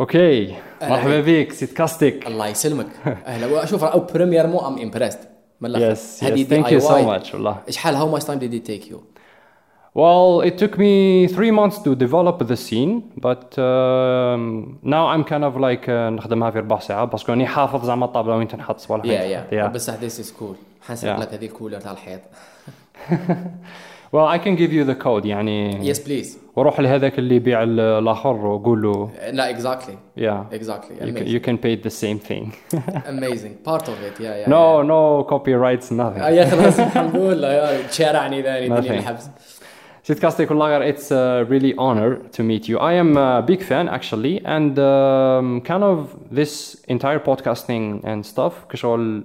اوكي 0.00 0.54
مرحبا 0.82 1.20
بك 1.20 1.52
سيد 1.52 1.68
كاستيك 1.68 2.26
الله 2.26 2.46
يسلمك 2.48 2.86
اهلا 3.06 3.64
شوف 3.64 3.84
او 3.84 4.00
بريمير 4.00 4.46
مو 4.46 4.58
ام 4.66 4.78
امبرست 4.78 5.18
من 5.60 5.70
الاخر 5.70 5.94
Yes, 5.94 6.22
yes. 6.22 6.48
Thank 6.48 6.66
you 6.70 6.80
so 6.80 6.90
much 6.92 7.34
والله. 7.34 7.56
شحال 7.70 7.96
how 7.96 8.18
much 8.20 8.24
time 8.24 8.38
did 8.38 8.54
it 8.54 8.66
take 8.72 8.90
you 8.90 8.96
Well, 10.02 10.42
it 10.48 10.54
took 10.62 10.74
me 10.84 11.26
three 11.36 11.50
months 11.60 11.78
to 11.86 11.90
develop 12.06 12.36
the 12.50 12.58
scene, 12.66 12.92
but 13.26 13.44
um, 13.68 14.42
now 14.94 15.04
I'm 15.12 15.24
kind 15.32 15.44
of 15.48 15.54
like 15.56 15.84
uh, 15.88 15.90
نخدمها 16.10 16.50
في 16.50 16.58
ربع 16.58 16.78
ساعة 16.78 17.04
باسكو 17.04 17.32
راني 17.32 17.46
حافظ 17.46 17.84
زعما 17.86 18.04
الطابلة 18.04 18.36
وين 18.36 18.48
تنحط 18.48 18.78
صوالح 18.78 19.04
يا 19.04 19.46
Yeah. 19.50 19.52
يا 19.54 19.66
بصح 19.66 19.94
ذيس 19.94 20.20
از 20.20 20.32
كول 20.32 20.56
حنسرق 20.88 21.16
Yeah. 21.16 21.20
لك 21.20 21.34
هذه 21.34 21.46
الكولر 21.46 21.80
تاع 21.80 21.92
الحيط 21.92 22.20
Well, 24.12 24.26
I 24.26 24.38
can 24.38 24.54
give 24.56 24.72
you 24.72 24.84
the 24.84 24.94
code 25.04 25.26
يعني 25.26 25.86
يس 25.88 25.98
بليز 25.98 26.38
وروح 26.55 26.79
لهذاك 26.79 27.19
اللي 27.19 27.35
يبيع 27.35 27.63
الآخر 27.63 28.45
وقول 28.45 28.81
له 28.81 29.09
لا 29.31 29.49
اكزاكتلي 29.49 29.97
يا 30.17 30.45
اكزاكتلي 30.53 31.31
يو 31.33 31.39
كان 31.39 31.55
باي 31.55 31.75
ذا 31.75 31.89
سيم 31.89 32.17
ثينج 32.17 32.47
اميزنج 33.09 33.51
بارت 33.65 33.89
اوف 33.89 34.03
ات 34.03 34.19
يا 34.19 34.35
يا 34.35 34.49
نو 34.49 34.81
نو 34.81 35.23
كوبي 35.23 35.55
رايتس 35.55 35.93
نذينج 35.93 36.17
يا 36.17 36.45
خلاص 36.45 36.79
الحمد 36.79 37.15
لله. 37.15 37.53
يا 37.53 37.87
تشارعني 37.87 38.39
يعني 38.39 38.43
ثاني 38.43 38.65
يعني 38.67 38.79
الدنيا 38.79 38.99
الحبس 38.99 39.29
سيد 40.03 40.19
كاستيك 40.19 40.51
والله 40.51 40.89
اتس 40.89 41.13
ريلي 41.49 41.75
اونر 41.79 42.15
تو 42.33 42.43
ميت 42.43 42.69
يو 42.69 42.87
اي 42.87 43.01
ام 43.01 43.41
بيج 43.41 43.59
فان 43.59 43.87
اكشلي 43.87 44.37
اند 44.37 44.75
كان 45.63 45.83
اوف 45.83 46.15
ذيس 46.33 46.85
انتاير 46.91 47.17
بودكاستنج 47.17 48.05
اند 48.05 48.25
ستاف 48.25 48.65
كشغل 48.69 49.23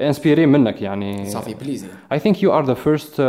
انسبيري 0.00 0.46
منك 0.46 0.82
يعني. 0.82 1.24
صافي 1.30 1.54
بليزي 1.54 1.88
اي 2.12 2.18
ثينك 2.18 2.42
يو 2.42 2.52
ار 2.52 2.64
ذا 2.64 2.74
فيرست 2.74 3.20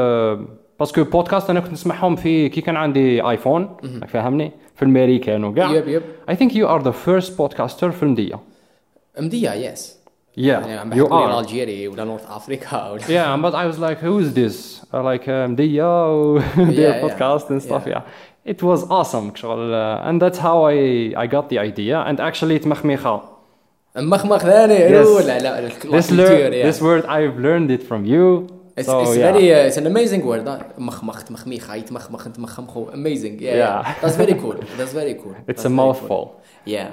باسكو 0.83 1.03
بودكاست 1.03 1.49
أنا 1.49 1.59
كنت 1.59 1.71
نسمعهم 1.71 2.15
في 2.15 2.49
كي 2.49 2.61
كان 2.61 2.75
عندي 2.77 3.21
ايفون 3.29 3.69
فاهمني 4.07 4.51
في 4.75 4.81
الامريكان 4.83 5.43
وكاع 5.43 5.71
يب 5.71 5.87
يب 5.87 6.01
I 6.31 6.33
think 6.33 6.49
you 6.51 6.67
are 6.67 6.83
the 6.83 6.93
first 7.07 7.29
podcaster 7.37 7.85
في 7.89 8.03
المدية 8.03 8.39
مدية 9.19 9.51
يس 9.53 9.97
yeah 10.37 10.39
يعني 10.41 11.03
you 11.03 11.07
are 11.09 11.13
الجيري 11.13 11.87
ولا 11.87 12.03
نورث 12.03 12.31
افريكا 12.31 12.89
ولا 12.89 13.01
yeah 13.01 13.41
but 13.45 13.53
I 13.55 13.75
was 13.75 13.79
like 13.79 13.99
who 14.03 14.19
is 14.19 14.33
this 14.33 14.81
uh, 14.93 15.03
like 15.03 15.25
uh, 15.27 15.29
مدية 15.29 16.13
و 16.21 16.39
yeah. 16.39 17.09
podcast 17.09 17.43
and 17.49 17.61
stuff 17.61 17.87
Yeah. 17.87 17.89
yeah 17.97 18.51
it 18.53 18.61
was 18.63 18.83
awesome 18.89 19.35
شغل 19.35 19.71
uh, 19.73 20.07
and 20.09 20.21
that's 20.21 20.37
how 20.39 20.57
I 20.69 21.13
I 21.23 21.27
got 21.35 21.49
the 21.53 21.59
idea 21.59 22.03
and 22.11 22.19
actually 22.19 22.59
تمخمخة 22.63 23.21
مخمخ 23.95 24.37
ثاني 24.37 24.75
Yes. 25.03 25.25
لا 25.25 25.39
لا 25.39 25.69
this 25.69 26.11
lear- 26.11 26.71
this 26.71 26.81
word 26.81 27.05
I've 27.05 27.39
learned 27.39 27.71
it 27.71 27.83
from 27.89 28.05
you 28.05 28.47
It's, 28.78 28.86
so 28.86 29.00
it's 29.02 29.16
yeah 29.16 29.32
very 29.32 29.46
uh, 29.54 29.68
it's 29.68 29.78
an 29.82 29.86
amazing 29.92 30.22
word 30.30 30.48
uh, 30.48 30.78
مخمخ 30.78 31.22
تمخميخ 31.24 31.70
يتمخمخ 31.74 32.28
تمخمخو 32.32 32.86
amazing 32.92 33.38
yeah, 33.40 33.42
yeah. 33.42 33.56
Yeah. 33.56 33.94
that's 34.02 34.16
very 34.16 34.34
cool 34.34 34.56
that's 34.78 34.92
very 34.92 35.14
cool 35.14 35.34
it's 35.34 35.46
That's 35.46 35.64
a 35.64 35.68
very 35.68 35.74
mouthful 35.74 36.08
cool. 36.08 36.70
yeah 36.74 36.88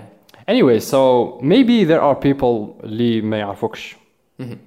Anyway, 0.48 0.80
so 0.80 1.00
maybe 1.42 1.86
there 1.92 2.02
are 2.02 2.16
people 2.16 2.84
اللي 2.84 3.22
ما 3.22 3.38
يعرفوكش. 3.38 3.96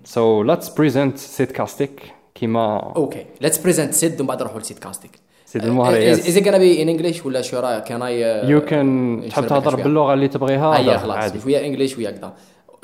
So 0.05 0.41
let's 0.51 0.69
present 0.69 1.19
Sid 1.19 1.53
Kastik 1.61 2.03
كيما 2.35 2.93
okay 2.97 3.45
let's 3.47 3.57
present 3.59 3.91
سيد 3.91 4.21
ومن 4.21 4.27
بعد 4.29 4.43
نروحوا 4.43 4.61
لسيد 4.61 4.79
كاستيك 4.79 5.11
سيد 5.47 5.65
المهري 5.65 6.17
is, 6.17 6.19
is 6.19 6.37
it 6.37 6.45
gonna 6.45 6.59
be 6.59 6.83
in 6.85 6.89
English 7.01 7.27
ولا 7.27 7.43
شو 7.43 7.59
رايك 7.61 7.85
can 7.85 7.91
I 7.91 7.93
uh, 7.93 8.49
You 8.51 8.69
can 8.71 8.71
تحب 8.71 9.45
نشربك 9.45 9.49
تهضر 9.49 9.71
شوية؟ 9.71 9.83
باللغة 9.85 10.15
اللي 10.15 10.29
تبغيها 10.29 10.77
هيا 10.79 10.83
هضر 10.93 10.99
خلاص 10.99 11.17
عادي. 11.17 11.41
شويه 11.41 11.67
انجلش 11.67 11.99
ويا 11.99 12.11
كذا 12.11 12.33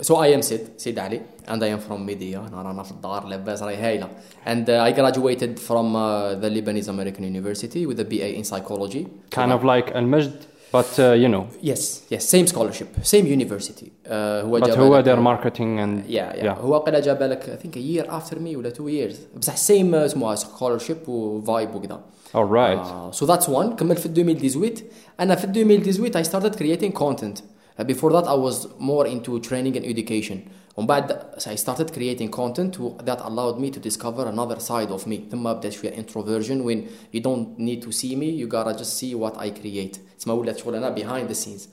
so 0.02 0.16
I 0.16 0.28
am 0.28 0.42
Sid, 0.42 0.80
Sid 0.80 0.98
Ali, 0.98 1.22
and 1.48 1.64
I 1.64 1.68
am 1.68 1.80
from 1.80 2.08
Médéa, 2.08 2.50
Narana 2.50 2.86
Fadar, 2.86 3.26
Labbas 3.26 3.62
Rayhaila. 3.62 4.10
And 4.46 4.70
uh, 4.70 4.84
I 4.84 4.92
graduated 4.92 5.60
from 5.60 5.96
uh, 5.96 6.36
the 6.36 6.50
Lebanese 6.50 6.88
American 6.88 7.24
University 7.24 7.86
with 7.86 8.00
a 8.00 8.06
BA 8.06 8.36
in 8.36 8.44
psychology. 8.44 9.08
Kind 9.30 9.52
so 9.52 9.56
of 9.56 9.64
I, 9.64 9.68
like 9.68 9.92
Al 9.92 10.06
Majd, 10.06 10.46
but 10.72 11.00
uh, 11.00 11.14
you 11.14 11.28
know. 11.28 11.50
Yes, 11.62 12.04
yes, 12.10 12.28
same 12.28 12.48
scholarship, 12.48 12.88
same 13.04 13.26
university. 13.26 13.92
Uh, 14.06 14.44
هو 14.46 14.60
but 14.60 14.70
هو 14.70 15.04
their 15.04 15.18
marketing 15.18 15.80
and. 15.80 16.06
Yeah, 16.06 16.34
yeah. 16.36 16.44
yeah. 16.44 16.58
هو 16.60 16.80
قال 16.80 17.02
جاب 17.02 17.40
I 17.42 17.56
think 17.56 17.76
a 17.76 17.80
year 17.80 18.06
after 18.10 18.36
me 18.36 18.56
ولا 18.56 18.70
two 18.74 18.88
years. 18.88 19.16
بصح 19.38 19.56
same 19.56 19.92
uh, 19.92 19.96
اسمها 19.96 20.36
scholarship 20.36 21.10
و 21.10 21.42
vibe 21.46 21.76
وكذا. 21.76 22.02
Alright. 22.34 23.16
so 23.16 23.26
that's 23.26 23.48
one. 23.48 23.76
كملت 23.76 24.00
في 24.00 24.06
2018. 24.06 24.84
أنا 25.20 25.36
في 25.36 25.48
2018 25.48 26.24
I 26.24 26.24
started 26.24 26.56
creating 26.56 26.94
content. 26.94 27.42
Uh, 27.79 27.83
before 27.85 28.11
that 28.13 28.27
I 28.29 28.35
was 28.35 28.69
more 28.79 29.07
into 29.07 29.41
training 29.41 29.77
and 29.77 29.85
education. 29.85 30.39
ومن 30.77 30.87
بعد 30.87 31.13
I 31.47 31.55
started 31.57 31.93
creating 31.93 32.31
content 32.31 32.79
و- 32.81 32.97
that 33.05 33.21
allowed 33.21 33.59
me 33.61 33.71
to 33.71 33.81
discover 33.81 34.27
another 34.27 34.61
side 34.61 34.91
of 34.91 35.07
me. 35.07 35.29
ثم 35.33 35.53
بدأ 35.53 35.71
شوية 35.71 35.93
introversion 35.97 36.65
when 36.65 36.89
you 37.13 37.21
don't 37.21 37.59
need 37.59 37.83
to 37.83 37.93
see 37.93 38.15
me 38.17 38.31
you 38.31 38.47
gotta 38.47 38.75
just 38.79 38.97
see 38.97 39.15
what 39.15 39.37
I 39.39 39.51
create. 39.51 39.99
تسمى 40.19 40.33
ولات 40.35 40.57
شغل 40.59 40.75
أنا 40.75 40.95
behind 40.95 41.29
the 41.29 41.35
scenes. 41.35 41.69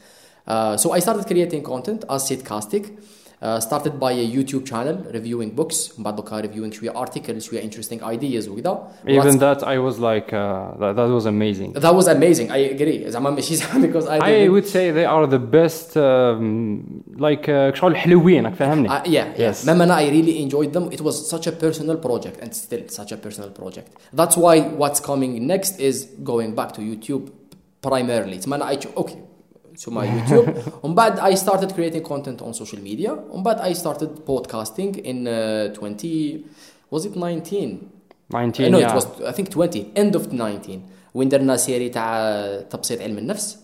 Uh, 0.48 0.76
so 0.78 0.92
I 0.92 1.00
started 1.00 1.26
creating 1.28 1.64
content 1.64 2.04
as 2.10 2.30
Sidcastic. 2.30 2.86
Uh, 3.44 3.60
started 3.60 3.94
by 4.00 4.12
a 4.12 4.28
YouTube 4.36 4.64
channel 4.72 4.98
reviewing 5.16 5.50
books. 5.60 5.98
من 5.98 6.04
بعد 6.04 6.16
دوكا 6.16 6.42
reviewing 6.42 6.72
شوية 6.74 6.92
articles 6.92 7.38
شوية 7.40 7.62
interesting 7.62 8.00
ideas 8.04 8.48
وكذا. 8.48 8.88
Even 9.08 9.24
Lots- 9.24 9.36
that 9.38 9.64
I 9.64 9.78
was 9.80 10.00
like 10.00 10.32
uh, 10.32 10.78
that, 10.80 10.96
that 10.96 11.10
was 11.10 11.26
amazing. 11.26 11.74
that 11.74 11.96
was 11.96 12.08
amazing. 12.08 12.52
I 12.52 12.58
agree. 12.76 13.10
زعما 13.10 13.30
ماشي 13.30 13.56
زعما 13.56 13.88
because 13.88 14.06
I 14.08 14.18
I 14.18 14.20
did 14.20 14.48
it. 14.48 14.52
would 14.52 14.68
say 14.68 14.92
they 14.92 15.06
are 15.06 15.26
the 15.28 15.40
best 15.40 15.98
um, 15.98 17.04
like 17.18 17.50
uh, 17.50 17.74
شغل 17.76 17.96
حلوين 17.96 18.46
راك 18.46 18.54
فاهمني. 18.54 18.90
Uh, 18.90 18.92
yeah, 18.94 19.08
Yes. 19.08 19.38
yes. 19.40 19.66
Mama 19.66 19.86
I 19.94 20.10
really 20.10 20.42
enjoyed 20.44 20.74
them. 20.74 20.92
It 20.92 21.02
was 21.02 21.30
such 21.30 21.48
a 21.48 21.52
personal 21.52 21.98
project 21.98 22.38
and 22.44 22.54
still 22.56 22.84
such 23.00 23.12
a 23.12 23.18
personal 23.18 23.50
project. 23.50 23.88
That's 24.20 24.38
why 24.38 24.56
what's 24.82 25.00
coming 25.10 25.32
next 25.54 25.74
is 25.80 25.96
going 26.32 26.52
back 26.60 26.70
to 26.76 26.82
YouTube 26.90 27.24
primarily. 27.82 28.36
It's 28.40 28.48
I 28.74 28.76
cho- 28.84 28.94
okay 29.04 29.20
to 29.84 29.92
my 29.92 30.06
YouTube. 30.06 30.50
ومن 30.84 30.96
بعد 30.96 31.20
I 31.20 31.36
started 31.36 31.74
creating 31.74 32.04
content 32.04 32.42
on 32.42 32.54
social 32.54 32.80
media. 32.80 33.12
ومن 33.32 33.44
بعد 33.44 33.60
I 33.60 33.74
started 33.74 34.26
podcasting 34.26 34.98
in 34.98 35.28
uh, 35.28 35.74
20 35.74 36.46
was 36.92 37.06
it 37.06 37.16
19? 37.16 37.90
19 38.30 38.72
no, 38.72 38.80
yeah. 38.80 38.90
it 38.90 38.96
was 38.96 39.06
I 39.26 39.32
think 39.32 39.50
20 39.50 39.92
end 39.96 40.16
of 40.16 40.34
19 40.34 40.82
وين 41.16 41.30
درنا 41.30 41.58
سيري 41.58 41.90
تاع 41.90 42.62
تبسيط 42.70 43.02
علم 43.02 43.18
النفس 43.18 43.58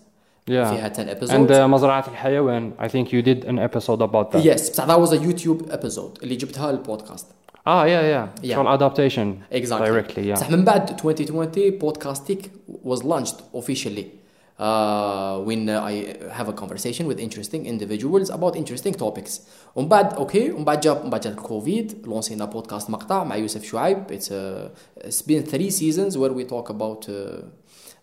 yeah. 0.50 0.50
فيها 0.50 0.88
10 0.88 1.10
episodes. 1.16 1.32
And 1.32 1.50
uh, 1.50 1.54
مزرعة 1.54 2.08
الحيوان 2.08 2.72
I 2.80 2.88
think 2.88 3.08
you 3.08 3.22
did 3.22 3.46
an 3.46 3.60
episode 3.60 4.02
about 4.02 4.32
that. 4.32 4.44
Yes, 4.44 4.70
بصح 4.72 4.88
that 4.88 5.00
was 5.00 5.12
a 5.12 5.18
YouTube 5.18 5.72
episode 5.72 6.24
اللي 6.24 6.36
جبتها 6.36 6.72
للبودكاست. 6.72 7.28
Ah 7.68 7.84
yeah 7.86 7.86
yeah. 7.86 8.46
Yeah. 8.46 8.56
شغل 8.56 8.78
adaptation 8.78 9.56
Exactly. 9.56 9.88
directly 9.88 10.24
yeah. 10.28 10.34
بصح 10.34 10.52
من 10.52 10.64
بعد 10.64 10.90
2020 10.90 11.80
Podcastic 11.80 12.40
was 12.86 13.04
launched 13.04 13.42
officially. 13.54 14.21
Uh, 14.63 15.41
when 15.49 15.69
uh, 15.69 15.83
I 15.93 16.15
have 16.39 16.49
a 16.49 16.53
conversation 16.53 17.05
with 17.09 17.19
interesting 17.19 17.67
individuals 17.67 18.31
about 18.31 18.55
interesting 18.55 18.95
topics. 18.95 19.41
ومن 19.77 19.89
بعد 19.89 20.15
أوكي 20.15 20.53
ومن 20.53 20.65
بعد 20.65 20.81
جاب 20.81 21.05
من 21.05 21.11
بعد 21.11 21.21
جاب 21.21 21.33
الكوفيد 21.33 22.07
لونسينا 22.07 22.45
بودكاست 22.45 22.91
مقطع 22.91 23.25
مع 23.25 23.37
يوسف 23.37 23.65
شعيب. 23.65 23.99
It's 24.11 24.31
uh, 24.31 25.07
it's 25.07 25.23
been 25.23 25.43
three 25.43 25.71
seasons 25.71 26.17
where 26.17 26.33
we 26.33 26.45
talk 26.45 26.71
about 26.71 27.09
uh, 27.09 27.43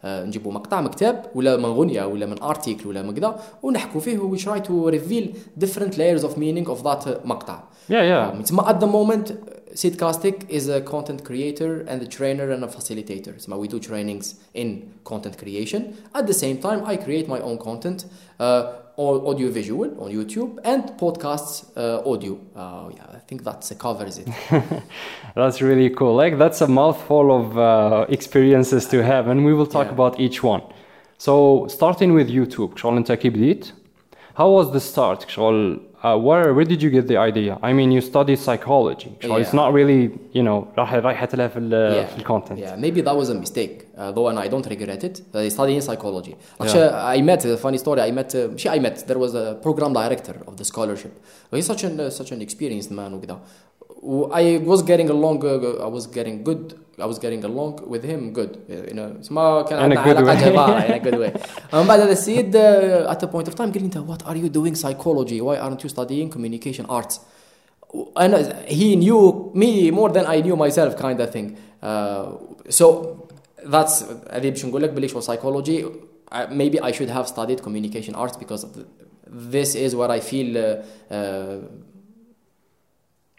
uh, 0.03 0.05
نجيبوا 0.05 0.51
مقطع 0.51 0.81
من 0.81 0.87
كتاب 0.87 1.25
ولا 1.35 1.57
من 1.57 1.65
غنية 1.65 2.05
ولا 2.05 2.25
من 2.25 2.43
ارتيكل 2.43 2.87
ولا 2.87 3.01
من 3.01 3.13
كذا 3.13 3.39
ونحكوا 3.63 4.01
فيه 4.01 4.19
و 4.19 4.35
we 4.35 4.39
try 4.39 4.59
to 4.59 4.91
reveal 4.91 5.27
different 5.65 5.97
layers 5.97 6.23
of 6.23 6.37
meaning 6.37 6.67
of 6.67 6.83
that 6.83 7.07
uh, 7.07 7.25
مقطع. 7.25 7.59
Yeah 7.89 7.93
yeah. 7.93 8.33
Um, 8.33 8.43
تسمى 8.43 8.63
at 8.63 8.79
the 8.79 8.87
moment 9.68 9.68
Sidcastic 9.74 10.48
is 10.48 10.68
a 10.68 10.80
content 10.80 11.24
creator 11.24 11.80
and 11.88 12.00
a 12.02 12.06
trainer 12.06 12.50
and 12.50 12.64
a 12.64 12.68
facilitator. 12.68 13.34
تسمى 13.36 13.58
we 13.58 13.68
do 13.68 13.78
trainings 13.80 14.34
in 14.54 14.92
content 15.04 15.36
creation. 15.36 15.94
At 16.14 16.26
the 16.26 16.34
same 16.34 16.58
time, 16.58 16.84
I 16.86 16.96
create 16.96 17.28
my 17.28 17.40
own 17.40 17.58
content, 17.58 18.04
uh, 18.40 18.72
audio 18.96 19.50
visual 19.50 19.90
on 20.00 20.12
YouTube 20.12 20.58
and 20.64 20.82
podcasts 20.96 21.64
uh, 21.76 22.08
audio. 22.08 22.38
Uh, 22.54 22.90
yeah, 22.96 23.02
I 23.14 23.18
think 23.28 23.42
that 23.42 23.70
covers 23.78 24.18
it. 24.18 24.28
That's 25.34 25.60
really 25.60 25.90
cool. 25.90 26.14
Like 26.14 26.38
that's 26.38 26.60
a 26.60 26.68
mouthful 26.68 27.26
of 27.40 27.58
uh, 27.58 28.06
experiences 28.08 28.86
to 28.88 29.02
have, 29.02 29.26
and 29.26 29.44
we 29.44 29.52
will 29.52 29.66
talk 29.66 29.86
Yeah. 29.86 29.92
about 29.98 30.20
each 30.20 30.42
one. 30.44 30.62
So 31.18 31.66
starting 31.68 32.12
with 32.14 32.28
YouTube, 32.30 32.76
شغل 32.76 32.96
أنت 32.96 33.12
كي 33.12 33.30
بديت. 33.30 33.72
How 34.36 34.48
was 34.48 34.70
the 34.72 34.80
start? 34.80 35.28
شغل 35.28 35.80
uh, 36.02 36.16
where 36.26 36.52
where 36.56 36.64
did 36.72 36.80
you 36.82 36.90
get 36.90 37.06
the 37.12 37.16
idea? 37.30 37.52
I 37.62 37.72
mean, 37.72 37.90
you 37.96 38.00
studied 38.00 38.38
psychology. 38.38 39.12
شغل 39.20 39.44
It's 39.44 39.52
Yeah. 39.52 39.60
not 39.60 39.72
really 39.72 40.10
you 40.36 40.42
know 40.42 40.66
راح 40.78 40.94
رايحة 40.94 41.28
لها 41.34 41.48
في 41.48 41.58
ال 41.58 42.06
في 42.06 42.18
الcontent. 42.18 42.58
Yeah, 42.58 42.76
maybe 42.76 43.00
that 43.02 43.16
was 43.16 43.28
a 43.30 43.34
mistake, 43.44 43.74
uh, 43.96 44.12
though, 44.12 44.28
and 44.30 44.38
I 44.38 44.48
don't 44.48 44.66
regret 44.74 45.02
it. 45.04 45.16
I 45.34 45.48
studied 45.48 45.76
in 45.76 45.82
psychology. 45.88 46.34
Actually, 46.60 46.88
I 47.16 47.22
met 47.30 47.40
a 47.44 47.56
funny 47.64 47.78
story. 47.84 48.00
I 48.08 48.10
met, 48.20 48.30
uh, 48.34 48.40
she, 48.60 48.68
I 48.76 48.78
met. 48.86 48.96
There 49.10 49.20
was 49.24 49.32
a 49.42 49.46
program 49.66 49.92
director 50.00 50.36
of 50.48 50.54
the 50.60 50.64
scholarship. 50.72 51.12
He's 51.50 51.66
such 51.72 51.82
an 51.88 51.94
uh, 52.00 52.04
such 52.20 52.30
an 52.34 52.40
experienced 52.46 52.90
man. 52.98 53.10
وكذا. 53.14 53.38
و- 54.02 54.28
I 54.32 54.58
was 54.70 54.80
getting 54.82 55.08
along. 55.10 55.36
Uh, 55.44 55.86
I 55.86 55.88
was 55.96 56.04
getting 56.16 56.36
good. 56.48 56.64
I 57.04 57.06
was 57.06 57.18
getting 57.24 57.42
along 57.50 57.72
with 57.92 58.04
him 58.04 58.20
good. 58.38 58.52
You 58.68 58.94
know, 58.94 59.08
ما 59.30 59.62
كان 59.62 59.78
In 59.92 59.92
a 59.92 59.98
عندنا 59.98 60.04
good 60.04 60.16
علاقة 60.16 60.40
way. 60.40 60.44
جبارة 60.44 60.80
in 60.86 60.92
a 60.92 61.04
good 61.04 61.18
way. 61.18 61.40
من 61.74 61.86
بعد 61.86 62.00
هذا 62.00 62.12
السيد 62.12 62.56
uh, 62.56 63.10
at 63.10 63.22
a 63.22 63.26
point 63.26 63.48
of 63.48 63.54
time 63.54 63.72
قال 63.72 63.72
لي 63.82 63.84
انت 63.84 63.98
what 63.98 64.22
are 64.26 64.36
you 64.36 64.48
doing 64.48 64.74
psychology? 64.74 65.40
Why 65.40 65.56
aren't 65.58 65.82
you 65.84 65.88
studying 65.88 66.30
communication 66.30 66.86
arts? 66.88 67.18
and 68.16 68.34
he 68.66 68.96
knew 68.96 69.20
me 69.54 69.70
more 69.98 70.10
than 70.16 70.24
I 70.26 70.40
knew 70.46 70.56
myself 70.64 70.92
kind 71.06 71.18
of 71.24 71.28
thing 71.36 71.46
uh, 71.82 72.24
so 72.78 72.86
that's 73.74 74.04
هذه 74.30 74.50
باش 74.50 74.64
نقول 74.66 74.82
لك 74.82 74.90
باللي 74.90 75.08
شو 75.08 75.20
psychology 75.20 75.84
I, 76.32 76.46
maybe 76.50 76.78
I 76.80 76.90
should 76.92 77.10
have 77.10 77.26
studied 77.28 77.62
communication 77.66 78.14
arts 78.22 78.36
because 78.42 78.62
th- 78.74 78.86
this 79.54 79.70
is 79.84 79.90
what 80.00 80.10
I 80.10 80.20
feel 80.30 80.48
uh, 80.58 81.14
uh, 81.14 81.56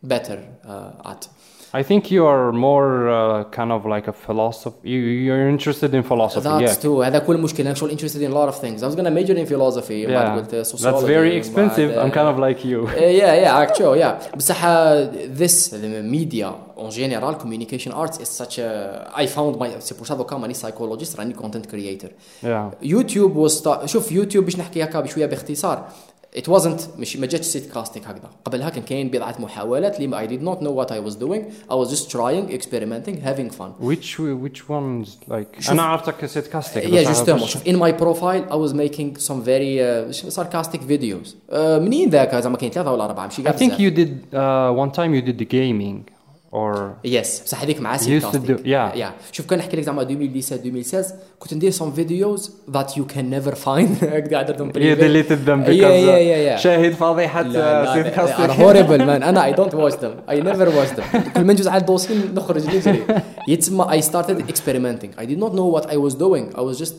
better 0.02 0.38
uh, 0.64 1.10
at. 1.12 1.28
I 1.72 1.84
think 1.84 2.10
you 2.10 2.26
are 2.26 2.50
more 2.50 3.08
uh, 3.08 3.44
kind 3.44 3.70
of 3.70 3.86
like 3.86 4.08
a 4.08 4.12
philosopher. 4.12 4.76
You, 4.82 4.98
you're 4.98 5.48
interested 5.48 5.94
in 5.94 6.02
philosophy. 6.02 6.48
That's 6.48 6.76
yeah. 6.76 6.82
too 6.82 7.02
هذا 7.04 7.18
كل 7.18 7.38
مشكلة 7.38 7.66
I'm 7.66 7.76
actually 7.76 7.92
interested 7.92 8.22
in 8.22 8.32
a 8.32 8.34
lot 8.34 8.48
of 8.48 8.58
things 8.58 8.82
I 8.82 8.86
was 8.86 8.96
gonna 8.96 9.10
major 9.10 9.36
in 9.36 9.46
philosophy 9.46 10.04
Yeah. 10.08 10.36
قلت 10.36 10.50
That's 10.50 11.04
very 11.04 11.36
expensive. 11.36 11.94
بعد- 11.94 11.98
I'm 11.98 12.10
kind 12.10 12.28
of 12.28 12.38
like 12.38 12.64
you. 12.64 12.88
Uh, 12.88 13.00
yeah, 13.00 13.34
yeah, 13.34 13.58
actually, 13.58 14.00
yeah. 14.00 14.36
بصح 14.36 14.64
uh, 14.64 15.38
this 15.38 15.68
the 15.68 16.02
media 16.02 16.52
en 16.76 16.90
general 16.90 17.34
communication 17.34 17.92
arts 17.92 18.18
is 18.18 18.28
such 18.28 18.58
a 18.58 19.12
I 19.14 19.26
found 19.26 19.56
my 19.60 19.68
c'est 19.78 19.96
pour 19.96 20.06
ça 20.06 20.14
دوكا 20.14 20.36
ماني 20.36 20.54
psychologist 20.54 21.18
راني 21.18 21.34
content 21.34 21.66
creator. 21.70 22.10
Yeah. 22.42 22.74
يوتيوب 22.82 23.48
was 23.48 23.52
start, 23.52 23.84
شوف 23.86 24.12
يوتيوب 24.12 24.44
باش 24.44 24.58
نحكي 24.58 24.84
هكا 24.84 25.00
بشويه 25.00 25.26
باختصار 25.26 25.88
it 26.37 26.47
wasn't 26.47 26.99
مش 26.99 27.17
ما 27.17 27.27
جاتش 27.27 27.45
سيت 27.45 27.71
كاستينج 27.73 28.05
هكذا 28.05 28.29
قبلها 28.45 28.69
كان 28.69 28.83
كاين 28.83 29.09
بضعه 29.09 29.35
محاولات 29.39 29.99
اللي 29.99 30.17
I 30.27 30.29
did 30.29 30.43
not 30.43 30.59
know 30.61 30.71
what 30.71 30.91
I 30.91 30.99
was 31.09 31.15
doing 31.15 31.41
I 31.71 31.75
was 31.75 31.89
just 31.95 32.09
trying 32.11 32.57
experimenting 32.57 33.15
having 33.25 33.49
fun 33.59 33.69
Which 33.89 34.19
which 34.19 34.69
ones 34.69 35.07
like 35.29 35.59
شوف- 35.61 35.71
أنا 35.71 35.81
عرفتك 35.81 36.25
ست 36.25 36.47
كاستيك 36.47 36.83
yeah 36.83 37.09
justement 37.09 37.43
شوف 37.43 37.63
in 37.63 37.75
my 37.75 37.91
profile 38.01 38.51
I 38.51 38.55
was 38.55 38.73
making 38.73 39.19
some 39.27 39.41
very 39.45 39.79
uh, 39.79 40.31
sarcastic 40.35 40.79
videos 40.81 41.27
uh, 41.51 41.55
منين 41.55 42.09
ذاك 42.09 42.35
زعما 42.35 42.57
كاين 42.57 42.71
ثلاثه 42.71 42.91
ولا 42.91 43.05
اربعه 43.05 43.23
ماشي 43.25 43.41
I 43.41 43.45
كاع 43.45 43.53
think 43.57 43.71
بزاف. 43.73 43.79
you 43.79 43.95
did 43.97 44.09
uh, 44.33 44.85
one 44.85 44.97
time 44.97 45.13
you 45.13 45.29
did 45.31 45.39
the 45.45 45.47
gaming 45.55 46.11
or 46.55 46.77
يس 47.05 47.41
بصح 47.45 47.61
هذيك 47.61 47.81
مع 47.81 47.97
Used 47.97 48.01
سيت 48.01 48.23
to 48.23 48.25
كاستينج 48.25 48.59
do- 48.59 48.61
yeah. 48.63 48.97
yeah. 48.97 49.31
شوف 49.31 49.45
كان 49.45 49.59
نحكي 49.59 49.77
لك 49.77 49.83
زعما 49.83 50.01
2017 50.01 50.55
2016 50.55 51.15
كنت 51.39 51.53
ندير 51.53 51.71
some 51.71 51.91
videos 51.97 52.41
that 52.75 52.87
you 52.91 53.03
can 53.15 53.25
never 53.35 53.55
find 53.55 54.03
هكذا 54.03 54.41
درتهم 54.41 54.69
you 54.69 54.73
private. 54.73 54.99
deleted 54.99 55.45
them 55.45 55.63
because 55.63 55.81
yeah, 55.81 56.07
yeah, 56.07 56.15
uh, 56.15 56.31
yeah, 56.31 56.51
yeah. 56.53 56.61
شاهد 56.63 56.93
فضيحة 56.93 57.41
لا 57.41 57.85
uh, 57.85 57.89
ست 57.89 57.97
لا 57.97 58.11
are 58.11 58.15
كاستيك 58.15 58.51
horrible 58.51 59.01
man 59.01 59.23
انا 59.23 59.51
I 59.51 59.55
don't 59.55 59.73
watch 59.73 59.95
them 59.95 60.31
I 60.31 60.35
never 60.35 60.67
watch 60.69 60.97
them 60.99 61.17
كل 61.35 61.43
ما 61.43 61.53
نجوز 61.53 61.67
على 61.67 61.81
الدوسين 61.81 62.33
نخرج 62.35 62.75
نجري 62.75 63.03
يتسمى 63.47 63.85
I 63.85 64.03
started 64.05 64.49
experimenting 64.51 65.21
I 65.21 65.25
did 65.25 65.39
not 65.39 65.51
know 65.53 65.77
what 65.79 65.85
I 65.91 65.97
was 65.97 66.13
doing 66.15 66.57
I 66.57 66.61
was 66.61 66.79
just 66.83 66.93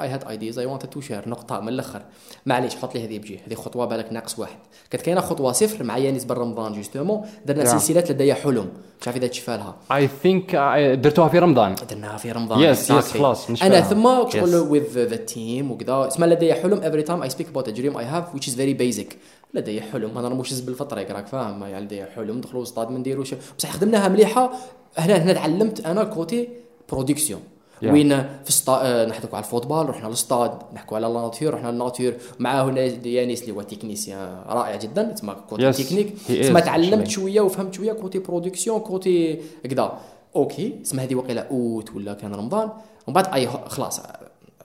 اي 0.00 0.08
هاد 0.08 0.24
ايديز 0.28 0.58
اي 0.58 0.78
wanted 0.78 0.88
تو 0.88 1.00
شير 1.00 1.28
نقطة 1.28 1.60
من 1.60 1.68
الأخر. 1.68 2.02
معليش 2.46 2.76
حط 2.76 2.94
لي 2.94 3.04
هذه 3.04 3.18
بجي. 3.18 3.40
هذه 3.46 3.54
خطوة 3.54 3.86
بالك 3.86 4.12
ناقص 4.12 4.38
واحد. 4.38 4.58
كانت 4.90 5.04
كاينة 5.04 5.20
خطوة 5.20 5.52
صفر 5.52 5.84
مع 5.84 5.98
يانيس 5.98 6.24
برمضان 6.24 6.44
رمضان 6.48 6.72
جوستومون 6.72 7.26
درنا 7.46 7.64
yeah. 7.64 7.66
سلسلة 7.66 8.04
لدي 8.10 8.34
حلم. 8.34 8.68
مش 9.00 9.08
عارف 9.08 9.16
إذا 9.16 9.26
تشفى 9.26 9.50
لها. 9.50 9.76
اي 9.92 10.08
ثينك 10.22 10.50
uh, 10.50 11.00
درتوها 11.00 11.28
في 11.28 11.38
رمضان. 11.38 11.74
درناها 11.90 12.16
في 12.16 12.32
رمضان. 12.32 12.60
يس 12.60 12.90
يس 12.90 13.12
خلاص 13.12 13.62
أنا 13.62 13.80
ثم 13.80 14.30
شغل 14.30 14.54
وذ 14.54 15.04
ذا 15.04 15.16
تيم 15.16 15.70
وكذا. 15.70 16.08
اسمها 16.08 16.28
لدي 16.28 16.54
حلم. 16.54 16.78
افري 16.82 17.02
تايم 17.02 17.22
اي 17.22 17.30
سبيك 17.30 17.48
اباوت 17.48 17.70
دريم 17.70 17.96
اي 17.96 18.04
هاف 18.04 18.32
which 18.36 18.48
از 18.48 18.54
فيري 18.54 18.74
بيزك 18.74 19.16
لدي 19.54 19.80
حلم. 19.80 20.14
ما 20.14 20.22
نرموش 20.22 20.54
في 20.54 20.80
الطريق 20.80 21.10
راك 21.10 21.26
فاهم؟ 21.26 21.62
يعني 21.62 21.84
لدي 21.84 22.04
حلم. 22.04 22.38
ندخلوا 22.38 22.64
سطاد 22.64 22.90
ما 22.90 22.98
نديروش 22.98 23.34
بصح 23.58 23.70
خدمناها 23.70 24.08
مليحة. 24.08 24.52
هنا 24.98 25.16
هنا 25.16 25.32
تعلمت 25.32 25.86
أنا 25.86 26.04
كوتي 26.04 26.48
برودكسيون 26.92 27.40
Yeah. 27.84 27.92
وين 27.92 28.08
في 28.22 28.48
الستا... 28.48 28.72
آه، 28.82 29.06
نحكوا 29.06 29.28
على 29.36 29.44
الفوتبال 29.44 29.88
رحنا 29.88 30.06
للاستاد 30.06 30.50
نحكوا 30.74 30.96
على 30.96 31.06
الناتور 31.06 31.54
رحنا 31.54 31.68
للناتور 31.68 32.12
معاه 32.38 32.64
هنا 32.64 32.80
يانيس 33.06 33.42
اللي 33.42 33.52
هو 33.52 33.62
تكنيسيان 33.62 34.42
رائع 34.48 34.76
جدا 34.76 35.02
تسمى 35.02 35.36
كوتي 35.50 35.72
Yes, 35.72 35.76
تكنيك 35.76 36.14
تسمى 36.28 36.60
تعلمت. 36.60 37.06
شوية 37.08 37.40
وفهمت 37.40 37.74
شوية 37.74 37.92
كوتي 37.92 38.18
برودكسيون 38.18 38.80
كوتي 38.80 39.40
كذا 39.70 39.98
أوكي 40.36 40.74
اسمها 40.82 41.04
هذه 41.04 41.14
وقيلة 41.14 41.40
أوت 41.40 41.94
ولا 41.96 42.14
كان 42.14 42.34
رمضان 42.34 42.68
ومن 43.06 43.14
بعد 43.14 43.26
أي 43.34 43.46
خلاص 43.66 44.00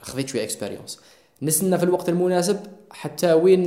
خذيت 0.02 0.28
شوية 0.28 0.44
اكسبيريونس 0.44 1.00
نستنى 1.42 1.78
في 1.78 1.84
الوقت 1.84 2.10
المناسب 2.10 2.58
حتى 2.92 3.34
وين 3.34 3.64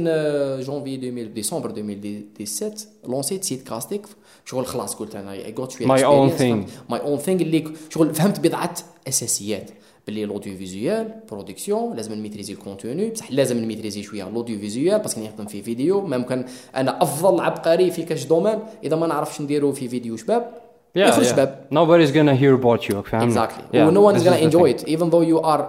جونفي 0.60 0.94
2000 0.94 1.22
ديسمبر 1.34 1.70
2017 1.70 2.87
لونسيت 3.08 3.44
سيت 3.44 3.69
كاستيك 3.69 4.06
شغل 4.44 4.66
خلاص 4.66 4.94
قلت 4.94 5.14
أنا 5.16 5.32
اي 5.32 5.52
جوت 5.52 5.70
شوية 5.70 5.87
My 5.88 6.00
own 6.00 6.38
thing. 6.38 6.70
ماي 6.90 7.00
اون 7.00 7.19
ثينغ 7.19 7.40
اللي 7.43 7.64
شغل 7.90 8.14
فهمت 8.14 8.40
بضعة 8.40 8.75
اساسيات 9.08 9.70
باللي 10.06 10.25
الاوديو 10.25 10.56
فيزيوال 10.56 11.14
برودكسيون 11.31 11.96
لازم 11.96 12.14
نميتريزي 12.14 12.52
الكونتوني 12.52 13.10
بصح 13.10 13.32
لازم 13.32 13.58
نميتريزي 13.58 14.02
شوية 14.02 14.28
الاوديو 14.28 14.58
فيزيوال 14.58 14.99
باسكو 14.99 15.20
نخدم 15.20 15.46
في 15.46 15.62
فيديو 15.62 16.00
ممكن 16.00 16.44
أنا 16.76 17.02
افضل 17.02 17.40
عبقري 17.40 17.90
في 17.90 18.02
كاش 18.02 18.25
دومين 18.25 18.58
اذا 18.84 18.96
ما 18.96 19.06
نعرفش 19.06 19.40
نديرو 19.40 19.72
في 19.72 19.88
فيديو 19.88 20.16
شباب 20.16 20.62
Yeah, 20.94 20.99
يخرج 20.99 21.25
yeah. 21.25 21.28
شباب 21.31 21.66
Nobody's 21.70 22.12
gonna 22.12 22.37
hear 22.43 22.62
about 22.64 22.88
you 22.90 22.94
فهمني 23.00 23.34
exactly. 23.34 23.62
Yeah, 23.75 23.90
no 23.90 24.00
one 24.02 24.14
is 24.16 24.22
this 24.22 24.28
gonna 24.28 24.46
enjoy 24.49 24.72
thing. 24.72 24.87
it 24.87 24.88
even 24.88 25.10
though 25.10 25.22
you 25.32 25.40
are 25.52 25.62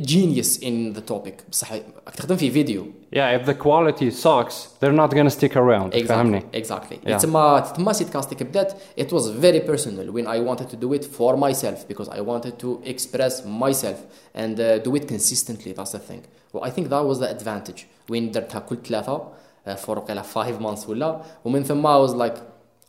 genius 0.00 0.58
in 0.58 0.92
the 0.92 1.00
topic 1.12 1.42
بصح 1.50 1.72
راك 1.72 2.14
تخدم 2.16 2.36
في 2.36 2.50
فيديو 2.50 2.86
Yeah, 3.14 3.30
if 3.40 3.46
the 3.46 3.54
quality 3.54 4.10
sucks, 4.10 4.54
they're 4.80 4.98
not 5.02 5.10
gonna 5.14 5.30
stick 5.30 5.56
around. 5.56 5.94
exactly 5.94 6.06
فهمني؟ 6.08 6.42
exactly 6.54 6.96
Yeah. 7.08 7.16
تما 7.16 7.60
تما 7.76 7.92
سيت 7.92 8.08
كاستيك 8.10 8.42
بدات 8.42 8.72
it 9.00 9.04
was 9.12 9.22
very 9.28 9.60
personal 9.60 10.12
when 10.16 10.26
I 10.26 10.38
wanted 10.40 10.68
to 10.70 10.76
do 10.76 10.92
it 10.92 11.04
for 11.04 11.36
myself 11.36 11.88
because 11.88 12.08
I 12.08 12.20
wanted 12.20 12.58
to 12.58 12.80
express 12.84 13.44
myself 13.44 13.98
and 14.34 14.60
uh, 14.60 14.78
do 14.78 14.96
it 14.96 15.08
consistently 15.08 15.72
that's 15.72 15.92
the 15.92 15.98
thing 16.10 16.22
well, 16.52 16.64
I 16.64 16.70
think 16.70 16.88
that 16.94 17.04
was 17.10 17.18
the 17.20 17.28
advantage 17.36 17.86
when 18.08 18.30
درتها 18.32 18.58
كل 18.60 18.76
ثلاثة 18.86 19.22
uh, 19.66 19.70
for 19.76 19.88
وقيلا 19.98 20.22
five 20.22 20.60
months 20.60 20.88
ولا 20.88 21.20
ومن 21.44 21.62
ثم 21.64 21.86
I 21.86 21.98
was 22.08 22.14
like 22.14 22.36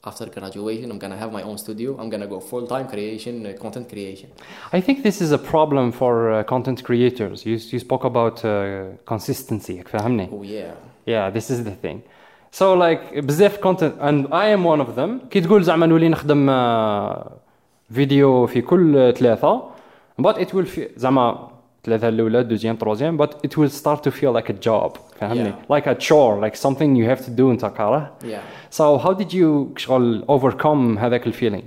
after 0.09 0.25
graduation 0.38 0.92
I'm 0.92 1.00
gonna 1.00 1.18
have 1.24 1.31
my 1.31 1.44
own 1.50 1.57
studio 1.57 1.89
I'm 2.00 2.09
gonna 2.13 2.27
go 2.27 2.39
full 2.39 2.65
time 2.68 2.88
creation 2.88 3.45
uh, 3.45 3.53
content 3.63 3.89
creation 3.89 4.30
I 4.77 4.80
think 4.86 5.03
this 5.03 5.18
is 5.25 5.31
a 5.31 5.42
problem 5.53 5.92
for 5.92 6.13
uh, 6.31 6.44
content 6.44 6.83
creators. 6.83 7.38
You, 7.45 7.56
you 7.74 7.80
spoke 7.80 8.03
about 8.12 8.45
uh, 8.45 8.51
consistency. 9.06 9.81
فهمني؟ 9.83 10.30
oh 10.31 10.44
yeah 10.44 10.74
Yeah, 11.07 11.30
this 11.30 11.50
is 11.51 11.63
the 11.63 11.75
thing. 11.83 12.01
So 12.51 12.74
like 12.74 13.13
بزاف 13.15 13.59
content 13.62 13.95
and 14.00 14.27
I 14.31 14.47
am 14.56 14.63
one 14.63 14.81
of 14.81 14.95
them. 14.95 15.19
كي 15.30 15.42
تقول 15.42 15.63
زعما 15.63 15.86
نولي 15.86 16.09
نخدم 16.09 16.50
uh, 16.50 17.31
فيديو 17.94 18.45
في 18.47 18.62
كل 18.62 19.13
ثلاثة 19.18 19.62
but 20.21 20.36
it 20.38 20.47
will 20.53 20.65
feel 20.65 20.89
زعما 20.97 21.50
ثلاثة 21.86 22.07
الأولى 22.09 22.44
دوزيام 22.44 22.75
تروزيام 22.75 23.25
but 23.25 23.30
it 23.30 23.51
will 23.57 23.69
start 23.81 24.00
to 24.07 24.12
feel 24.12 24.33
like 24.42 24.50
a 24.50 24.68
job 24.68 24.97
فهمني 25.19 25.51
Yeah. 25.53 25.75
like 25.75 25.86
a 25.88 25.95
chore 25.95 26.42
like 26.45 26.56
something 26.56 26.95
you 26.95 27.15
have 27.15 27.25
to 27.25 27.30
do 27.30 27.42
انت 27.42 27.65
كاره 27.65 28.12
yeah 28.24 28.75
So 28.77 28.97
how 28.97 29.13
did 29.13 29.33
you 29.33 29.77
شغل 29.77 30.25
overcome 30.30 30.97
هذاك 31.00 31.27
الفيلينج؟ 31.27 31.63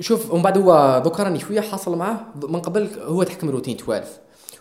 شوف 0.00 0.30
ومن 0.32 0.42
بعد 0.42 0.58
هو 0.58 1.02
دوكا 1.04 1.22
راني 1.22 1.38
شويه 1.38 1.60
حاصل 1.60 1.96
معاه 1.98 2.20
من 2.48 2.60
قبل 2.60 2.88
هو 3.02 3.22
تحكم 3.22 3.50
روتين 3.50 3.76
12 3.76 4.06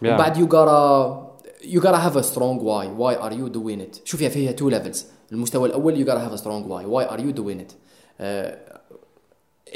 ومن 0.01 0.11
Yeah. 0.11 0.17
بعد 0.17 0.37
يو 0.37 0.47
gotta 0.47 1.27
you 1.65 1.81
gotta 1.81 1.97
have 2.07 2.15
a 2.15 2.23
strong 2.23 2.59
why 2.59 2.85
why 3.01 3.15
are 3.15 3.33
you 3.33 3.49
doing 3.57 3.81
it 3.81 3.99
شوف 4.05 4.19
فيها 4.19 4.29
فيها 4.29 4.51
two 4.51 4.73
levels 4.73 4.97
المستوى 5.31 5.67
الاول 5.69 5.95
you 6.05 6.07
gotta 6.09 6.29
have 6.29 6.39
a 6.39 6.41
strong 6.43 6.63
why 6.69 6.85
why 6.85 7.13
are 7.13 7.21
you 7.21 7.33
doing 7.41 7.59
it 7.59 7.71
uh, 7.71 8.51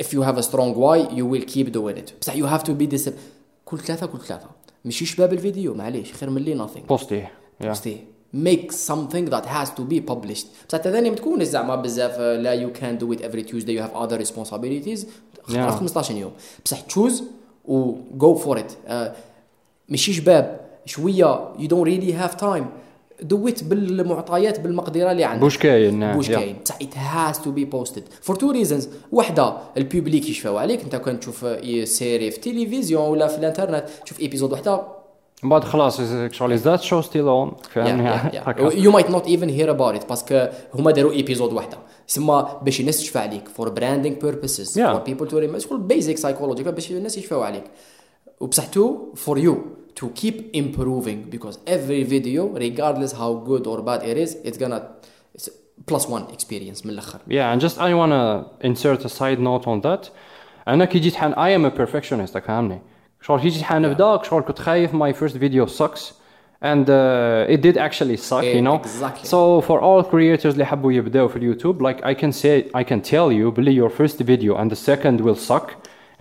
if 0.01 0.07
you 0.13 0.21
have 0.21 0.37
a 0.37 0.43
strong 0.43 0.73
why 0.75 0.97
you 1.17 1.25
will 1.25 1.45
keep 1.53 1.67
doing 1.71 1.97
it 1.97 2.13
بصح 2.21 2.33
you 2.35 2.45
have 2.55 2.63
to 2.63 2.71
be 2.71 2.95
disciplined 2.95 3.34
كل 3.66 3.78
ثلاثة 3.78 4.06
كل 4.06 4.20
ثلاثة. 4.20 4.46
مشي 4.84 5.06
شباب 5.06 5.32
الفيديو 5.32 5.74
معليش 5.74 6.12
خير 6.12 6.30
من 6.30 6.42
لي 6.42 6.54
ناثينغ 6.54 6.86
بوستيه 6.86 7.32
بوستيه 7.60 8.04
ميك 8.34 8.72
سامثينغ 8.72 9.28
ذات 9.28 9.48
هاز 9.48 9.70
تو 9.70 9.84
بي 9.84 10.00
ببلشت 10.00 10.46
بصح 10.68 10.78
تاني 10.78 11.10
ما 11.10 11.16
تكونش 11.16 11.42
زعما 11.42 11.74
بزاف 11.76 12.20
لا 12.20 12.52
يو 12.52 12.72
كان 12.72 12.98
دو 12.98 13.12
ات 13.12 13.22
افري 13.22 13.42
تيوزداي 13.42 13.74
يو 13.74 13.82
هاف 13.82 13.96
اذر 13.96 14.16
ريسبونسابيلتيز 14.16 15.06
15 15.48 16.14
يوم 16.14 16.32
بصح 16.64 16.80
تشوز 16.80 17.24
و 17.64 17.92
جو 18.14 18.34
فور 18.34 18.58
ات 18.58 18.72
آه، 18.86 19.14
ماشي 19.88 20.12
شباب 20.12 20.60
شوية 20.84 21.52
يو 21.58 21.68
دونت 21.68 21.84
ريلي 21.84 22.12
هاف 22.12 22.34
تايم 22.34 22.66
دويت 23.22 23.64
بالمعطيات 23.64 24.60
بالمقدرة 24.60 25.12
اللي 25.12 25.24
عندك. 25.24 25.40
بوش 25.40 25.58
كاين 25.58 25.98
نعم 25.98 26.16
بوش 26.16 26.28
كاين. 26.28 26.56
بصح 26.64 26.74
ات 26.82 26.98
هاز 26.98 27.38
تو 27.38 27.50
بي 27.50 27.64
بوستد 27.64 28.02
فور 28.22 28.36
تو 28.36 28.50
ريزونز 28.50 28.88
وحدة 29.12 29.56
البوبليك 29.76 30.28
يشفاو 30.28 30.56
عليك. 30.56 30.82
انت 30.82 30.96
كان 30.96 31.20
تشوف 31.20 31.46
سيري 31.84 32.30
في 32.30 32.36
التلفزيون 32.36 33.08
ولا 33.08 33.26
في 33.26 33.38
الانترنت 33.38 33.84
تشوف 34.04 34.20
ايبيزود 34.20 34.52
وحدة. 34.52 34.82
من 35.42 35.50
بعد 35.50 35.64
خلاص 35.64 36.00
اكشوالي 36.00 36.56
ذات 36.56 36.82
شو 36.82 37.00
ستيل 37.00 37.28
اون 37.28 37.52
يو 38.74 38.90
مايت 38.90 39.10
نوت 39.10 39.26
ايفن 39.26 39.48
هير 39.48 39.70
اباوت 39.70 39.94
ات 39.94 40.08
باسكو 40.08 40.46
هما 40.74 40.90
داروا 40.90 41.12
ايبيزود 41.12 41.52
وحدة. 41.52 41.78
سما 42.06 42.60
باش 42.62 42.80
الناس 42.80 42.98
تشفى 42.98 43.18
عليك. 43.18 43.48
فور 43.48 43.68
براندينغ 43.68 44.16
بيربسز 44.16 44.80
فور 44.80 44.96
بيبل 44.96 45.28
تو 45.28 45.38
ريمبر 45.38 45.76
بيزيك 45.76 46.18
سايكولوجي 46.18 46.62
باش 46.62 46.90
الناس 46.90 47.18
يشفاو 47.18 47.42
عليك. 47.42 47.64
وبصح 48.40 48.66
تو 48.66 49.14
فور 49.14 49.38
يو 49.38 49.64
to 49.99 50.05
keep 50.21 50.35
improving 50.61 51.19
because 51.35 51.57
every 51.75 52.03
video 52.15 52.41
regardless 52.65 53.11
how 53.21 53.31
good 53.49 53.63
or 53.71 53.77
bad 53.89 54.01
it 54.11 54.17
is 54.17 54.29
it's 54.47 54.57
gonna 54.63 54.81
it's 55.35 55.49
plus 55.89 56.03
one 56.07 56.25
experience 56.35 56.85
من 56.85 56.89
الاخر 56.93 57.19
Yeah, 57.27 57.53
and 57.53 57.61
just 57.61 57.77
I 57.77 57.93
wanna 57.93 58.45
insert 58.69 59.05
a 59.05 59.09
side 59.09 59.39
note 59.39 59.65
on 59.67 59.81
that. 59.81 60.09
أنا 60.67 60.85
كي 60.85 60.99
جيت 60.99 61.15
حان 61.15 61.33
I 61.33 61.59
am 61.59 61.71
a 61.73 61.77
perfectionist 61.79 62.37
فهمني. 62.39 62.81
شغل 63.21 63.39
كي 63.39 63.47
جيت 63.49 63.61
حان 63.63 63.81
نبدا 63.81 64.19
شغل 64.23 64.41
كنت 64.43 64.59
خايف 64.59 64.91
my 64.91 65.13
first 65.13 65.35
video 65.35 65.65
sucks 65.65 66.13
and 66.63 66.85
uh, 66.89 67.53
it 67.55 67.61
did 67.61 67.77
actually 67.77 68.17
suck 68.17 68.43
you 68.43 68.61
know. 68.61 68.75
Exactly. 68.75 69.25
So 69.25 69.61
for 69.61 69.79
all 69.81 70.03
creators 70.03 70.45
اللي 70.45 70.65
حبوا 70.65 70.91
يبداو 70.91 71.27
في 71.27 71.35
اليوتيوب 71.35 71.87
like 71.87 71.97
I 72.03 72.13
can 72.13 72.31
say 72.31 72.69
I 72.75 72.83
can 72.83 73.01
tell 73.11 73.31
you 73.31 73.51
بلي 73.51 73.75
your 73.81 73.89
first 73.89 74.17
video 74.21 74.55
and 74.57 74.69
the 74.71 74.75
second 74.89 75.21
will 75.21 75.49
suck 75.49 75.71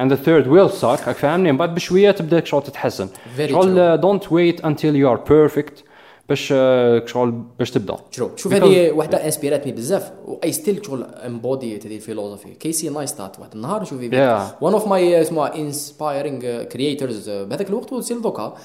And 0.02 0.12
the 0.12 0.18
third 0.18 0.48
will 0.48 0.82
suck 0.82 0.84
راك 0.84 1.16
فاهمني 1.16 1.52
من 1.52 1.58
بعد 1.58 1.76
بشويه 1.76 2.12
تبدا 2.12 2.46
شغل 2.46 2.64
تتحسن 2.64 3.10
شغل 3.46 4.02
don't 4.02 4.24
wait 4.24 4.62
until 4.66 4.96
you 4.96 5.08
are 5.16 5.30
perfect 5.30 5.84
باش 6.30 6.48
شغل 7.12 7.32
باش 7.60 7.72
تبدا 7.72 7.98
شوف 8.12 8.38
شوف 8.38 8.54
هذه 8.54 8.92
وحده 8.92 9.26
انسبيراتني 9.26 9.72
بزاف 9.72 10.12
واي 10.26 10.52
ستيل 10.52 10.86
شغل 10.86 11.04
امبودي 11.04 11.78
هذه 11.78 11.96
الفيلوزوفي 11.96 12.54
كيسي 12.54 12.90
نايستات 12.90 13.40
واحد 13.40 13.54
النهار 13.56 13.84
شوف. 13.84 14.02
ون 14.62 14.74
اوف 14.74 14.88
ماي 14.88 15.22
اسمها 15.22 15.56
انسبايرينغ 15.56 16.64
كرييترز 16.64 17.30
بهذاك 17.30 17.70
الوقت 17.70 17.94
وسيل 17.94 18.22
دوكا 18.22 18.56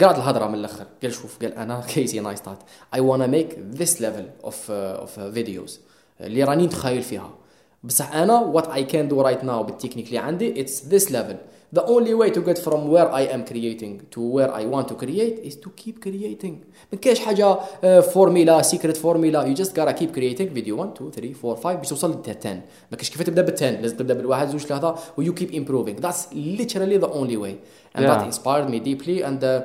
قالت 0.00 0.18
الهضره 0.18 0.46
من 0.46 0.54
الآخر 0.54 0.84
قال 1.02 1.12
شوف 1.12 1.38
قال 1.42 1.54
أنا 1.54 1.80
كيسي 1.94 2.20
نايستات 2.20 2.58
اي 2.94 3.00
وأنا 3.00 3.26
ميك 3.26 3.58
ذيس 3.72 4.00
ليفل 4.02 4.26
اوف 4.44 4.70
اوف 4.70 5.20
فيديوز 5.20 5.80
اللي 6.20 6.44
راني 6.44 6.66
نتخيل 6.66 7.02
فيها 7.02 7.30
بصح 7.85 8.15
انا 8.15 8.39
وات 8.39 8.67
اي 8.67 8.83
كان 8.83 9.07
دو 9.07 9.21
رايت 9.21 9.43
ناو 9.43 9.63
بالتكنيك 9.63 10.07
اللي 10.07 10.17
عندي 10.17 10.61
اتس 10.61 10.85
ذيس 10.85 11.11
ليفل 11.11 11.35
The 11.79 11.83
only 11.95 12.13
way 12.21 12.29
to 12.37 12.41
get 12.49 12.57
from 12.67 12.81
where 12.93 13.09
I 13.21 13.23
am 13.35 13.41
creating 13.51 13.93
to 14.13 14.19
where 14.35 14.51
I 14.61 14.63
want 14.73 14.85
to 14.91 14.95
create 15.03 15.35
is 15.49 15.55
to 15.63 15.69
keep 15.81 15.95
creating. 16.05 16.53
ما 16.93 16.99
كاينش 17.01 17.19
حاجة 17.19 17.57
فورميلا 18.01 18.61
سيكريت 18.61 18.97
فورميلا 18.97 19.53
you 19.55 19.57
just 19.57 19.69
gotta 19.69 19.93
keep 19.93 20.11
creating 20.17 20.49
video 20.57 20.73
1 20.73 20.91
2 20.95 21.11
3 21.11 21.33
4 21.45 21.55
5 21.55 21.73
باش 21.73 21.89
توصل 21.89 22.11
لل 22.11 22.35
10 22.37 22.53
ما 22.53 22.61
كاينش 22.97 23.09
كيف 23.09 23.21
تبدا 23.23 23.41
بال 23.41 23.53
10 23.53 23.69
لازم 23.69 23.97
تبدا 23.97 24.13
بالواحد 24.13 24.49
زوج 24.49 24.61
ثلاثة 24.61 24.95
و 25.17 25.23
you 25.23 25.33
keep 25.35 25.51
improving. 25.53 26.01
That's 26.01 26.33
literally 26.59 26.97
the 27.05 27.09
only 27.11 27.37
way. 27.37 27.53
And 27.95 28.01
Yeah. 28.03 28.11
that 28.11 28.25
inspired 28.31 28.67
me 28.73 28.79
deeply 28.89 29.17
and 29.27 29.43
uh, 29.43 29.61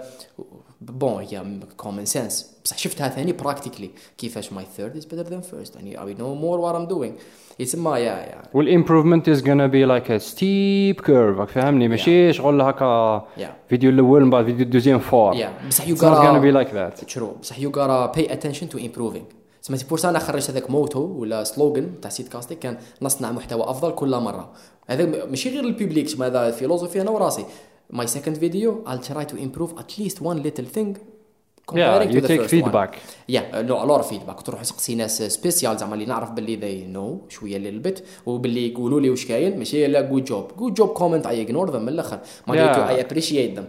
بون 0.81 1.23
هي 1.23 1.43
كومن 1.77 2.05
سنس 2.05 2.55
بصح 2.65 2.77
شفتها 2.77 3.09
ثاني 3.09 3.31
براكتيكلي 3.33 3.89
كيفاش 4.17 4.53
ماي 4.53 4.65
ثيرد 4.77 4.97
از 4.97 5.05
بيتر 5.05 5.29
ذان 5.29 5.41
فيرست 5.41 5.75
يعني 5.75 6.01
اي 6.01 6.13
نو 6.13 6.35
مور 6.35 6.59
وات 6.59 6.75
ام 6.75 6.85
دوينغ 6.85 7.13
يتسمى 7.59 7.91
يا 7.91 7.97
يا 7.99 8.41
والامبروفمنت 8.53 9.29
از 9.29 9.47
غانا 9.47 9.67
بي 9.67 9.85
لايك 9.85 10.11
ا 10.11 10.17
ستيب 10.17 11.01
كيرف 11.01 11.51
فهمني 11.51 11.87
ماشي 11.87 12.33
شغل 12.33 12.61
هكا 12.61 13.25
فيديو 13.69 13.89
الأول 13.89 14.23
من 14.23 14.29
بعد 14.29 14.45
فيديو 14.45 14.65
الدوزيام 14.65 14.99
فور 14.99 15.47
بصح 15.67 15.87
يو 15.87 15.95
غانا 15.95 16.39
بي 16.39 16.51
لايك 16.51 16.73
ذات 16.73 17.03
ترو 17.03 17.31
بصح 17.41 17.59
يو 17.59 17.71
غانا 17.75 18.05
باي 18.05 18.33
اتنشن 18.33 18.69
تو 18.69 18.77
امبروفينغ 18.77 19.25
سمعتي 19.61 19.85
بورسا 19.85 20.09
أنا 20.09 20.19
خرجت 20.19 20.49
هذاك 20.49 20.69
موتو 20.69 20.99
ولا 20.99 21.43
سلوغن 21.43 21.91
تاع 22.01 22.09
سيت 22.09 22.27
كاستيك 22.27 22.59
كان 22.59 22.77
نصنع 23.01 23.31
محتوى 23.31 23.63
افضل 23.63 23.91
كل 23.91 24.19
مره 24.19 24.49
هذا 24.87 25.25
ماشي 25.25 25.49
غير 25.49 25.63
البيبليك 25.63 26.21
هذا 26.21 26.51
فيلوزوفي 26.51 27.01
أنا 27.01 27.11
وراسي 27.11 27.45
my 27.92 28.06
second 28.16 28.36
video 28.46 28.68
I'll 28.88 29.04
try 29.12 29.24
to 29.32 29.36
improve 29.46 29.70
at 29.82 29.90
least 29.98 30.16
one 30.30 30.38
little 30.46 30.68
thing 30.76 30.90
yeah 30.96 31.72
comparing 31.72 32.10
you 32.14 32.20
to 32.20 32.26
the 32.26 32.28
take 32.32 32.40
first 32.40 32.52
one. 32.54 32.62
feedback 32.72 32.90
يا 33.28 33.62
لو 33.62 33.84
لور 33.84 34.02
فيدباك 34.02 34.40
تروح 34.42 34.60
تسقسي 34.62 34.94
ناس 34.94 35.22
سبيسيال 35.22 35.76
زعما 35.78 35.94
اللي 35.94 36.04
نعرف 36.06 36.30
باللي 36.30 36.56
they 36.60 36.96
know 36.96 37.32
شويه 37.32 37.56
اللي 37.56 37.68
البت 37.68 38.04
وباللي 38.26 38.68
يقولوا 38.72 39.00
لي 39.00 39.10
واش 39.10 39.26
كاين 39.26 39.58
ماشي 39.58 39.86
لا 39.86 40.00
جود 40.00 40.24
جوب 40.24 40.50
جود 40.58 40.74
جوب 40.74 40.88
كومنت 40.88 41.26
اي 41.26 41.42
اجنور 41.42 41.70
ذم 41.70 41.82
من 41.82 41.88
الاخر 41.88 42.18
ما 42.46 42.54
Yeah. 42.54 42.88
اي 42.88 43.00
ابريشيت 43.00 43.58
ذم 43.58 43.64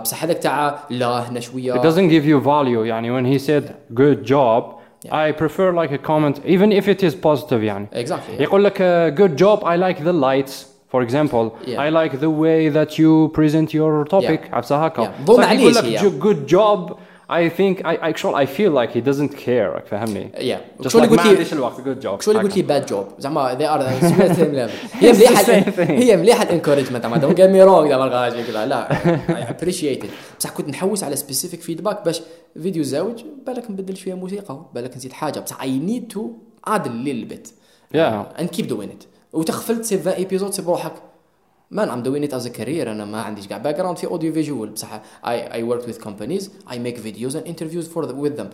بصح 0.00 0.24
هذاك 0.24 0.38
تاع 0.38 0.80
لا 0.90 1.30
هنا 1.30 1.40
شويه 1.40 1.74
it 1.74 1.84
doesn't 1.84 2.10
give 2.10 2.24
you 2.26 2.44
value 2.46 2.84
يعني 2.86 3.10
when 3.20 3.38
he 3.38 3.42
said 3.46 3.62
good 4.00 4.24
job 4.30 4.62
Yeah. 5.06 5.14
I 5.26 5.32
prefer 5.42 5.68
like 5.80 5.92
a 5.92 5.98
comment 6.10 6.36
even 6.54 6.70
if 6.80 6.84
it 6.88 7.02
is 7.08 7.14
positive 7.14 7.52
يعني 7.62 7.86
exactly 7.94 8.38
yeah. 8.38 8.40
يقول 8.40 8.64
لك 8.64 8.76
uh, 8.78 9.18
good 9.20 9.38
job 9.42 9.64
I 9.64 9.76
like 9.76 9.98
the 10.04 10.12
lights 10.12 10.67
فور 10.89 11.03
اكزامبل 11.03 11.51
اي 11.67 11.89
لايك 11.89 12.15
ذا 12.15 12.27
واي 12.27 12.69
ذات 12.69 12.99
يو 12.99 13.27
بريزنت 13.27 13.75
يور 13.75 14.05
توبيك 14.05 14.53
عرفت 14.53 14.71
هكا 14.71 15.13
ضم 15.25 15.41
عليه 15.41 15.59
يقول 15.59 15.75
لك 15.75 16.03
جود 16.03 16.45
جوب 16.45 16.97
اي 17.31 17.49
ثينك 17.49 17.85
اي 17.85 18.13
actually 18.13 18.35
I 18.35 18.45
feel 18.45 18.71
like 18.73 18.91
he 18.97 19.01
doesn't 19.11 19.33
care 19.45 19.89
فهمني؟ 19.89 20.31
yeah. 20.35 20.87
شو 20.87 20.97
اللي 20.97 21.09
قلت 21.09 21.25
لي 21.25 21.35
ليش 21.35 21.53
الوقت 21.53 21.81
جود 21.81 21.99
جوب 21.99 22.21
شو 22.21 22.31
اللي 22.31 22.43
قلت 22.43 22.57
لي 22.57 22.61
باد 22.61 22.85
جوب 22.85 23.07
زعما 23.19 23.57
they 23.57 23.61
are 23.61 23.83
هي 24.93 25.13
مليحه 25.13 25.51
هي 25.79 26.17
مليحه 26.17 26.43
الانكورجمنت 26.43 27.03
زعما 27.03 27.17
دونت 27.17 27.37
جيت 27.37 27.49
مي 27.49 27.63
رونغ 27.63 27.89
زعما 27.89 28.05
لا 28.53 28.65
لا 28.65 28.91
اي 29.37 29.49
ابريشيت 29.49 30.05
بصح 30.39 30.49
كنت 30.49 30.69
نحوس 30.69 31.03
على 31.03 31.15
سبيسيفيك 31.15 31.61
فيدباك 31.61 32.05
باش 32.05 32.21
فيديو 32.61 32.83
زوج 32.83 33.23
بالك 33.47 33.71
نبدل 33.71 33.97
شوية 33.97 34.13
موسيقى 34.13 34.65
بالك 34.73 34.97
نزيد 34.97 35.13
حاجة 35.13 35.39
بصح 35.39 35.61
اي 35.61 35.79
نيد 35.79 36.07
تو 36.07 36.31
اد 36.67 36.87
ليل 36.87 37.25
بيت 37.25 37.49
yeah. 37.93 38.25
And 38.37 38.51
keep 38.51 38.67
doing 38.67 38.89
it. 38.95 39.07
وتغفلت 39.33 39.85
سي 39.85 39.95
20 39.99 40.15
ايبيزود 40.15 40.53
سي 40.53 40.61
بروحك 40.61 40.93
مان 41.71 41.89
ام 41.89 42.03
دوين 42.03 42.23
ات 42.23 42.33
از 42.33 42.47
كارير 42.47 42.91
أنا 42.91 43.05
ما 43.05 43.21
عنديش 43.21 43.47
كاع 43.47 43.57
باك 43.57 43.75
جراوند 43.75 43.97
في 43.97 44.07
اوديو 44.07 44.33
فيجوال 44.33 44.69
بصح 44.69 45.01
اي 45.27 45.53
اي 45.53 45.63
ورك 45.63 45.87
وذ 45.87 45.99
كومبانيز 45.99 46.51
اي 46.71 46.79
ميك 46.79 46.97
فيديوز 46.97 47.35
اند 47.35 47.47
انترفيوز 47.47 47.87
فور 47.87 48.15
وذ 48.15 48.33
ذم. 48.33 48.49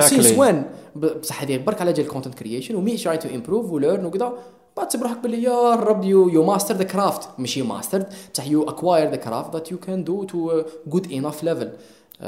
سينس 0.00 0.38
وين 0.38 0.64
بصح 0.96 1.42
هذه 1.42 1.56
برك 1.56 1.80
على 1.80 1.92
جال 1.92 2.06
الكونتنت 2.06 2.34
كرييشن 2.34 2.74
ومي 2.74 2.96
تراي 2.96 3.18
تو 3.18 3.28
امبروف 3.28 3.70
وليرن 3.70 4.04
وكذا 4.04 4.32
بعد 4.76 4.88
تسب 4.88 5.02
روحك 5.02 5.18
باللي 5.18 5.42
يا 5.42 5.74
رب 5.74 6.04
يو 6.04 6.28
يو 6.28 6.44
ماستر 6.44 6.74
ذا 6.74 6.84
كرافت 6.84 7.28
ماشي 7.38 7.62
ماسترد 7.62 8.06
بصح 8.34 8.46
يو 8.46 8.62
اكواير 8.62 9.10
ذا 9.10 9.16
كرافت 9.16 9.52
ذات 9.52 9.72
يو 9.72 9.78
كان 9.78 10.04
دو 10.04 10.24
تو 10.24 10.62
جود 10.86 11.12
انف 11.12 11.44
ليفل 11.44 11.72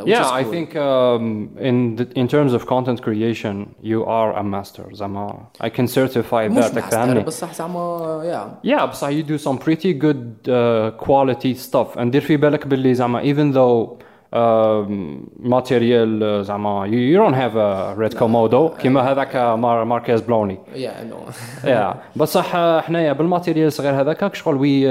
Yeah, 0.06 0.30
I 0.30 0.44
think 0.44 0.76
um, 0.76 1.58
in 1.60 1.96
the, 1.96 2.06
in 2.22 2.28
terms 2.28 2.54
of 2.54 2.68
content 2.68 3.02
creation, 3.02 3.56
you 3.82 4.06
are 4.06 4.38
a 4.38 4.44
master. 4.44 4.84
زعما 4.92 5.38
I 5.62 5.70
can 5.70 5.88
certify 5.88 6.34
مش 6.34 6.64
that. 6.64 6.64
راك 6.64 6.76
ماستر 6.76 6.82
فاهمني؟ 6.82 7.20
بصح 7.24 7.54
زعما 7.54 8.22
يا 8.26 8.76
Yeah, 8.76 8.86
بصح 8.86 9.08
you 9.10 9.24
do 9.24 9.38
some 9.38 9.58
pretty 9.58 9.94
good 9.94 10.48
uh, 10.48 10.92
quality 11.06 11.56
stuff 11.56 11.98
and 11.98 12.12
دير 12.12 12.22
في 12.22 12.38
بالك 12.38 12.68
باللي 12.68 12.94
زعما 12.94 13.22
even 13.24 13.54
though 13.56 13.98
um, 14.34 15.30
material 15.40 16.22
uh, 16.22 16.42
زعما 16.46 16.88
you, 16.88 17.00
you 17.14 17.18
don't 17.18 17.34
have 17.34 17.56
a 17.56 17.96
red 17.98 18.16
komodo 18.20 18.80
كيما 18.82 19.02
هذاك 19.12 19.36
مار 19.36 19.84
ماركيز 19.86 20.22
بلوني 20.22 20.58
يا 20.76 21.04
نو 21.04 21.18
yeah. 21.64 21.96
بصح 22.16 22.52
uh, 22.54 22.84
حنايا 22.84 23.14
بالماتيريال 23.14 23.68
الصغير 23.68 24.02
هذاك 24.02 24.36
شغل 24.36 24.56
وي 24.56 24.88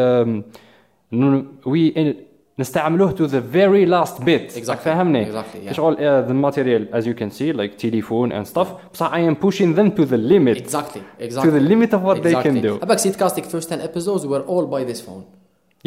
وي 1.66 2.16
نستعملوه 2.60 3.12
to 3.12 3.27
the 3.27 3.41
very 3.55 3.86
last 3.86 4.24
bit 4.24 4.57
exactly. 4.57 4.86
فهمني 4.86 5.25
exactly, 5.25 5.69
yeah. 5.69 5.72
شغل 5.72 5.95
uh, 5.95 6.29
the 6.29 6.33
material 6.33 6.98
as 6.98 7.05
you 7.05 7.13
can 7.13 7.31
see 7.31 7.51
like 7.53 7.77
telephone 7.77 8.31
and 8.31 8.48
stuff 8.48 8.67
yeah. 8.67 8.93
بصح 8.93 9.13
I 9.13 9.19
am 9.19 9.36
pushing 9.36 9.75
them 9.75 9.91
to 9.98 10.05
the 10.05 10.17
limit 10.17 10.57
exactly 10.57 11.01
exactly 11.19 11.50
to 11.50 11.60
the 11.60 11.63
limit 11.72 11.93
of 11.93 12.01
what 12.03 12.17
exactly. 12.17 12.33
they 12.33 12.43
can 12.43 12.55
do. 12.62 12.74
About 12.86 13.00
Sidcastic 13.00 13.45
first 13.53 13.69
10 13.69 13.81
episodes 13.81 14.25
were 14.25 14.41
all 14.41 14.65
by 14.67 14.83
this 14.83 15.01
phone. 15.01 15.24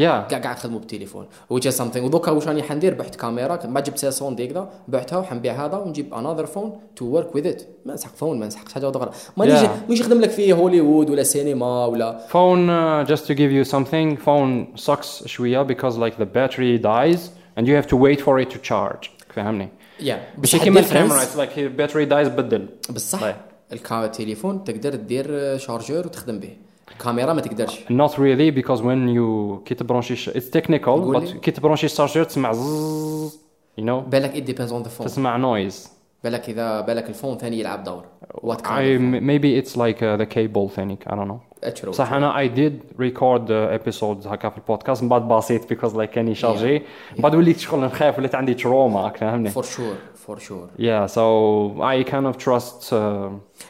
Yeah. 0.01 0.03
كاع 0.03 0.39
كاع 0.39 0.53
نخدموا 0.53 0.79
بالتليفون. 0.79 1.27
which 1.53 1.63
is 1.67 1.77
something. 1.79 1.97
ودوكا 1.97 2.31
واش 2.31 2.49
راني 2.49 2.63
حندير؟ 2.63 2.95
بحت 2.95 3.15
كاميرا. 3.15 3.67
ما 3.67 3.81
جبت 3.81 3.99
سيسون 3.99 4.37
ديك 4.37 4.53
ذا 4.53 4.71
بعتها 4.89 5.19
وحنبيع 5.19 5.65
هذا 5.67 5.77
ونجيب 5.77 6.15
another 6.15 6.47
phone 6.47 7.01
to 7.01 7.05
work 7.05 7.37
with 7.39 7.47
it. 7.47 7.63
ما 7.85 7.95
نسحق 7.95 8.17
فون 8.17 8.39
ما 8.39 8.47
نسحقش 8.47 8.73
حاجة 8.73 8.91
أخرى 8.91 9.11
مانيش 9.37 9.61
Yeah. 9.61 9.69
مانيش 9.83 10.01
نخدم 10.01 10.21
لك 10.21 10.31
فيه 10.31 10.55
هوليوود 10.55 11.11
ولا 11.11 11.23
سينما 11.23 11.87
ولا 11.87 12.19
uh, 12.29 13.09
just 13.09 13.23
to 13.23 13.35
give 13.35 13.51
you 13.53 13.73
something, 13.73 14.17
phone 14.27 14.81
sucks 14.87 15.27
شوية 15.27 15.67
because 15.67 15.97
like 15.97 16.17
the 16.19 16.27
battery 16.27 16.79
dies 16.83 17.21
and 17.59 17.67
you 17.67 17.75
have 17.83 17.87
to 17.91 17.97
wait 17.97 18.21
for 18.21 18.39
it 18.41 18.51
to 18.55 18.59
charge. 18.71 19.11
فهمني؟ 19.35 19.69
يا 20.01 20.21
ماشي 20.39 20.59
كيما 20.59 20.81
الكاميرا 20.81 21.21
it's 21.21 21.39
like 21.39 21.81
battery 21.81 22.11
dies 22.11 22.29
بدل. 22.29 22.67
بصح 22.91 23.21
طيب. 23.21 23.35
الكا- 23.73 23.93
التليفون 23.93 24.65
تقدر 24.65 24.95
دير 24.95 25.59
شارجور 25.59 26.07
وتخدم 26.07 26.39
به. 26.39 26.57
الكاميرا 26.92 27.34
ما 27.34 27.42
تقدرش 27.42 27.80
Not 27.80 28.12
really 28.12 28.52
because 28.62 28.80
when 28.82 29.16
you 29.18 29.60
كي 29.66 29.76
تبرونشي 29.76 30.32
it's 30.32 30.44
technical 30.58 30.86
قول 30.86 31.16
but 31.18 31.34
لي. 31.34 31.40
كي 31.40 31.52
تبرونشي 31.52 31.86
الشارجور 31.86 32.24
تسمع 32.24 32.54
زز 32.54 33.40
you 33.80 33.84
know 33.84 33.90
بالك 34.10 34.34
it 34.34 34.50
depends 34.52 34.72
on 34.72 34.86
the 34.88 35.00
phone 35.02 35.04
تسمع 35.06 35.38
noise. 35.70 35.76
بالك 36.24 36.50
اذا 36.50 36.82
بالك 36.82 37.10
الفون 37.10 37.38
ثاني 37.38 37.60
يلعب 37.60 37.84
دور 37.84 38.04
وات 38.34 38.62
I 38.62 38.98
maybe 39.00 39.62
it's 39.64 39.76
like 39.76 40.02
uh, 40.02 40.18
the 40.22 40.26
cable 40.36 40.70
thing 40.78 41.12
I 41.12 41.16
don't 41.16 41.28
know. 41.28 41.40
كان 41.84 41.92
صح 41.92 42.14
انا 42.14 42.34
I 42.46 42.50
did 42.50 43.02
record 43.02 43.42
uh, 43.48 43.82
episodes 43.82 44.28
هكا 44.28 44.50
في 44.50 44.58
البودكاست 44.58 45.04
من 45.04 45.10
بعد 45.10 45.28
بسيط 45.28 45.74
because 45.74 45.94
like 45.96 46.02
كان 46.04 46.28
يشارجي 46.28 46.80
من 47.16 47.22
بعد 47.22 47.36
وليت 47.36 47.60
شغل 47.60 47.80
نخاف 47.80 48.18
وليت 48.18 48.36
عندي 48.36 48.54
تروما 48.54 49.10
فهمني؟ 49.10 49.50
فور 49.50 49.64
شور 49.64 49.96
فور 50.26 50.40
شور 50.40 50.68
Yeah, 50.80 51.08
so 51.08 51.82
I 51.82 52.04
kind 52.12 52.26
of 52.28 52.38
trust 52.44 52.92
uh, 52.94 52.96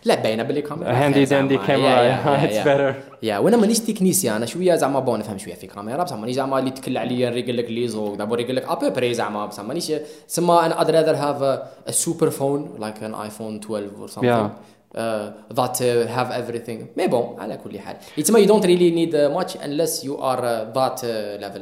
لا 0.05 0.15
باينه 0.23 0.43
باللي 0.43 0.61
كاميرا 0.61 0.91
a 0.91 0.95
handy 0.95 1.29
dandy 1.29 1.57
camera. 1.67 2.43
it's 2.45 2.65
better. 2.67 2.93
يا 3.23 3.37
وانا 3.37 3.57
مانيش 3.57 3.79
تكنيسيان 3.79 4.35
انا 4.35 4.45
شويه 4.45 4.75
زعما 4.75 4.99
بون 4.99 5.19
نفهم 5.19 5.37
شويه 5.37 5.53
في 5.55 5.67
كاميرا 5.67 6.03
بصح 6.03 6.15
مانيش 6.15 6.35
زعما 6.35 6.59
اللي 6.59 6.71
تكل 6.71 6.97
عليا 6.97 7.29
نريقل 7.29 7.57
لك 7.57 7.65
لي 7.71 7.87
زوق 7.87 8.15
دابا 8.15 8.35
نريقل 8.35 8.55
لك 8.55 8.63
ابو 8.69 8.89
بري 8.89 9.13
زعما 9.13 9.45
بصح 9.45 9.63
مانيش 9.63 9.91
سما 10.27 10.65
انا 10.65 10.75
I'd 10.79 10.87
rather 10.87 11.15
have 11.15 11.41
a, 11.41 11.89
a 11.91 11.93
super 11.93 12.29
phone 12.31 12.81
like 12.81 13.01
an 13.01 13.13
iPhone 13.13 13.59
12 13.61 14.01
or 14.01 14.07
something 14.07 14.23
Yeah. 14.23 14.49
uh, 14.95 15.55
that 15.59 15.75
uh, 15.81 16.07
have 16.17 16.29
everything 16.41 16.79
مي 16.97 17.07
بون 17.07 17.35
على 17.39 17.57
كل 17.57 17.79
حال 17.79 17.95
يتسمى 18.17 18.45
you 18.45 18.49
don't 18.49 18.63
really 18.65 18.91
need 18.91 19.13
uh, 19.15 19.39
much 19.41 19.55
unless 19.63 20.03
you 20.05 20.17
are 20.17 20.41
uh, 20.41 20.73
that 20.77 21.03
uh, 21.03 21.41
level 21.45 21.61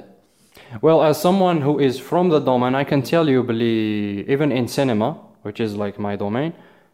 Well, 0.83 1.03
as 1.03 1.21
someone 1.21 1.61
who 1.61 1.79
is 1.79 1.99
from 1.99 2.29
the 2.31 2.41
domain, 2.41 2.75
I 2.75 2.85
can 2.85 3.03
tell 3.03 3.29
you, 3.29 3.43
believe, 3.43 4.29
even 4.29 4.51
in 4.51 4.69
cinema, 4.69 5.13
which 5.43 5.61
is 5.61 5.77
like 5.77 5.99
my 5.99 6.17
domain, 6.17 6.53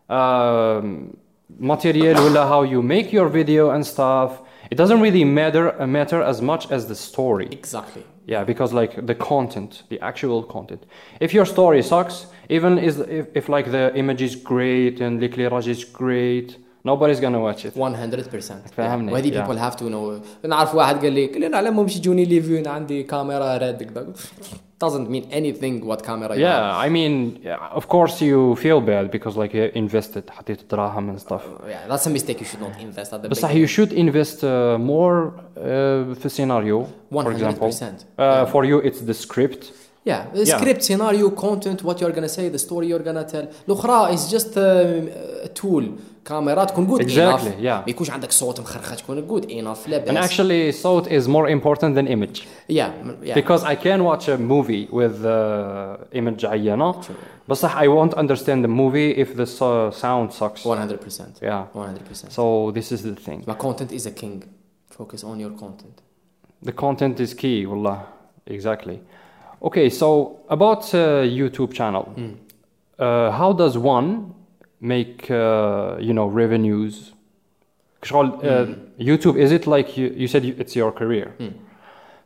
um, 0.08 1.16
material, 1.58 2.32
how 2.34 2.62
you 2.62 2.82
make 2.82 3.12
your 3.12 3.28
video 3.28 3.70
and 3.70 3.87
stuff, 3.87 4.42
it 4.70 4.76
doesn't 4.76 5.00
really 5.00 5.25
matter 5.25 5.80
uh, 5.80 5.87
matter 5.87 6.22
as 6.22 6.40
much 6.42 6.70
as 6.70 6.87
the 6.87 6.94
story. 6.94 7.49
Exactly. 7.50 8.04
Yeah, 8.26 8.44
because 8.44 8.72
like 8.72 9.06
the 9.06 9.14
content, 9.14 9.82
the 9.88 9.99
actual 10.00 10.42
content. 10.42 10.84
If 11.20 11.32
your 11.32 11.46
story 11.46 11.82
sucks, 11.82 12.26
even 12.49 12.78
is 12.78 13.00
if, 13.00 13.26
if 13.34 13.49
like 13.49 13.70
the 13.70 13.92
image 13.96 14.22
is 14.22 14.37
great 14.37 15.00
and 15.00 15.20
the 15.20 15.28
clearage 15.28 15.66
is 15.66 15.84
great, 15.84 16.58
nobody's 16.88 17.19
gonna 17.19 17.39
watch 17.39 17.65
it 17.65 17.77
100% 17.77 18.69
فاهمني، 18.77 19.12
وهذه 19.12 19.31
yeah. 19.31 19.47
people 19.47 19.57
have 19.59 19.75
to 19.79 19.83
know 19.89 20.45
نعرف 20.47 20.75
واحد 20.75 21.01
قال 21.01 21.13
لي 21.13 21.25
قال 21.27 21.39
لي 21.39 21.47
انا 21.47 21.57
على 21.57 21.71
مش 21.71 21.95
يجوني 21.97 22.25
لي 22.25 22.41
فيو 22.41 22.59
أنا 22.59 22.69
عندي 22.69 23.03
كاميرا 23.03 23.57
ريد 23.57 23.83
كذا 23.83 24.07
doesn't 24.83 25.07
mean 25.09 25.24
anything 25.31 25.75
what 25.89 26.03
camera 26.03 26.35
you 26.35 26.43
have. 26.43 26.50
yeah 26.50 26.85
I 26.85 26.89
mean 26.89 27.13
yeah, 27.43 27.79
of 27.79 27.85
course 27.88 28.15
you 28.21 28.39
feel 28.65 28.79
bad 28.81 29.05
because 29.15 29.35
like 29.38 29.53
you 29.53 29.71
invested 29.75 30.24
حطيت 30.29 30.59
دراهم 30.71 31.15
and 31.17 31.21
stuff 31.21 31.41
yeah 31.67 31.88
that's 31.93 32.05
a 32.05 32.09
mistake 32.09 32.39
you 32.41 32.45
should 32.45 32.62
not 32.62 32.81
invest 32.81 33.13
at 33.13 33.21
the 33.24 33.27
بس 33.29 33.39
صح 33.39 33.51
beginning. 33.51 33.67
you 33.67 33.67
should 33.67 33.93
invest 33.93 34.38
uh, 34.39 34.77
more 34.77 35.31
uh, 35.57 35.59
في 36.19 36.25
السيناريو 36.25 36.88
for 37.13 37.17
100%. 37.24 37.27
example 37.27 37.71
uh, 37.71 38.19
Yeah. 38.19 38.45
for 38.53 38.63
you 38.65 38.81
it's 38.89 39.01
the 39.09 39.13
script 39.25 39.63
Yeah, 40.13 40.21
the 40.39 40.45
Yeah. 40.45 40.57
script, 40.59 40.81
scenario, 40.89 41.25
content, 41.45 41.79
what 41.88 41.95
you're 42.01 42.15
gonna 42.19 42.33
say, 42.38 42.45
the 42.57 42.63
story 42.67 42.85
you're 42.91 43.05
gonna 43.09 43.25
tell. 43.33 43.45
الأخرى 43.69 44.13
is 44.15 44.31
just 44.35 44.55
a, 44.57 45.45
a 45.45 45.47
tool. 45.47 45.83
كاميرا 46.25 46.63
تكون 46.63 46.88
good 46.88 47.01
Exactly, 47.01 47.12
enough. 47.12 47.62
yeah. 47.62 47.65
ما 47.65 47.83
يكونش 47.88 48.12
عندك 48.12 48.31
صوت 48.31 48.59
مخرخة 48.59 48.95
تكون 48.95 49.27
good 49.27 49.43
enough 49.45 49.89
لا 49.89 50.05
and 50.05 50.12
بأس. 50.12 50.31
actually 50.31 50.71
thought 50.83 51.07
is 51.07 51.27
more 51.27 51.47
important 51.50 51.95
than 51.95 52.07
image 52.07 52.41
yeah, 52.69 52.89
yeah. 53.24 53.35
because 53.35 53.63
I 53.63 53.75
can 53.75 54.03
watch 54.03 54.27
a 54.29 54.38
movie 54.38 54.88
with 54.91 55.25
uh, 55.25 56.17
image 56.17 56.45
عينة 56.45 56.95
بس 57.47 57.62
صح 57.62 57.77
I 57.81 57.88
won't 57.88 58.13
understand 58.17 58.63
the 58.65 58.67
movie 58.67 59.12
if 59.24 59.35
the 59.38 59.45
so- 59.45 59.91
sound 59.91 60.33
sucks 60.33 60.63
100%. 60.63 61.41
yeah 61.41 61.65
100%. 61.75 62.31
so 62.31 62.71
this 62.71 62.91
is 62.91 63.01
the 63.03 63.15
thing 63.15 63.43
My 63.47 63.53
content 63.65 63.91
is 63.91 64.05
a 64.05 64.12
king. 64.21 64.43
Focus 64.89 65.24
on 65.24 65.39
your 65.43 65.51
content. 65.63 65.95
the 66.65 66.71
content 66.85 67.19
is 67.19 67.33
key 67.33 67.65
والله 67.65 67.97
exactly 68.47 68.97
okay 69.67 69.89
so 69.89 70.07
about 70.50 70.81
uh, 70.93 70.97
YouTube 71.39 71.71
channel 71.79 72.05
uh, 73.00 73.31
how 73.39 73.51
does 73.53 73.77
one 73.77 74.33
make 74.80 75.30
uh, 75.30 75.96
you 76.00 76.12
know 76.12 76.26
revenues 76.26 77.12
mm. 78.66 78.78
youtube 78.99 79.37
is 79.37 79.52
it 79.52 79.66
like 79.66 79.96
you, 79.96 80.08
you 80.16 80.26
said 80.26 80.44
it's 80.44 80.75
your 80.75 80.90
career 80.90 81.34
mm. 81.38 81.52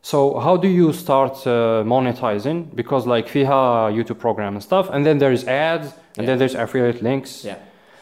so 0.01 0.39
how 0.39 0.55
do 0.55 0.67
you 0.67 0.93
start 0.93 1.35
uh, 1.45 1.83
monetizing 1.83 2.73
because 2.75 3.05
like 3.05 3.27
fiha 3.27 3.91
youtube 3.93 4.19
program 4.19 4.53
and 4.53 4.63
stuff 4.63 4.89
and 4.89 5.05
then 5.05 5.17
there's 5.17 5.43
ads 5.45 5.93
and 6.17 6.23
yeah. 6.23 6.25
then 6.25 6.37
there's 6.39 6.55
affiliate 6.55 7.01
links 7.01 7.43
yeah 7.43 7.57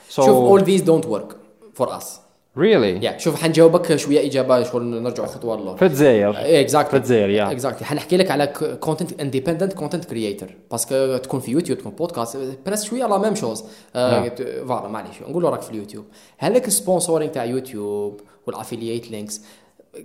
so 0.08 0.22
all 0.24 0.62
these 0.62 0.84
don't 0.84 1.06
work 1.06 1.40
for 1.74 1.92
us 1.92 2.23
really? 2.58 3.04
Yeah. 3.04 3.18
شوف 3.18 3.42
حنجاوبك 3.42 3.96
شوية 3.96 4.28
إجابة 4.28 4.64
شغل 4.64 4.84
نرجع 4.84 5.26
خطوة 5.26 5.58
لورا. 5.58 5.78
الجزائر 5.82 6.34
اكزاكتلي 6.38 6.98
الجزائر 6.98 7.38
yeah. 7.38 7.52
اكزاكتلي 7.52 7.86
حنحكي 7.86 8.18
لك 8.18 8.32
على 8.32 8.48
كونتنت 8.80 9.22
اندبندنت 9.22 9.74
كونتنت 9.74 10.06
كرييتر 10.06 10.56
باسكو 10.72 11.18
تكون 11.18 11.40
في 11.40 11.52
يوتيوب 11.52 11.78
تكون 11.78 11.92
بودكاست 11.92 12.38
بريس 12.66 12.84
شوية 12.84 13.06
لا 13.06 13.18
ميم 13.18 13.36
شوز 13.36 13.64
فوالا 13.94 14.88
معليش. 14.88 15.22
نقول 15.22 15.44
راك 15.44 15.62
في 15.62 15.72
اليوتيوب. 15.72 16.06
هذاك 16.38 16.68
السبونسورينغ 16.68 17.32
تاع 17.32 17.46
يوتيوب 17.46 18.22
والافيلييت 18.48 19.12
لينكس 19.12 19.42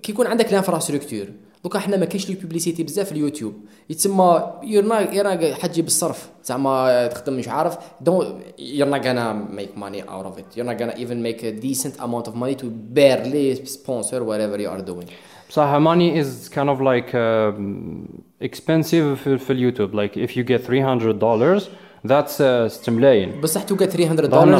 كي 0.02 0.12
يكون 0.12 0.26
عندك 0.26 0.50
الانفراستركتور 0.50 1.26
دوكا 1.64 1.78
حنا 1.78 1.96
ما 1.96 2.04
كاينش 2.04 2.28
لي 2.28 2.34
بوبليسيتي 2.34 2.82
بزاف 2.82 3.06
في 3.06 3.12
اليوتيوب. 3.12 3.54
يتسمى 3.90 4.52
يرنا 4.62 5.14
يرنا 5.14 5.54
حجي 5.54 5.82
بالصرف 5.82 6.28
زعما 6.44 7.06
تخدم 7.06 7.32
مش 7.32 7.48
عارف. 7.48 7.78
دون 8.00 8.40
يرنا 8.58 8.96
غانا 8.96 9.32
ميك 9.32 9.78
ماني 9.78 10.02
اوت 10.02 10.24
اوف 10.24 10.38
ات 10.38 10.56
يرنا 10.56 10.72
غانا 10.72 10.96
ايفن 10.96 11.22
ميك 11.22 11.44
ديسنت 11.44 12.00
اماونت 12.00 12.28
اوف 12.28 12.36
ماني 12.36 12.54
تو 12.54 12.68
بيرلي 12.72 13.54
سبونسر 13.54 14.22
وات 14.22 14.40
ايفر 14.40 14.60
يو 14.60 14.72
ار 14.72 14.80
دوينغ 14.80 15.10
بصح 15.50 15.74
ماني 15.74 16.20
از 16.20 16.48
كان 16.48 16.68
اوف 16.68 16.80
لايك 16.80 17.16
اكسبنسيف 18.42 19.28
في 19.28 19.52
اليوتيوب. 19.52 19.94
لايك 19.94 20.18
اف 20.18 20.36
يو 20.36 20.44
جيت 20.44 20.60
300 20.60 21.12
دولار 21.12 21.62
ذاتس 22.06 22.40
استملاين 22.40 23.40
بصح 23.40 23.62
تو 23.62 23.76
جيت 23.76 23.90
300 23.90 24.28
دولار 24.28 24.54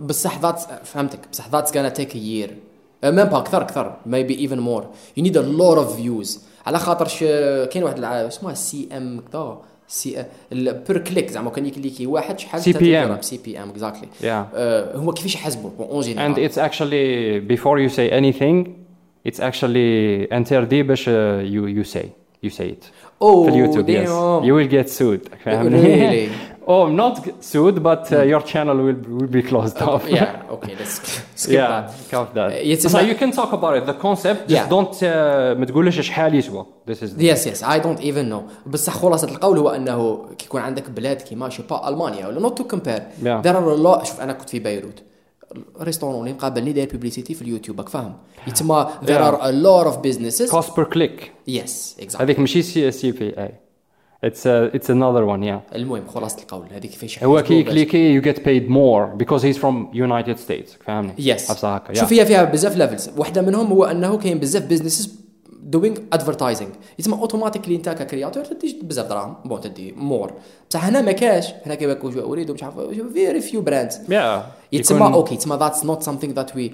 بصح 0.00 0.40
ذاتس 0.40 0.66
فهمتك. 0.84 1.18
بصح 1.32 1.48
ذاتس 1.48 1.76
غانا 1.76 1.88
تيك 1.88 2.14
ا 2.14 2.18
يير 2.18 2.56
ميم 3.03 3.25
با 3.25 3.37
اكثر 3.37 3.61
اكثر 3.61 3.95
maybe 4.05 4.33
even 4.47 4.59
more 4.59 4.83
you 5.19 5.23
need 5.25 5.35
a 5.35 5.43
lot 5.61 5.77
of 5.77 5.99
views 6.01 6.39
على 6.65 6.79
خاطر 6.79 7.07
ش... 7.07 7.19
كاين 7.73 7.83
واحد 7.83 7.97
الع... 7.97 8.27
اسمها 8.27 8.53
سي 8.53 8.89
ام 8.97 9.21
كذا 9.33 9.57
سي 9.87 10.25
بير 10.51 10.97
كليك 10.97 11.29
زعما 11.29 11.49
كان 11.49 11.65
يكليكي 11.65 12.05
واحد 12.05 12.39
شحال 12.39 12.61
CPM. 12.61 13.21
سي 13.21 13.39
بي 13.45 13.63
ام 13.63 13.69
اكزاكتلي 13.69 14.07
yeah 14.21 14.55
هو 14.95 15.11
كيفاش 15.13 15.35
يحسبوا 15.35 15.69
اون 15.79 16.01
and 16.01 16.05
جينيرال 16.05 16.49
it's 16.49 16.55
actually 16.57 17.57
before 17.57 17.77
you 17.79 17.95
say 17.97 18.09
anything 18.11 18.67
it's 19.31 19.39
actually 19.39 20.27
interdit 20.31 20.85
باش 20.85 21.05
uh, 21.05 21.11
you 21.43 21.83
you 21.83 21.93
say 21.93 22.05
you 22.45 22.49
say 22.49 22.63
it 22.63 22.83
Oh, 23.23 23.43
في 23.43 23.49
اليوتيوب 23.49 23.91
yes 23.91 24.09
damn. 24.09 24.47
you 24.47 24.53
will 24.55 24.71
get 24.73 24.89
sued 24.97 25.29
oh 26.74 26.84
not 27.02 27.14
sued 27.50 27.76
but 27.88 28.02
uh, 28.12 28.16
your 28.32 28.42
channel 28.52 28.76
will 28.86 29.00
will 29.18 29.32
be 29.38 29.42
closed 29.50 29.78
off. 29.90 30.02
Yeah 30.18 30.30
okay 30.54 30.72
let's 30.80 30.94
skip 31.42 31.54
yeah 31.58 31.68
that. 31.72 31.84
cut 32.12 32.28
that. 32.38 32.48
It's 32.72 32.82
so 32.84 32.88
about- 32.88 33.08
you 33.10 33.16
can 33.22 33.30
talk 33.40 33.52
about 33.58 33.74
it. 33.78 33.84
The 33.92 33.96
concept 34.06 34.40
just 34.48 34.54
Yeah. 34.56 34.68
don't 34.74 34.94
uh, 35.02 35.58
ما 35.58 35.64
تقولش 35.64 36.00
شحال 36.00 36.34
يسوى. 36.34 36.66
This 36.90 36.94
is 37.02 37.10
يس 37.18 37.46
يس 37.46 37.64
اي 37.64 37.80
دونت 37.80 38.00
ايفن 38.00 38.28
نو 38.28 38.42
بصح 38.66 38.92
خلاصه 38.96 39.28
القول 39.28 39.58
هو 39.58 39.68
إنه 39.70 40.26
كي 40.38 40.46
يكون 40.46 40.60
عندك 40.60 40.90
بلاد 40.90 41.16
كيما 41.22 41.48
شي 41.48 41.62
با 41.70 41.88
ألمانيا 41.88 42.26
ولا 42.26 42.40
نوت 42.40 42.58
تو 42.58 42.64
كومبير 42.64 42.98
Yeah. 43.22 43.26
ذير 43.26 43.56
ار 43.58 43.76
لو 43.76 44.04
شوف 44.04 44.20
أنا 44.20 44.32
كنت 44.32 44.50
في 44.50 44.58
بيروت. 44.58 45.02
ريستورون 45.80 46.20
اللي 46.20 46.32
مقابلني 46.32 46.72
داير 46.72 46.88
بيبليسيتي 46.92 47.34
في 47.34 47.42
اليوتيوب 47.42 47.78
راك 47.80 47.88
فاهم. 47.88 48.16
يتسمى 48.46 48.86
ذير 49.04 49.18
Yeah. 49.18 49.22
ار 49.22 49.48
ا 49.48 49.50
لوت 49.50 49.84
اوف 49.86 49.98
بزنسز 49.98 50.54
cost 50.56 50.68
per 50.68 50.84
click. 50.96 51.22
يس 51.48 51.96
اكزاكتلي 52.00 52.24
هذيك 52.26 52.38
ماشي 52.40 52.62
سي 52.62 52.90
سي 52.90 53.12
بي 53.12 53.28
اي 53.38 53.54
it's 54.24 54.46
uh, 54.46 54.70
it's 54.76 54.88
another 54.88 55.24
one 55.26 55.42
yeah. 55.42 55.74
المهم 55.74 56.06
خلاصة 56.08 56.38
القول. 56.42 56.66
هذيك 56.72 56.90
كيفاش 56.90 57.24
هو 57.24 57.42
كي 57.42 57.62
كليكي 57.62 58.20
you 58.20 58.24
get 58.24 58.36
paid 58.38 58.68
more 58.70 59.16
because 59.24 59.42
he's 59.42 59.58
from 59.62 59.94
United 59.94 60.38
States. 60.38 60.70
فهمني؟ 60.86 61.12
يس 61.18 61.50
عرفت 61.50 61.64
هكا 61.64 61.94
شوف 61.94 62.12
هي 62.12 62.26
فيها 62.26 62.44
بزاف 62.44 62.76
ليفلز 62.76 63.10
واحدة 63.16 63.42
منهم 63.42 63.66
هو 63.66 63.84
أنه 63.84 64.18
كاين 64.18 64.38
بزاف 64.38 64.62
بزنسز 64.66 65.14
دوينغ 65.62 65.96
ادفرتايزنج 66.12 66.68
يتسمى 66.98 67.14
اوتوماتيكلي 67.18 67.76
أنت 67.76 67.88
ككرياتور 67.88 68.44
تدي 68.44 68.80
بزاف 68.82 69.06
دراهم. 69.08 69.36
بون 69.44 69.60
تدي 69.60 69.92
مور 69.92 70.32
بصح 70.70 70.84
هنا 70.84 71.00
ما 71.02 71.12
كاش. 71.12 71.46
هنا 71.66 71.74
كيما 71.74 71.92
يكون 71.92 72.18
أريد 72.18 72.50
مش 72.50 72.62
عارف 72.62 72.74
فيري 73.12 73.40
فيو 73.40 73.60
براندز 73.60 73.96
yeah. 73.96 74.40
يتسمى 74.72 74.98
يكون- 75.00 75.12
أوكي 75.12 75.34
يتسمى 75.34 75.58
that's 75.58 75.82
not 75.82 76.06
something 76.06 76.34
that 76.38 76.56
we 76.56 76.70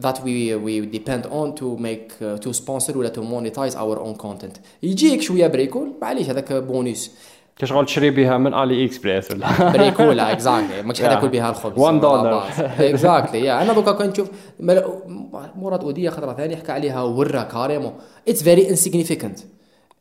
that 0.00 0.16
we 0.16 0.54
we 0.66 0.96
depend 0.98 1.24
on 1.26 1.54
to 1.60 1.66
make 1.78 2.10
uh, 2.20 2.44
to 2.46 2.52
sponsor 2.60 2.96
ولا 2.96 3.12
to 3.12 3.20
monetize 3.20 3.74
our 3.74 3.98
own 3.98 4.22
content. 4.26 4.58
يجيك 4.82 5.20
شوية 5.22 5.46
بريكول 5.46 5.92
معليش 6.02 6.30
هذاك 6.30 6.52
بونus 6.52 7.10
كشغل 7.58 7.86
تشري 7.86 8.10
بها 8.10 8.38
من 8.38 8.54
علي 8.54 8.84
اكسبريس 8.84 9.30
ولا 9.30 9.72
بريكولا 9.72 10.32
اكزاكتلي 10.32 10.82
ماكش. 10.82 11.00
ياكل 11.00 11.28
بها 11.28 11.50
الخبز 11.50 11.76
One 11.82 12.02
dollar. 12.02 12.60
اكزاكتلي 12.80 13.40
يا 13.40 13.62
أنا 13.62 13.72
دوكا 13.72 13.92
كنت 13.92 14.06
نشوف 14.10 14.28
مل- 14.60 14.84
مراد 15.56 15.84
اوديه 15.84 16.10
خضره 16.10 16.32
ثانية 16.32 16.56
حكى 16.56 16.72
عليها 16.72 17.02
ورا 17.02 17.42
كاريمون 17.42 17.92
اتس 18.28 18.42
فيري 18.42 18.70
انسيغنيفيكانت. 18.70 19.38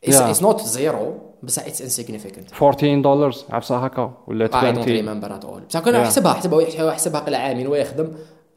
اتس 0.06 0.42
نوت 0.42 0.62
زيرو 0.62 1.14
بس 1.44 1.60
اتس 1.60 1.82
انسيغنيفيكانت 1.82 2.54
14 2.54 3.02
دولار 3.02 3.36
عرفت 3.50 3.72
هكا 3.72 4.14
ولا 4.28 4.48
I 4.48 4.52
don't 4.52 4.56
20 4.56 4.84
remember 5.22 5.28
at 5.28 5.46
all. 5.46 5.68
بصح 5.70 5.80
كنا 5.80 5.98
Yeah. 6.04 6.06
احسبها 6.06 6.32
احسبها 6.32 6.82
هو 6.82 6.88
يحسبها 6.90 7.20
قل 7.22 7.36
عامين 7.36 7.68
ويخدم 7.68 8.08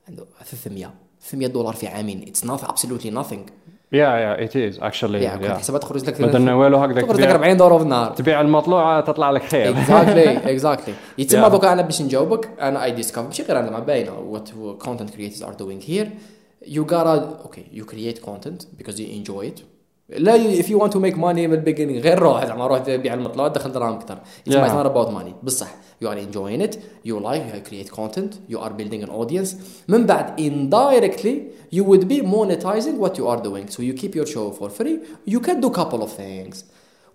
عنده 0.09 0.25
300 0.44 0.90
في 1.26 1.36
100 1.36 1.48
دولار 1.48 1.74
في 1.74 1.86
عامين. 1.86 2.24
اتس 2.28 2.44
نوت 2.44 2.64
ابسولوتلي 2.64 3.22
nothing. 3.22 3.50
يا 3.92 4.08
يا 4.08 4.44
ات 4.44 4.56
از 4.56 4.78
اكشلي 4.78 5.24
يا 5.24 5.36
كنت 5.36 5.46
حسبها 5.46 5.78
تخرج 5.78 6.04
لك 6.04 6.22
بدنا 6.22 6.54
والو 6.54 6.78
هكذا 6.78 7.02
تخرج 7.02 7.20
لك 7.20 7.28
40 7.28 7.56
دولار 7.56 7.78
في 7.78 7.84
النهار 7.84 8.12
تبيع 8.12 8.40
المطلوعة 8.40 9.00
تطلع 9.00 9.30
لك 9.30 9.42
خير. 9.42 9.70
اكزاكتلي 9.70 10.50
اكزاكتلي 10.50 10.94
يتسمى 11.18 11.50
دوكا 11.50 11.72
أنا 11.72 11.82
باش 11.82 12.02
نجاوبك. 12.02 12.48
أنا 12.60 12.84
اي 12.84 12.90
ديسكفر 12.90 13.22
ماشي 13.22 13.42
غير 13.42 13.58
أنا 13.58 13.70
مع 13.70 13.78
باينة. 13.78 14.18
وات 14.18 14.48
كونتنت 14.78 15.10
كريترز 15.10 15.42
ار 15.42 15.54
دوينغ 15.54 15.82
هير 15.86 16.10
يو 16.66 16.86
غارا 16.90 17.38
أوكي 17.44 17.64
يو 17.72 17.84
كرييت 17.84 18.18
كونتنت 18.18 18.62
بيكوز 18.78 19.00
يو 19.00 19.16
انجوي 19.16 19.48
ات 19.48 19.60
لا 20.10 20.62
if 20.62 20.65
you 20.65 20.77
want 20.80 20.91
to 20.91 20.99
make 20.99 21.15
money 21.17 21.47
من 21.47 21.54
البيجينينغ 21.54 22.01
غير 22.01 22.19
روح 22.19 22.45
زعما 22.45 22.67
روح 22.67 22.80
بيع 22.89 23.13
المطلع 23.13 23.47
دخل 23.47 23.71
دراهم 23.71 23.93
اكثر 23.95 24.17
it's 24.49 24.54
Yeah. 24.54 24.58
not 24.58 24.86
not 24.86 24.91
about 24.91 25.13
money 25.13 25.34
بصح 25.43 25.67
you 26.04 26.08
are 26.08 26.17
enjoying 26.17 26.62
it 26.67 26.75
you 27.08 27.15
like 27.19 27.41
you 27.56 27.69
create 27.69 27.91
content 27.91 28.54
you 28.54 28.58
are 28.60 28.71
building 28.82 29.04
an 29.04 29.10
audience 29.10 29.56
من 29.88 30.06
بعد 30.06 30.39
indirectly 30.39 31.51
you 31.75 31.84
would 31.84 32.08
be 32.08 32.21
monetizing 32.21 32.97
what 33.04 33.17
you 33.17 33.27
are 33.27 33.41
doing 33.41 33.67
so 33.69 33.82
you 33.82 33.93
keep 34.01 34.15
your 34.15 34.25
show 34.25 34.51
for 34.60 34.69
free 34.69 34.99
you 35.34 35.39
can 35.39 35.62
do 35.62 35.69
couple 35.69 36.01
of 36.04 36.10
things 36.10 36.56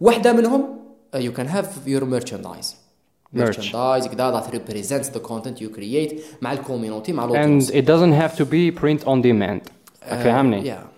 واحدة 0.00 0.32
منهم 0.32 0.64
uh, 1.14 1.18
you 1.18 1.30
can 1.38 1.46
have 1.46 1.66
your 1.86 2.04
merchandise 2.04 2.74
Merch. 3.34 3.58
merchandise 3.58 4.08
كذا 4.08 4.40
that 4.40 4.54
represents 4.54 5.08
the 5.08 5.20
content 5.28 5.60
you 5.60 5.68
create 5.78 6.20
مع 6.42 6.52
الكوميونتي 6.52 7.12
مع 7.12 7.26
and 7.26 7.30
الاودينس 7.30 7.70
it 7.72 7.84
doesn't 7.84 8.14
have 8.22 8.36
to 8.38 8.44
be 8.44 8.80
print 8.80 9.06
on 9.06 9.22
demand 9.22 9.70
فهمني 10.00 10.72
yeah 10.74 10.89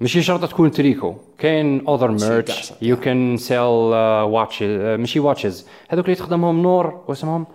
ماشي 0.00 0.22
شرط 0.22 0.50
تكون 0.50 0.70
تريكو. 0.70 1.14
كاين 1.38 1.88
اذر 1.88 2.10
ميرتش 2.10 2.72
يو 2.82 2.96
كان 2.96 3.36
سيل 3.36 3.58
واتشز 3.58 4.80
ماشي 4.80 5.20
واتشز 5.20 5.66
هذوك 5.88 6.04
اللي 6.04 6.16
تخدمهم 6.16 6.62
نور 6.62 7.00
واسمهم؟ 7.08 7.46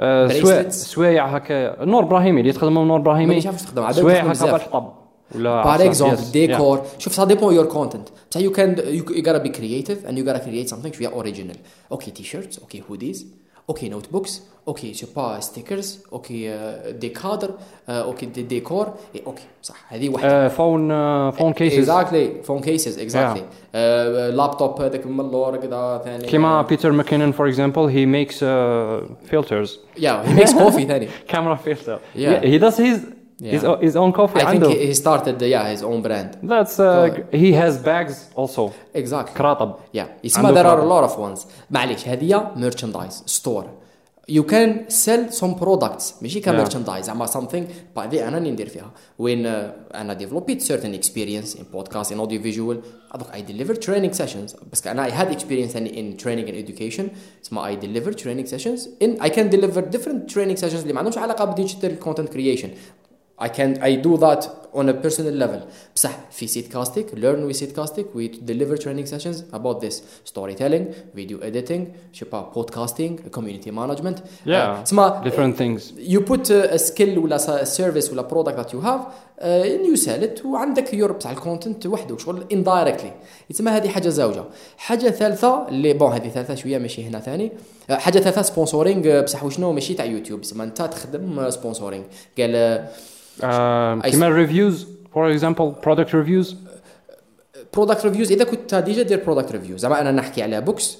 آه، 0.00 0.28
سوايع 0.28 0.68
سوايع 0.68 1.26
هكا. 1.26 1.84
نور 1.84 2.02
إبراهيمي 2.02 2.40
اللي 2.40 2.52
تخدمهم 2.52 2.88
نور 2.88 2.98
إبراهيمي. 2.98 3.40
سوايع 3.90 4.24
هكا 4.24 4.52
بالحطب. 4.52 4.92
ولا 5.34 5.64
بار 5.64 5.84
اكزومبل 5.84 6.30
ديكور 6.32 6.82
شوف 6.98 7.14
سا 7.14 7.24
ديبون 7.24 7.54
يور 7.54 7.64
كونتنت 7.64 8.08
بصح 8.30 8.40
يو 8.40 8.52
كان 8.52 8.76
يو 8.86 9.04
غاتا 9.16 9.38
بي 9.38 9.48
كرييتيف 9.48 10.06
اند 10.06 10.18
يو 10.18 10.26
غاتا 10.26 10.38
كرييت 10.38 10.68
سامثينغ 10.68 10.94
شوية 10.94 11.08
اوريجينال 11.08 11.56
أوكي 11.92 12.10
تي 12.10 12.22
شيرتس 12.22 12.58
أوكي 12.58 12.82
هوديز 12.90 13.26
اوكي 13.71 13.89
نوت 13.89 14.11
بوكس 14.11 14.41
اوكي 14.67 14.91
جو 14.91 15.07
با 15.15 15.39
ستيكرز 15.39 15.99
اوكي 16.13 16.57
دي 16.91 17.09
كادر 17.09 17.49
اوكي 17.89 18.25
دي 18.25 18.41
ديكور 18.41 18.93
إيه، 19.15 19.21
اوكي 19.27 19.43
صح 19.61 19.93
هذه 19.93 20.09
واحده 20.09 20.47
فون 20.47 20.89
فون 21.31 21.53
كيسز 21.53 21.77
اكزاكتلي 21.77 22.43
فون 22.43 22.59
كيسز 22.61 22.99
اكزاكتلي 22.99 23.43
لابتوب 24.35 24.81
هذاك 24.81 25.05
من 25.05 25.19
اللور 25.19 25.57
كذا 25.57 26.01
ثاني 26.05 26.27
كيما 26.27 26.61
بيتر 26.61 26.91
ماكينن 26.91 27.31
فور 27.31 27.47
اكزامبل 27.47 27.87
he 27.89 28.05
makes 28.05 28.35
uh, 28.35 29.31
filters 29.31 29.69
يا 29.99 30.23
هي 30.25 30.33
ميكس 30.33 30.53
كوفي 30.53 30.85
ثاني 30.85 31.07
camera 31.31 31.57
filter 31.67 31.97
Yeah. 32.15 32.41
he 32.45 32.59
does 32.59 32.79
his 33.41 33.45
his, 33.45 33.63
Yeah. 33.63 33.79
his 33.87 33.95
own 33.95 34.11
coffee 34.19 34.37
I 34.37 34.43
think 34.43 34.47
عنده 34.47 34.69
he 34.93 34.95
started 34.95 35.41
yeah 35.41 35.75
his 35.77 35.83
own 35.83 36.01
brand 36.07 36.49
that's 36.51 36.79
uh, 36.79 37.35
he 37.43 37.51
has 37.61 37.73
bags 37.85 38.15
also 38.39 38.71
exactly 38.97 39.37
كراطب 39.37 39.75
Yeah, 39.97 39.99
يسمى 40.23 40.47
عنده 40.47 40.63
there 40.63 40.65
are 40.65 40.79
a 40.79 40.83
product. 40.83 41.07
lot 41.09 41.11
of 41.13 41.19
ones 41.19 41.47
معليش 41.71 42.07
هذه 42.07 42.51
merchandise 42.55 43.31
store 43.39 43.65
you 44.31 44.43
can 44.43 44.69
sell 44.89 45.31
some 45.41 45.53
products 45.63 46.13
ماشي 46.21 46.39
ك 46.39 46.45
Yeah. 46.45 46.65
merchandise 46.65 46.99
زعما 47.01 47.27
something 47.27 47.63
بعدين 47.95 48.23
انا 48.23 48.37
اللي 48.37 48.51
ندير 48.51 48.69
فيها 48.69 48.91
وين 49.19 49.43
uh, 49.45 49.95
انا 49.95 50.17
developed 50.19 50.61
certain 50.61 50.99
experience 51.01 51.55
in 51.57 51.61
podcast 51.77 52.07
in 52.11 52.19
audio 52.19 52.41
visual 52.43 52.75
دوك 53.15 53.27
I 53.33 53.41
deliver 53.51 53.73
training 53.75 54.17
sessions 54.17 54.55
بس 54.71 54.87
انا 54.87 55.07
I 55.07 55.11
had 55.11 55.35
experience 55.37 55.73
in, 55.75 55.87
in 55.87 56.23
training 56.23 56.47
and 56.49 56.67
education 56.69 57.03
اسمها 57.45 57.71
I 57.71 57.79
deliver 57.79 58.11
training 58.13 58.47
sessions 58.51 58.81
in 59.03 59.21
I 59.21 59.29
can 59.29 59.49
deliver 59.55 59.81
different 59.95 60.33
training 60.33 60.59
sessions 60.61 60.81
اللي 60.81 60.93
ما 60.93 60.99
عندهمش 60.99 61.17
علاقه 61.17 61.45
بالديجيتال 61.45 61.97
content 62.03 62.29
creation 62.33 62.67
I 63.38 63.48
can 63.48 63.78
I 63.82 63.96
do 63.96 64.16
that 64.18 64.62
on 64.74 64.88
a 64.88 64.94
personal 64.94 65.34
level 65.34 65.60
بصح 65.96 66.18
في 66.30 66.46
سيتكاستيك 66.46 67.10
learn 67.10 67.48
with 67.48 67.52
سيتكاستيك 67.52 68.06
we 68.14 68.28
deliver 68.28 68.76
training 68.76 69.06
sessions 69.06 69.42
about 69.52 69.80
this 69.80 69.94
storytelling 70.24 70.84
video 71.16 71.38
editing 71.40 71.80
شبا 72.12 72.52
podcasting 72.54 73.30
community 73.30 73.70
management 73.70 74.16
yeah 74.46 74.82
uh, 74.82 75.22
different 75.24 75.56
things 75.56 75.92
you 75.96 76.20
put 76.20 76.50
a, 76.50 76.74
a 76.74 76.78
skill 76.78 77.18
ولا 77.18 77.36
a 77.36 77.66
service 77.66 78.10
ولا 78.12 78.28
product 78.28 78.56
that 78.56 78.72
you 78.72 78.80
have 78.80 79.00
uh, 79.42 79.88
you 79.88 79.96
sell 79.96 80.22
it 80.22 80.44
وعندك 80.44 80.88
your 80.90 81.12
بتاع 81.12 81.30
الكونتنت 81.32 81.86
وحده 81.86 82.18
شغل 82.18 82.44
indirectly 82.52 83.12
يتسمى 83.50 83.70
هذه 83.70 83.88
حاجة 83.88 84.08
زوجه 84.08 84.44
حاجة 84.76 85.10
ثالثه 85.10 85.68
اللي 85.68 85.92
بون 85.92 86.12
هذه 86.12 86.28
ثالثه 86.28 86.54
شوية 86.54 86.78
ماشي 86.78 87.04
هنا 87.04 87.20
ثاني 87.20 87.48
uh, 87.48 87.81
حاجة 87.90 88.18
ثالثة 88.18 88.42
سبونسورينج 88.42 89.08
بصح 89.08 89.44
وشنو؟ 89.44 89.72
ماشي 89.72 89.94
تاع 89.94 90.04
يوتيوب. 90.04 90.40
يسمى 90.40 90.64
أنت 90.64 90.82
تخدم 90.82 91.50
سبونسورينج 91.50 92.04
قال 92.38 92.84
uh, 93.40 94.06
كيما 94.06 94.46
reviews 94.46 94.76
for 95.14 95.38
example 95.38 95.86
product 95.86 96.10
reviews 96.10 96.54
برودكت 97.74 98.04
ريفيوز 98.04 98.32
إذا 98.32 98.44
كنت 98.44 98.74
ديجا 98.74 99.02
دير 99.02 99.24
برودكت 99.24 99.52
ريفيوز 99.52 99.80
زعما 99.80 100.00
أنا 100.00 100.12
نحكي 100.12 100.42
على 100.42 100.60
بوكس 100.60 100.98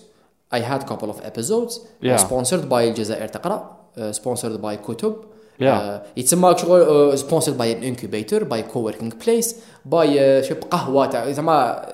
I 0.55 0.59
had 0.59 0.87
couple 0.87 1.09
of 1.09 1.18
episodes. 1.25 1.81
Yeah. 2.03 2.16
sponsored 2.16 2.68
by 2.68 2.73
الجزائر 2.73 3.29
تقرأ. 3.29 3.77
uh, 3.97 4.01
sponsored 4.12 4.61
by 4.62 4.77
كتب. 4.88 5.16
Yeah. 5.61 5.64
uh, 5.64 6.18
يتسمى 6.18 6.55
شغل 6.59 7.12
uh, 7.14 7.18
sponsored 7.18 7.59
by 7.59 7.66
an 7.66 7.83
incubator 7.83 8.45
by 8.45 8.62
co-working 8.62 9.11
place 9.25 9.55
by 9.87 10.07
uh, 10.07 10.42
شب 10.42 10.64
قهوة 10.71 11.07
تاع 11.07 11.31
زعما 11.31 11.87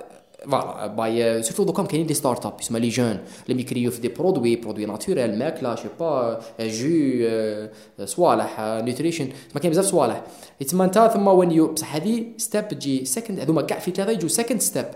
فوالا 0.50 0.86
باي 0.86 1.42
سيرتو 1.42 1.64
دوكا 1.64 1.82
كاينين 1.82 2.06
دي 2.06 2.14
ستارت 2.14 2.46
اب 2.46 2.52
يسمى 2.60 2.80
لي 2.80 2.88
جون 2.88 3.18
اللي 3.48 3.60
يكريو 3.62 3.90
في 3.90 4.00
دي 4.00 4.08
برودوي 4.08 4.56
برودوي 4.56 4.86
ناتوريل 4.86 5.38
ماكله 5.38 5.74
شي 5.74 5.88
با 6.00 6.40
جو 6.60 7.68
صوالح 8.04 8.60
نيوتريشن 8.60 9.28
ما 9.54 9.60
كاين 9.60 9.70
بزاف 9.72 9.84
صوالح 9.84 10.22
يتسمى 10.60 10.84
انت 10.84 11.10
ثم 11.14 11.28
وين 11.28 11.50
يو 11.50 11.72
بصح 11.72 11.94
هذه 11.94 12.24
ستيب 12.36 12.68
تجي 12.68 13.04
سكند 13.04 13.40
هذوما 13.40 13.62
كاع 13.62 13.78
في 13.78 13.90
ثلاثة 13.90 14.12
يجوا 14.12 14.28
سكند 14.28 14.60
ستيب 14.60 14.86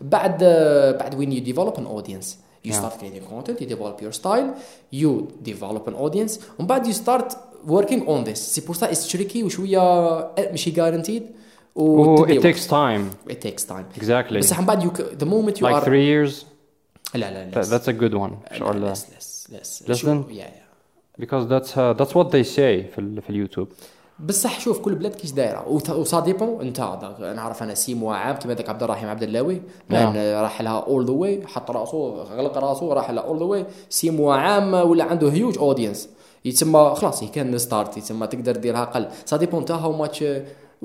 بعد 0.00 0.38
آه، 0.42 0.90
بعد 0.92 1.14
وين 1.14 1.32
يو 1.32 1.42
ديفلوب 1.42 1.74
ان 1.78 1.86
اودينس 1.86 2.38
You 2.64 2.66
Yeah. 2.66 2.80
start 2.80 2.94
creating 3.00 3.26
content, 3.32 3.56
you 3.62 3.66
develop 3.74 3.96
your 4.04 4.14
style, 4.20 4.48
you 5.00 5.10
develop 5.50 5.84
an 5.90 5.94
audience, 6.04 6.32
ومن 6.58 6.66
بعد 6.66 6.86
you 6.86 6.94
start 6.96 7.34
working 7.68 8.00
on 8.08 8.24
this. 8.30 8.32
سي 8.34 8.60
بور 8.60 8.74
سا 8.76 8.92
it's 8.92 9.10
tricky 9.12 9.36
وشويه 9.36 9.78
آه، 9.80 10.34
ماشي 10.50 10.72
guaranteed. 10.72 11.22
Oh, 11.78 11.80
وتدي 11.80 12.40
it 12.40 12.42
takes 12.44 12.66
time. 12.66 13.30
It 13.32 13.40
takes 13.46 13.64
time. 13.64 14.00
exactly. 14.02 14.38
بصح 14.38 14.60
من 14.60 14.66
بعد 14.66 14.82
you 14.82 14.96
the 15.22 15.26
moment 15.26 15.58
you 15.58 15.64
like 15.66 15.74
are 15.74 15.84
three 15.84 16.06
years? 16.06 16.44
لا 17.14 17.50
لا 17.50 17.62
less. 17.62 17.68
that's 17.68 17.88
a 17.88 17.92
good 17.92 18.14
one 18.14 18.60
لا، 18.60 18.94
less 18.94 18.98
less 18.98 19.48
less. 19.52 19.88
Less 19.88 20.02
than? 20.02 20.24
yeah, 20.30 20.36
yeah. 20.36 21.24
because 21.24 21.46
that's 21.48 21.76
uh, 21.76 21.92
that's 21.98 22.14
what 22.14 22.30
they 22.30 22.42
say 22.56 22.90
في 22.94 22.98
ال- 22.98 23.22
في 23.22 23.30
اليوتيوب 23.30 23.68
بصح 24.18 24.60
شوف 24.60 24.78
كل 24.78 24.94
بلاد 24.94 25.14
كيش 25.14 25.32
دايرة. 25.32 25.68
وسا 25.68 26.20
ديبون 26.20 26.60
انت 26.60 26.80
نعرف 27.36 27.62
أنا 27.62 27.74
سي 27.74 27.94
موا 27.94 28.14
عام 28.14 28.36
كيما 28.36 28.54
ذاك 28.54 28.68
عبد 28.68 28.82
الرحيم 28.82 29.08
عبد 29.08 29.22
اللاوي. 29.22 29.62
راح 30.42 30.62
لها 30.62 30.80
اول 30.80 31.06
ذا 31.06 31.12
واي 31.12 31.46
حط 31.46 31.70
راسو 31.70 32.08
غلق 32.22 32.58
راسو 32.58 32.92
راح 32.92 33.10
لها 33.10 33.22
اول 33.24 33.38
ذا 33.38 33.44
واي 33.44 33.66
سي 33.90 34.10
موا 34.10 34.34
عام 34.34 34.74
ولا 34.74 35.04
عنده 35.04 35.32
هيوج 35.32 35.58
اودينس 35.58 36.08
يتسمى 36.44 36.94
خلاص 36.96 37.24
كان 37.24 37.58
ستارت 37.58 37.96
يتسمى 37.96 38.26
تقدر 38.26 38.56
ديرها 38.56 38.82
أقل. 38.82 39.08
سا 39.24 39.36
ديبون 39.36 39.60
انت 39.60 39.70
هاو 39.70 39.92
ماتش 39.92 40.24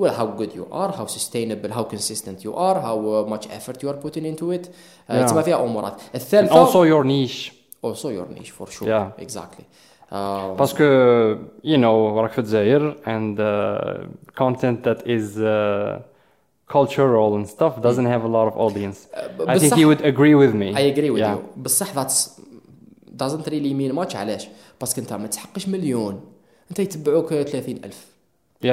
well 0.01 0.13
how 0.19 0.27
good 0.39 0.51
you 0.59 0.65
are 0.81 0.91
how 0.99 1.05
sustainable 1.17 1.71
how 1.77 1.83
consistent 1.93 2.37
you 2.45 2.53
are 2.69 2.77
how 2.87 2.97
uh, 2.97 3.29
much 3.33 3.45
effort 3.57 3.77
you 3.83 3.89
are 3.93 3.99
putting 4.05 4.25
into 4.31 4.45
it 4.57 4.65
uh, 4.65 4.69
Yeah. 5.13 5.15
يتسمى 5.21 5.43
فيها 5.43 5.63
امورات 5.63 5.93
and 6.01 6.15
الثالثه 6.15 6.65
also 6.65 6.83
your 6.91 7.03
niche 7.05 7.51
also 7.85 8.05
your 8.09 8.27
niche 8.39 8.51
for 8.59 8.67
sure 8.71 8.87
Yeah. 8.87 9.23
exactly 9.25 9.63
um, 10.11 10.15
باسكو 10.57 10.83
you 11.63 11.77
know 11.77 12.17
راك 12.17 12.31
في 12.31 12.39
الجزائر 12.39 12.95
and 13.05 13.39
uh, 13.39 14.41
content 14.43 14.87
that 14.87 15.01
is 15.07 15.37
uh, 15.37 15.99
cultural 16.67 17.35
and 17.37 17.47
stuff 17.47 17.73
doesn't 17.81 18.05
have 18.13 18.23
a 18.23 18.31
lot 18.37 18.47
of 18.51 18.57
audience 18.57 18.97
I 19.47 19.59
think 19.59 19.73
بصح- 19.73 19.77
he 19.77 19.85
would 19.85 20.01
agree 20.01 20.35
with 20.35 20.53
me 20.61 20.69
I 20.75 20.83
agree 20.93 21.09
with 21.11 21.19
yeah. 21.21 21.35
you 21.35 21.59
بصح 21.61 21.93
that's 21.93 22.29
doesn't 23.23 23.45
really 23.47 23.73
mean 23.73 23.93
much 23.95 24.15
علاش 24.15 24.47
باسكو 24.81 25.01
انت 25.01 25.13
ما 25.13 25.27
تحقش 25.27 25.67
مليون 25.67 26.21
انت 26.71 26.79
يتبعوك 26.79 27.33
30000 27.33 28.05
yeah 28.65 28.69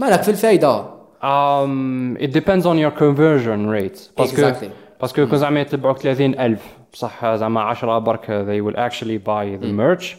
مالك 0.00 0.22
في 0.22 0.30
الفايده 0.30 0.84
um, 1.22 2.16
it 2.22 2.32
depends 2.32 2.64
on 2.64 2.76
your 2.78 2.90
conversion 3.00 3.68
rate 3.68 4.18
باسكو. 4.18 4.68
باسكو 5.00 5.26
كون 5.26 5.38
زعما 5.38 5.60
يتبعوك 5.60 5.98
30000 5.98 6.58
بصح 6.92 7.34
زعما 7.34 7.60
10 7.60 7.98
برك 7.98 8.26
they 8.26 8.60
will 8.70 8.76
actually 8.78 9.18
buy 9.26 9.62
the 9.64 9.72
merch 9.80 10.16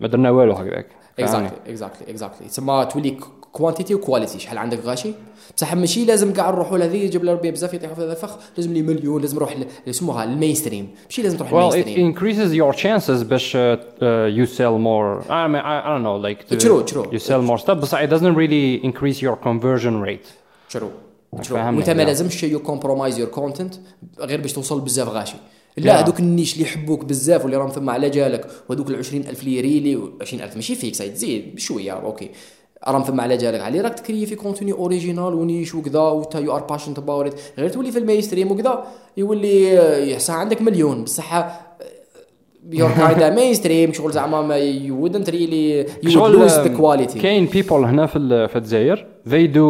ما 0.00 0.08
درنا 0.08 0.30
والو 0.30 0.52
هكذاك 0.52 0.86
exactly 1.20 1.70
exactly 1.70 2.14
exactly 2.14 2.46
تسمى 2.48 2.86
تولي 2.92 3.16
كوانتيتي 3.52 3.94
وكواليتي 3.94 4.38
شحال 4.38 4.58
عندك 4.58 4.84
غاشي 4.84 5.12
بصح 5.56 5.74
ماشي 5.74 6.04
لازم 6.04 6.32
كاع 6.32 6.50
نروحوا 6.50 6.78
لهذه 6.78 6.96
يجيب 6.96 7.24
لي 7.24 7.32
ربي 7.32 7.50
بزاف 7.50 7.74
يطيحوا 7.74 7.94
في 7.94 8.00
هذا 8.00 8.12
الفخ 8.12 8.38
لازم 8.56 8.72
لي 8.72 8.82
مليون 8.82 9.20
لازم 9.20 9.36
نروح 9.36 9.56
يسموها 9.86 10.24
المين 10.24 10.54
ستريم 10.54 10.88
ماشي 11.04 11.22
لازم 11.22 11.38
تروح 11.38 11.50
Well, 11.50 11.74
المين 11.74 11.82
it 11.84 11.88
ستريم 11.88 12.14
increases 12.14 12.52
your 12.54 12.78
chances 12.82 13.24
باش 13.24 13.56
uh, 13.56 13.56
uh, 13.56 14.38
you 14.38 14.46
sell 14.46 14.78
more. 14.78 15.22
I 15.30 15.48
mean, 15.48 15.62
I, 15.62 15.82
I 15.84 15.88
don't 15.88 16.02
know, 16.02 16.16
like 16.28 16.48
to, 16.48 16.56
True, 16.56 16.84
true. 16.92 17.06
you 17.12 17.18
sell 17.18 17.42
more 17.50 17.58
stuff, 17.58 17.78
but 17.80 18.02
it 18.04 18.10
doesn't 18.14 18.34
really 18.34 18.84
increase 18.84 19.18
your 19.22 19.36
conversion 19.36 20.00
rate. 20.06 20.26
شرو 20.68 20.90
فهمني، 21.42 21.76
وانت 21.76 21.90
ما 21.90 22.02
yeah. 22.02 22.06
لازمش 22.06 22.42
يو 22.42 22.58
كومبرومايز 22.58 23.18
يور 23.18 23.28
كونتنت 23.28 23.74
غير 24.20 24.40
باش 24.40 24.52
توصل 24.52 24.80
بزاف 24.80 25.08
غاشي 25.08 25.36
Yeah. 25.80 25.84
لا 25.84 26.00
هذوك 26.00 26.20
النيش 26.20 26.52
اللي 26.54 26.64
يحبوك 26.64 27.04
بزاف 27.04 27.42
واللي 27.42 27.56
راهم 27.56 27.70
ثم 27.70 27.90
على 27.90 28.10
جالك 28.10 28.46
وهذوك 28.68 28.90
ال 28.90 28.96
20000 28.96 29.40
اللي 29.40 29.56
يريلي 29.56 30.02
20000 30.20 30.56
ماشي 30.56 30.74
فيك 30.74 30.94
سايد 30.94 31.14
زيد 31.14 31.54
بشويه 31.54 31.92
أوكي 31.92 32.30
راهم 32.88 33.02
ثم 33.02 33.20
على 33.20 33.36
جالك. 33.36 33.60
علي 33.60 33.80
راك 33.80 33.94
تكري 33.94 34.26
في 34.26 34.34
كونتوني 34.34 34.72
اوريجينال 34.72 35.34
ونيش 35.34 35.74
وكذا 35.74 36.00
وتا 36.00 36.38
يو 36.38 36.56
ار 36.56 36.62
باشنت 36.62 36.98
اباوت 36.98 37.34
غير 37.58 37.68
تولي 37.68 37.92
في 37.92 37.98
الماي 37.98 38.22
ستريم 38.22 38.52
وكذا 38.52 38.84
يولي 39.16 39.74
يحسن 40.12 40.32
عندك 40.32 40.62
مليون. 40.62 41.04
بصح 41.04 41.62
يور 42.70 42.90
كايندا 42.90 43.30
ماي 43.30 43.54
ستريم 43.54 43.92
شغل 43.92 44.12
زعما 44.12 44.42
ما 44.42 44.56
يو 44.56 45.08
you 45.08 45.10
would 45.10 46.08
شغل 46.08 46.48
lose 46.48 46.52
the 46.52 46.80
quality. 46.80 47.18
كاين 47.22 47.48
people 47.48 47.72
هنا 47.72 48.06
في 48.06 48.48
في 48.48 48.56
الجزائر 48.56 49.06
they 49.28 49.46
do 49.46 49.64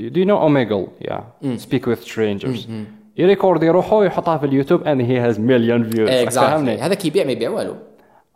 do 0.00 0.18
you 0.20 0.26
know 0.26 0.38
Omegle? 0.46 1.08
Yeah. 1.08 1.20
speak 1.58 1.86
with 1.86 2.02
strangers. 2.04 2.68
يريكورد 3.16 3.62
يروحوا 3.62 4.04
يحطها 4.04 4.38
في 4.38 4.46
اليوتيوب 4.46 4.82
and 4.82 5.00
he 5.00 5.16
has 5.26 5.38
million 5.38 5.94
views. 5.94 6.08
Exactly. 6.08 6.40
فاهمني؟ 6.40 6.76
هذا 6.76 6.94
كيبيع 6.94 7.24
ما 7.24 7.32
يبيع 7.32 7.50
والو. 7.50 7.74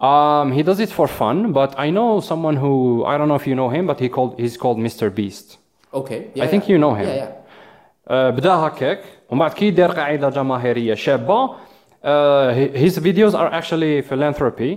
Um, 0.10 0.52
he 0.58 0.64
does 0.64 0.80
it 0.86 0.90
for 0.98 1.08
fun, 1.08 1.38
but 1.60 1.72
I 1.86 1.88
know 1.98 2.10
someone 2.32 2.56
who 2.64 2.74
I 3.12 3.14
don't 3.18 3.28
know 3.32 3.40
if 3.44 3.46
you 3.52 3.56
know 3.62 3.70
him, 3.76 3.84
but 3.92 3.98
he 4.04 4.10
called 4.16 4.32
he's 4.44 4.58
called 4.64 4.78
Mr. 4.88 5.06
Beast. 5.20 5.58
اوكي 5.94 6.22
I 6.42 6.48
think 6.48 6.64
you 6.70 6.78
know 6.78 6.94
him. 6.96 7.08
yeah, 7.08 7.16
yeah. 7.16 8.12
Uh, 8.12 8.32
بدا 8.32 8.50
هكاك 8.54 9.00
ومن 9.30 9.40
بعد 9.40 9.54
كي 9.54 9.72
دار 9.72 9.92
قاعده 9.92 10.30
جماهيريه 10.30 10.94
شابه 10.94 11.48
uh, 11.48 11.54
hi- 12.54 12.78
his 12.86 12.98
videos 12.98 13.34
are 13.42 13.50
actually 13.60 14.02
philanthropy 14.02 14.72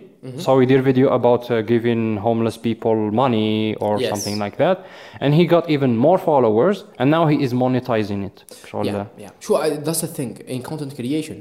so 0.45 0.59
he 0.61 0.67
did 0.67 0.83
video 0.85 1.09
about 1.19 1.51
uh, 1.51 1.63
giving 1.63 2.17
homeless 2.27 2.57
people 2.69 2.97
money 3.23 3.75
or 3.85 3.93
Yes. 4.01 4.11
something 4.13 4.37
like 4.45 4.57
that 4.65 4.77
and 5.23 5.31
he 5.39 5.45
got 5.55 5.65
even 5.77 5.91
more 6.07 6.19
followers 6.29 6.77
and 6.99 7.07
now 7.17 7.25
he 7.33 7.37
is 7.47 7.51
monetizing 7.65 8.21
it 8.29 8.37
شغل 8.67 8.87
Yeah, 8.87 9.05
yeah. 9.25 9.31
Sure, 9.47 9.59
I, 9.65 9.69
that's 9.87 10.03
the 10.07 10.13
thing 10.19 10.33
in 10.55 10.61
content 10.71 10.93
creation. 10.99 11.39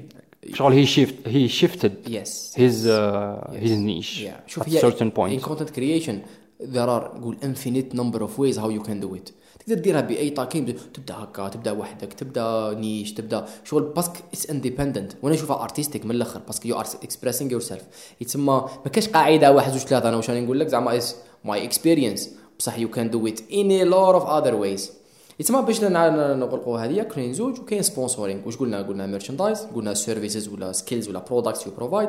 شغل 0.54 0.86
he 0.86 1.48
shifted 1.48 1.92
Yes. 2.08 2.54
his 2.56 2.86
uh, 2.86 3.50
his 3.64 3.70
niche 3.70 4.22
Yeah. 4.24 4.46
شوف 4.50 4.68
هي 4.68 4.80
certain 4.80 4.94
in 4.94 5.10
point 5.18 5.48
content 5.48 5.70
creation 5.78 6.14
there 6.62 6.88
are 6.88 7.16
نقول 7.16 7.36
infinite 7.42 7.94
number 7.96 8.20
of 8.22 8.30
ways 8.38 8.56
how 8.58 8.68
you 8.70 8.88
can 8.88 9.00
do 9.06 9.14
it. 9.14 9.32
تقدر 9.58 9.74
تديرها 9.80 10.00
بأي 10.00 10.30
طاقم 10.30 10.66
تبدأ 10.94 11.14
هكا 11.14 11.48
تبدأ 11.48 11.70
وحدك 11.72 12.12
تبدأ 12.12 12.74
نيش 12.78 13.12
تبدأ 13.12 13.44
شغل 13.64 13.82
باسكو 13.82 14.14
اتس 14.32 14.50
اندبندنت 14.50 15.12
وأنا 15.22 15.34
نشوفها 15.34 15.62
ارتستيك 15.62 16.04
من 16.04 16.10
الأخر 16.10 16.40
باسكو 16.46 16.68
يو 16.68 16.76
ار 16.80 16.86
اكسبريسينغ 17.02 17.52
يور 17.52 17.60
سيلف 17.60 17.82
يتسمى 18.20 18.44
ما 18.84 18.90
كاش 18.92 19.08
قاعدة 19.08 19.52
واحد 19.52 19.72
زوج 19.72 19.80
ثلاثة 19.80 20.08
أنا 20.08 20.16
واش 20.16 20.30
راني 20.30 20.40
نقول 20.40 20.60
لك 20.60 20.66
زعما 20.68 21.00
ماي 21.44 21.64
اكسبيرينس 21.64 22.30
بصح 22.58 22.78
يو 22.78 22.88
كان 22.90 23.10
دو 23.10 23.26
ات 23.26 23.40
ان 23.52 23.70
ا 23.70 23.84
لوت 23.84 24.14
اوف 24.14 24.26
اذر 24.26 24.54
ويز 24.54 24.92
يتسمى 25.40 25.62
باش 25.62 25.84
نغلقوا 25.84 26.78
هذه 26.78 27.02
كاين 27.02 27.32
زوج 27.32 27.60
وكاين 27.60 27.82
سبونسورينغ 27.82 28.40
واش 28.46 28.56
قلنا؟ 28.56 28.82
قلنا 28.82 29.06
ميرشاندايز 29.06 29.66
قلنا 29.74 29.94
سيرفيسز 29.94 30.48
ولا 30.48 30.72
سكيلز 30.72 31.08
ولا 31.08 31.18
برودكتس 31.30 31.66
يو 31.66 31.72
بروفايد 31.76 32.08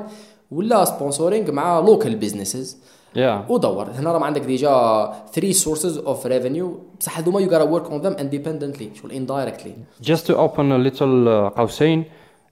ولا 0.51 0.85
سبونسورينغ 0.85 1.51
مع 1.51 1.79
لوكال 1.79 2.15
بزنسز 2.15 2.77
Yeah. 3.15 3.51
ودور 3.51 3.83
هنا 3.91 4.11
راه 4.11 4.23
عندك 4.25 4.41
ديجا 4.41 5.13
3 5.33 5.53
sources 5.53 5.97
of 6.05 6.25
revenue. 6.25 6.97
بصح 6.99 7.17
هذوما 7.19 7.39
you 7.39 7.49
gotta 7.49 7.65
work 7.65 7.89
on 7.91 8.03
them 8.05 8.19
independently 8.19 8.97
شغل 9.01 9.11
indirectly. 9.11 10.03
Just 10.05 10.25
to 10.27 10.33
open 10.35 10.71
a 10.71 10.77
little 10.91 11.27
uh, 11.27 11.57
قوسين 11.57 12.03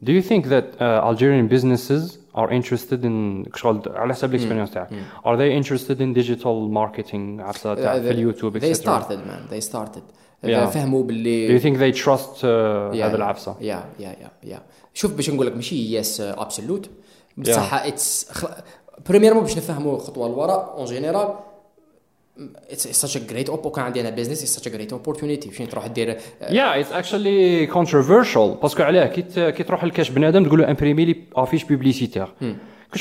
do 0.04 0.12
you 0.12 0.22
think 0.22 0.46
that 0.46 0.82
uh, 0.82 1.10
Algerian 1.10 1.48
businesses 1.48 2.18
are 2.36 2.52
interested 2.52 3.06
in 3.06 3.46
شغل 3.56 3.82
على 3.88 4.14
حسب 4.14 4.36
الاكسبيرينس 4.36 4.72
تاعك. 4.72 4.90
are 5.26 5.38
they 5.38 5.62
interested 5.64 6.02
in 6.02 6.20
digital 6.24 6.70
marketing 6.74 7.40
عرفت 7.42 7.64
تاع 7.64 8.00
في 8.00 8.12
اليوتيوب 8.12 8.60
they 8.60 8.62
etc 8.64 8.76
started 8.76 9.20
man. 9.28 9.54
They 9.54 9.70
started. 9.74 10.02
Yeah. 10.46 10.48
فهموا 10.48 11.02
do 11.02 11.06
you 11.06 11.08
باللي 11.08 11.60
think 11.60 11.76
they 11.78 11.98
trust 11.98 12.38
uh, 12.38 12.42
Yeah, 12.42 12.46
هذا 12.46 13.12
yeah. 13.12 13.16
العفسة? 13.16 13.56
يا 13.62 13.86
يا 14.00 14.10
يا 14.22 14.32
يا 14.44 14.62
شوف 14.94 15.14
باش 15.14 15.30
نقول 15.30 15.48
لك 15.48 15.56
ماشي 15.56 15.96
يس 15.96 16.22
ابسولوت 16.22 16.90
بصح 17.38 17.74
اتس 17.74 18.32
بريميرمون 19.10 19.44
باش 19.44 19.58
نفهموا 19.58 19.98
خطوه 20.00 20.28
لورا 20.28 20.74
اون 20.78 20.86
جينيرال 20.86 21.34
اتس 22.70 23.06
such 23.06 23.20
a 23.20 23.22
great 23.32 23.50
op 23.54 23.68
كان 23.68 23.86
عندي 23.86 24.02
أنا 24.02 24.10
بزنس 24.10 24.58
اتس 24.58 24.60
such 24.60 24.72
a 24.72 24.76
great 24.76 24.94
opportunity. 24.94 25.50
فين 25.50 25.70
تروح 25.70 25.88
دير 25.88 26.18
yeah 26.42 26.84
it's 26.84 26.92
actually 26.94 27.72
controversial. 27.74 28.62
باسكو 28.62 28.84
علاه 28.84 29.06
كي 29.52 29.64
تروح 29.64 29.84
لكاش 29.84 30.10
بنادم 30.10 30.46
تقول 30.46 30.60
له 30.60 30.72
امبريمي 30.72 31.06
لي 31.06 31.16
افيش 31.36 31.64
بوبليسيتير 31.64 32.28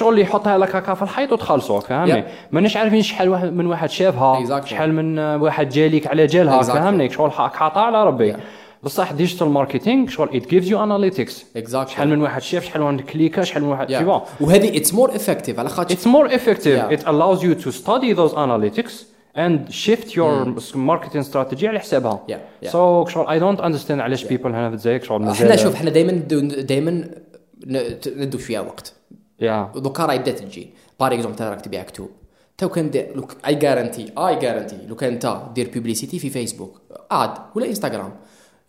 اللي 0.03 0.21
يحطها 0.23 0.59
لك 0.59 0.77
هكا 0.77 0.95
في 0.95 1.03
الحيط 1.03 1.33
وتخلصوا 1.33 1.81
فهمني 1.81 2.23
Yeah. 2.23 2.27
مانيش 2.53 2.77
عارفين 2.77 3.03
شحال 3.03 3.29
واحد 3.29 3.53
من 3.53 3.67
واحد 3.67 3.91
شافها 3.91 4.47
Exactly. 4.47 4.67
شحال 4.67 4.93
من 4.95 5.19
واحد 5.19 5.69
جاليك 5.69 6.07
على 6.07 6.27
جالها 6.27 6.63
Exactly. 6.63 6.67
فهمني 6.67 7.11
شغل 7.11 7.33
حاطها 7.33 7.83
على 7.83 8.05
ربي 8.05 8.33
Yeah. 8.33 8.37
بصح 8.83 9.13
ديجيتال 9.13 9.49
ماركتينغ 9.49 10.09
شغل 10.09 10.29
it 10.29 10.45
gives 10.45 10.67
you 10.69 10.75
analytics 10.77 11.33
Exactly. 11.59 11.89
شحال 11.91 12.09
من 12.09 12.23
واحد 12.23 12.43
شاف 12.43 12.65
شحال 12.65 12.83
من 12.83 12.87
واحد 12.87 13.01
كليكا 13.01 13.43
شحال 13.45 13.63
من 13.63 13.69
واحد 13.69 13.93
vois. 13.93 14.43
وهذه 14.43 14.77
اتس 14.77 14.95
مور 14.95 15.17
افكتيف 15.17 15.59
على 15.59 15.69
خاطر 15.69 15.95
more 15.95 16.31
effective. 16.31 16.65
Yeah. 16.91 16.97
It 16.99 17.03
allows 17.07 17.43
you 17.43 17.65
to 17.65 17.71
study 17.73 18.13
those 18.17 18.35
analytics 18.35 18.93
and 19.37 19.73
shift 19.85 20.09
your 20.15 20.47
marketing 20.75 21.23
strategy 21.31 21.65
على 21.65 21.79
حسابها. 21.81 22.21
So 22.65 23.09
شغل 23.09 23.27
I 23.27 23.41
don't 23.43 23.61
understand 23.63 23.91
علاش 23.91 24.25
people 24.25 24.47
هنا 24.47 24.69
في 24.69 24.75
الجزائر 24.75 25.03
شغل 25.03 25.29
إحنا 25.29 25.57
شوف 25.57 25.75
إحنا 25.75 25.91
دائما 25.91 26.13
دائما 26.63 27.05
ندو 28.17 28.39
فيها 28.39 28.61
وقت 28.61 28.93
Yeah. 29.43 29.79
دوكا 29.79 30.07
راهي 30.07 30.19
بدات 30.19 30.39
تجي 30.39 30.71
بار 31.01 31.15
اكزومبل 31.15 31.45
راك 31.45 31.61
تبيع 31.61 31.83
كتب 31.83 32.09
تو 32.59 32.69
كان 32.69 32.91
دير 32.91 33.13
لوك 33.17 33.37
اي 33.47 33.55
جارانتي 33.55 34.13
اي 34.19 34.37
جارانتي 34.39 34.79
لو 34.89 34.97
كان 34.97 35.13
انت 35.13 35.41
دير 35.55 35.71
بيبليسيتي 35.71 36.19
في 36.19 36.31
فيسبوك 36.31 36.81
اد 37.11 37.31
ولا 37.55 37.67
انستغرام 37.67 38.13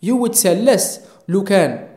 يو 0.02 0.18
وود 0.20 0.34
سيل 0.34 0.64
ليس 0.64 1.00
لو 1.28 1.44
كان 1.44 1.88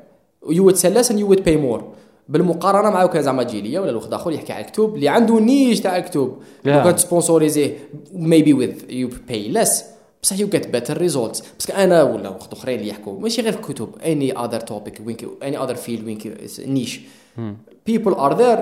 يو 0.49 0.63
وود 0.65 0.75
سيل 0.75 0.93
ليس 0.93 1.11
اند 1.11 1.19
يو 1.19 1.27
وود 1.27 1.43
باي 1.43 1.57
مور 1.57 1.93
بالمقارنة 2.29 2.89
مع 2.89 3.01
لو 3.01 3.09
كان 3.09 3.23
زعما 3.23 3.43
تجي 3.43 3.61
ليا 3.61 3.79
ولا 3.79 3.95
واحد 3.95 4.13
اخر 4.13 4.31
يحكي 4.31 4.53
على 4.53 4.65
الكتب 4.65 4.95
اللي 4.95 5.09
عنده 5.09 5.39
نيش 5.39 5.81
تاع 5.81 5.97
الكتب. 5.97 6.37
لو 6.65 6.73
Yeah. 6.73 6.83
كان 6.83 6.95
تسبونسوريزيه 6.95 7.77
ميبي 8.13 8.53
وذ 8.53 8.91
يو 8.91 9.09
باي 9.27 9.47
ليس 9.47 9.83
بصح 10.23 10.39
يو 10.39 10.47
جيت 10.49 10.67
بيتر 10.67 10.97
ريزولتس 10.97 11.43
باسكو 11.59 11.73
أنا 11.73 12.03
ولا 12.03 12.29
واحد 12.29 12.51
أخرين 12.51 12.79
اللي 12.79 12.89
يحكوا. 12.89 13.19
ماشي 13.19 13.41
غير 13.41 13.51
في 13.53 13.59
الكتب 13.59 13.89
اني 14.05 14.31
اذر 14.37 14.59
توبيك 14.59 15.01
وين 15.05 15.17
اني 15.43 15.57
اذر 15.63 15.75
فيلد 15.75 16.05
وين 16.05 16.17
نيش 16.59 16.99
people 17.91 18.13
are 18.15 18.33
there 18.35 18.59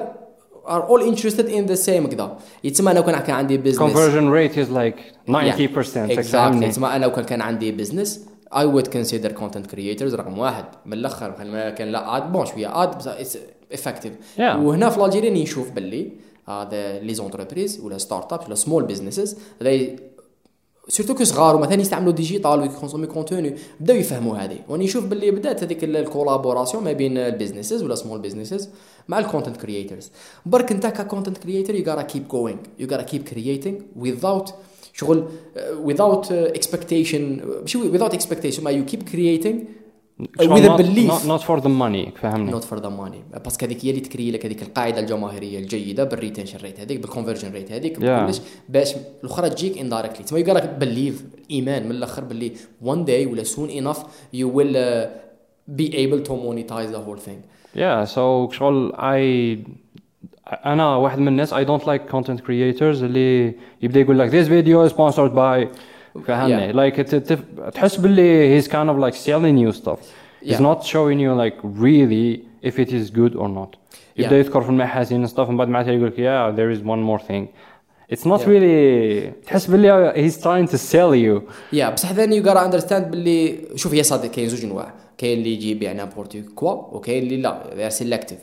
are 0.67 0.83
all 0.91 1.01
interested 1.11 1.47
in 1.47 1.65
the 1.71 1.77
same 1.87 2.07
كذا 2.07 2.37
يتسمى 2.63 2.91
أنا 2.91 3.01
كان 3.01 3.19
كان 3.19 3.35
عندي 3.35 3.57
بزنس 3.57 3.79
Conversion 3.93 4.29
rate 4.33 4.57
is 4.57 4.69
like 4.71 4.99
90%. 5.31 5.31
exactly. 5.31 6.21
فهمني؟ 6.21 6.65
يتسمى 6.65 6.87
أنا 6.87 7.05
لو 7.05 7.11
كان 7.11 7.41
عندي 7.41 7.71
بزنس 7.71 8.25
I 8.53 8.65
would 8.65 8.87
consider 8.87 9.29
content 9.41 9.71
creators 9.75 10.13
رقم 10.13 10.37
واحد. 10.39 10.65
من 10.85 10.93
الأخر 10.93 11.31
كان 11.77 11.87
لا 11.91 12.17
اد 12.17 12.31
بون 12.31 12.45
شوية 12.45 12.83
اد 12.83 12.97
بس 12.97 13.07
اتس 13.07 13.37
افكتيف 13.73 14.13
Yeah. 14.37 14.41
وهنا 14.41 14.89
في 14.89 15.05
الجيريا 15.05 15.29
نشوف 15.43 15.71
باللي 15.71 16.11
هذا 16.47 16.99
لي 16.99 17.13
زونتربريز 17.13 17.79
ولا 17.79 17.97
ستارت 17.97 18.33
ابس 18.33 18.45
ولا 18.45 18.55
سمول 18.55 18.83
بزنسز 18.83 19.37
سورتو 20.89 21.15
كو 21.15 21.23
صغار 21.23 21.55
ومثلا 21.55 21.81
يستعملوا 21.81 22.13
ديجيتال 22.13 22.59
ويكونسومي 22.59 23.07
كونتوني 23.07 23.55
بداو 23.79 23.97
يفهموا 23.97 24.37
هذه. 24.37 24.57
واني 24.69 24.85
نشوف 24.85 25.05
باللي 25.05 25.31
بدات 25.31 25.63
هذيك 25.63 25.83
الكولابوراسيون 25.83 26.83
ما 26.83 26.91
بين 26.91 27.17
البيزنسز 27.17 27.83
ولا 27.83 27.95
سمول 27.95 28.19
بيزنسز 28.19 28.69
مع 29.07 29.19
الكونتنت 29.19 29.57
كرييترز 29.57 30.11
برك 30.45 30.71
أنت 30.71 30.87
ككونتنت 30.87 31.37
كرييتر 31.37 31.75
يو 31.75 31.85
gotta 31.85 32.03
keep 32.03 32.33
going 32.33 32.83
you 32.83 32.87
gotta 32.87 33.11
keep 33.11 33.33
creating 33.33 34.03
without 34.05 34.51
شغل 34.93 35.27
uh, 35.55 36.57
expectation 36.59 37.15
ماشي 37.61 37.91
without 37.91 38.13
expectation 38.13 38.59
ما 38.59 38.71
you 38.71 38.91
keep 38.91 38.99
creating 38.99 39.55
وذا 40.41 40.75
بليف 40.75 41.25
نوت 41.25 41.41
فور 41.41 41.59
ذا 41.59 41.67
ماني 41.67 42.11
فهمني 42.15 42.51
نوت 42.51 42.63
فور 42.63 42.79
ذا 42.79 42.89
ماني 42.89 43.23
باسكو 43.43 43.65
هذيك 43.65 43.85
هي 43.85 43.89
اللي 43.89 44.01
تكري 44.01 44.31
لك 44.31 44.45
هذيك 44.45 44.61
القاعدة 44.61 44.99
الجماهيرية 44.99 45.59
الجيدة 45.59 46.03
بالريتنشن 46.03 46.59
ريت 46.59 46.79
هذيك 46.79 46.99
بالكونفرجن 46.99 47.51
ريت 47.51 47.71
هذيك 47.71 47.99
yeah. 47.99 48.39
باش 48.69 48.95
الأخرى 49.23 49.49
تجيك 49.49 49.77
اندايركتلي 49.77 50.23
تما 50.23 50.39
يقول 50.39 50.55
لك 50.55 50.69
بليف 50.79 51.25
إيمان 51.51 51.85
من 51.85 51.91
الأخر 51.91 52.23
باللي 52.23 52.51
وان 52.81 53.05
داي 53.05 53.25
ولا 53.25 53.43
سون 53.43 53.69
انف 53.69 54.03
يو 54.33 54.57
ويل 54.57 54.73
بي 55.67 55.93
ايبل 55.93 56.23
تو 56.23 56.35
مونيتايز 56.35 56.91
ذا 56.91 56.97
هول 56.97 57.19
ثينج 57.19 57.39
يا 57.75 58.05
سو 58.05 58.49
شغل 58.49 58.93
اي 58.95 59.59
أنا 60.65 60.95
واحد 60.95 61.19
من 61.19 61.27
الناس 61.27 61.53
اي 61.53 61.65
دونت 61.65 61.87
لايك 61.87 62.01
كونتنت 62.05 62.39
كرييترز 62.39 63.03
اللي 63.03 63.55
يبدأ 63.81 63.99
يقول 63.99 64.19
لك 64.19 64.29
ذيس 64.29 64.47
فيديو 64.47 64.87
سبونسرد 64.87 65.35
باي 65.35 65.69
فهمني 66.26 66.72
Yeah. 66.72 66.76
like 66.76 67.00
ت- 67.00 67.14
ت- 67.14 67.38
تحس 67.74 67.96
باللي 67.96 68.60
he's 68.62 68.64
kind 68.66 68.88
of 68.90 68.96
like 69.04 69.16
selling 69.16 69.58
you 69.66 69.80
stuff 69.82 69.98
he's 70.44 70.50
Yeah. 70.52 70.60
not 70.60 70.82
showing 70.82 71.18
you 71.18 71.32
like 71.42 71.56
really 71.82 72.38
if 72.70 72.74
it 72.78 72.88
is 72.90 73.10
good 73.16 73.34
or 73.36 73.48
not 73.48 73.76
يبدا 74.16 74.30
Yeah. 74.30 74.32
يذكر 74.32 74.60
في 74.62 74.68
المحاسن 74.70 75.26
stuff 75.26 75.38
ومن 75.38 75.56
بعد 75.56 75.68
معناتها 75.68 75.92
يقول 75.92 76.06
لك 76.06 76.14
yeah 76.16 76.56
there 76.56 76.78
is 76.80 76.84
one 76.86 77.02
more 77.10 77.26
thing 77.30 77.46
it's 78.14 78.24
not 78.26 78.40
Yeah. 78.40 78.48
really 78.48 79.46
تحس 79.46 79.66
باللي 79.66 80.12
he's 80.30 80.34
trying 80.36 80.72
to 80.72 80.76
sell 80.78 81.14
you 81.14 81.52
يا 81.72 81.90
بصح 81.90 82.12
ثاني 82.12 82.36
يو 82.36 82.42
gotta 82.44 82.56
اندرستاند 82.56 83.10
باللي 83.10 83.58
شوف 83.76 83.92
يا 83.94 84.02
صادق 84.02 84.30
كاين 84.30 84.48
زوج 84.48 84.64
انواع 84.64 84.92
كاين 85.18 85.38
اللي 85.38 85.52
يجي 85.52 85.70
يبيع 85.70 85.92
نامبورت 85.92 86.36
كوا 86.54 86.70
وكاين 86.72 87.22
اللي 87.22 87.36
لا 87.76 87.88
سيلكتيف 87.88 88.38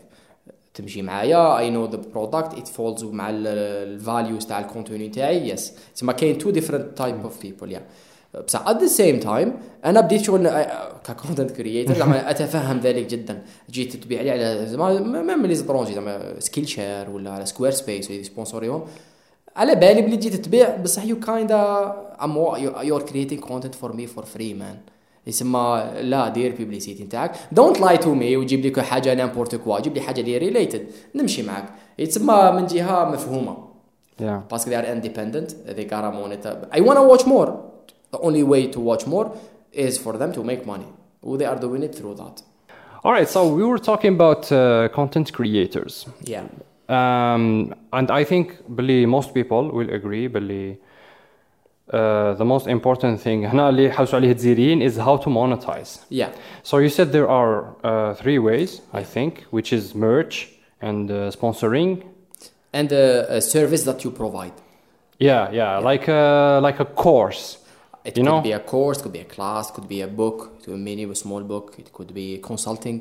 تمشي 0.77 1.03
معايا. 1.03 1.59
اي 1.59 1.71
نو 1.71 1.85
ذا 1.87 2.01
برودكت 2.15 2.55
ات 2.55 2.69
فولز 2.69 3.05
مع 3.05 3.31
الفاليوز 3.31 4.47
تاع 4.47 4.59
الكونتوني 4.59 5.09
تاعي. 5.09 5.49
يس 5.49 5.73
تسمى 5.95 6.13
كاين 6.13 6.39
تو 6.39 6.51
ديفرنت 6.51 6.99
تايب 6.99 7.23
اوف 7.23 7.43
بيبل 7.43 7.73
يا 7.73 7.83
بصح 8.47 8.69
ات 8.69 8.81
ذا 8.81 8.87
سيم 8.87 9.21
تايم 9.21 9.53
أنا 9.85 10.01
بديت 10.01 10.23
شغل 10.23 10.49
ككونتنت 11.05 11.51
كرييتر 11.51 11.95
زعما 12.01 12.19
أتفهم 12.31 12.81
ذلك 12.81 13.07
جدا. 13.07 13.43
جيت 13.71 13.97
تبيع 13.97 14.23
لي 14.23 14.31
على 14.31 14.67
زعما 14.67 15.23
ميم 15.23 15.47
لي 15.47 15.55
زبرونجي 15.55 15.95
زعما 15.95 16.41
سكيل 16.41 16.69
شير 16.69 17.11
ولا 17.11 17.31
على 17.31 17.47
سكوير 17.47 17.71
سبيس 17.71 18.11
ولا 18.11 18.23
سبونسوريهم 18.23 18.85
على 19.57 19.75
بالي 19.75 20.03
بلي 20.03 20.17
جيت 20.17 20.35
تبيع. 20.37 20.77
بصح 20.77 21.05
يو 21.05 21.21
كايندا 21.21 21.93
يو 22.83 22.97
ار 22.97 23.03
كرييتينغ 23.03 23.41
كونتنت 23.43 23.75
فور 23.75 23.93
مي 23.93 24.07
فور 24.07 24.25
فري 24.25 24.55
مان 24.55 24.77
يسمى 25.27 25.93
لا 26.01 26.29
دير 26.29 26.57
بيبليسيتي 26.57 27.05
نتاعك 27.05 27.33
دونت 27.53 27.81
لاي 27.81 27.97
تو 27.97 28.15
مي 28.15 28.37
وجيب 28.37 28.61
لي 28.61 28.83
حاجة 28.83 29.15
نامبورت 29.15 29.55
كوا 29.57 29.81
جيب 29.81 29.95
لي 29.95 30.01
حاجة 30.01 30.21
اللي 30.21 30.39
ريليتد 30.39 30.87
نمشي 31.15 31.43
معك 31.43 31.65
يتسمى 31.99 32.53
من 32.57 32.67
جهه 32.67 33.11
مفهومه 33.11 33.57
yeah 34.21 34.25
باسكو 34.51 34.71
they 34.71 34.75
are 34.75 34.87
independent 34.87 35.51
they 35.77 35.85
gotta 35.85 36.11
monitor 36.11 36.79
I 36.79 36.81
wanna 36.81 37.03
watch 37.13 37.27
more 37.27 37.51
the 38.15 38.19
only 38.19 38.43
way 38.43 38.67
to 38.75 38.81
watch 38.81 39.07
more 39.07 39.27
is 39.73 39.99
for 39.99 40.13
them 40.13 40.33
to 40.33 40.43
make 40.45 40.67
money 40.67 40.91
they 41.39 41.47
are 41.53 41.61
doing 41.67 41.83
it 41.89 41.95
through 41.99 42.15
that 42.23 42.37
all 43.05 43.13
right 43.13 43.29
so 43.29 43.41
we 43.59 43.65
were 43.71 43.83
talking 43.91 44.13
about 44.19 44.43
uh, 44.53 44.61
content 44.99 45.29
creators 45.39 45.95
yeah 46.35 46.47
Um, 46.89 47.75
and 47.93 48.11
I 48.21 48.23
think 48.25 48.47
Billy, 48.77 49.07
most 49.07 49.35
people 49.35 49.63
will 49.77 49.91
agree 49.99 50.29
Billy, 50.29 50.79
uh, 51.90 52.34
the 52.42 52.46
most 52.46 52.68
important 52.68 53.20
thing 53.24 53.46
هنا 53.46 53.70
اللي 53.70 53.92
حوسوا 53.92 54.20
عليه 54.20 54.32
الجزائريين 54.32 54.90
is 54.90 54.94
how 54.98 55.18
to 55.24 55.28
monetize. 55.30 56.00
yeah 56.10 56.30
So 56.64 56.78
you 56.78 56.90
said 56.90 57.12
there 57.12 57.30
are 57.30 57.56
uh, 57.84 58.14
three 58.22 58.40
ways, 58.40 58.82
I 58.94 59.04
think, 59.04 59.34
which 59.52 59.74
is 59.74 59.96
merch 59.96 60.36
and 60.82 61.12
uh, 61.12 61.32
sponsoring. 61.38 61.92
and 62.74 62.90
uh, 62.94 63.38
a 63.40 63.42
service 63.56 63.84
that 63.90 64.00
you 64.04 64.12
provide 64.24 64.54
Yeah, 65.30 65.44
yeah, 65.60 65.74
like 65.92 66.06
a, 66.08 66.24
like 66.68 66.80
a 66.86 66.88
course. 67.06 67.44
It 68.08 68.18
You 68.18 68.24
could 68.24 68.32
know? 68.32 68.42
be 68.50 68.54
a 68.62 68.64
course, 68.74 68.98
could 69.04 69.16
be 69.20 69.24
a 69.28 69.30
class, 69.36 69.66
could 69.76 69.88
be 69.96 70.00
a 70.10 70.12
book, 70.22 70.38
to 70.64 70.68
a 70.78 70.80
mini 70.88 71.04
or 71.12 71.16
small 71.26 71.44
book. 71.54 71.66
It 71.84 71.88
could 71.98 72.12
be 72.22 72.28
consulting. 72.50 72.98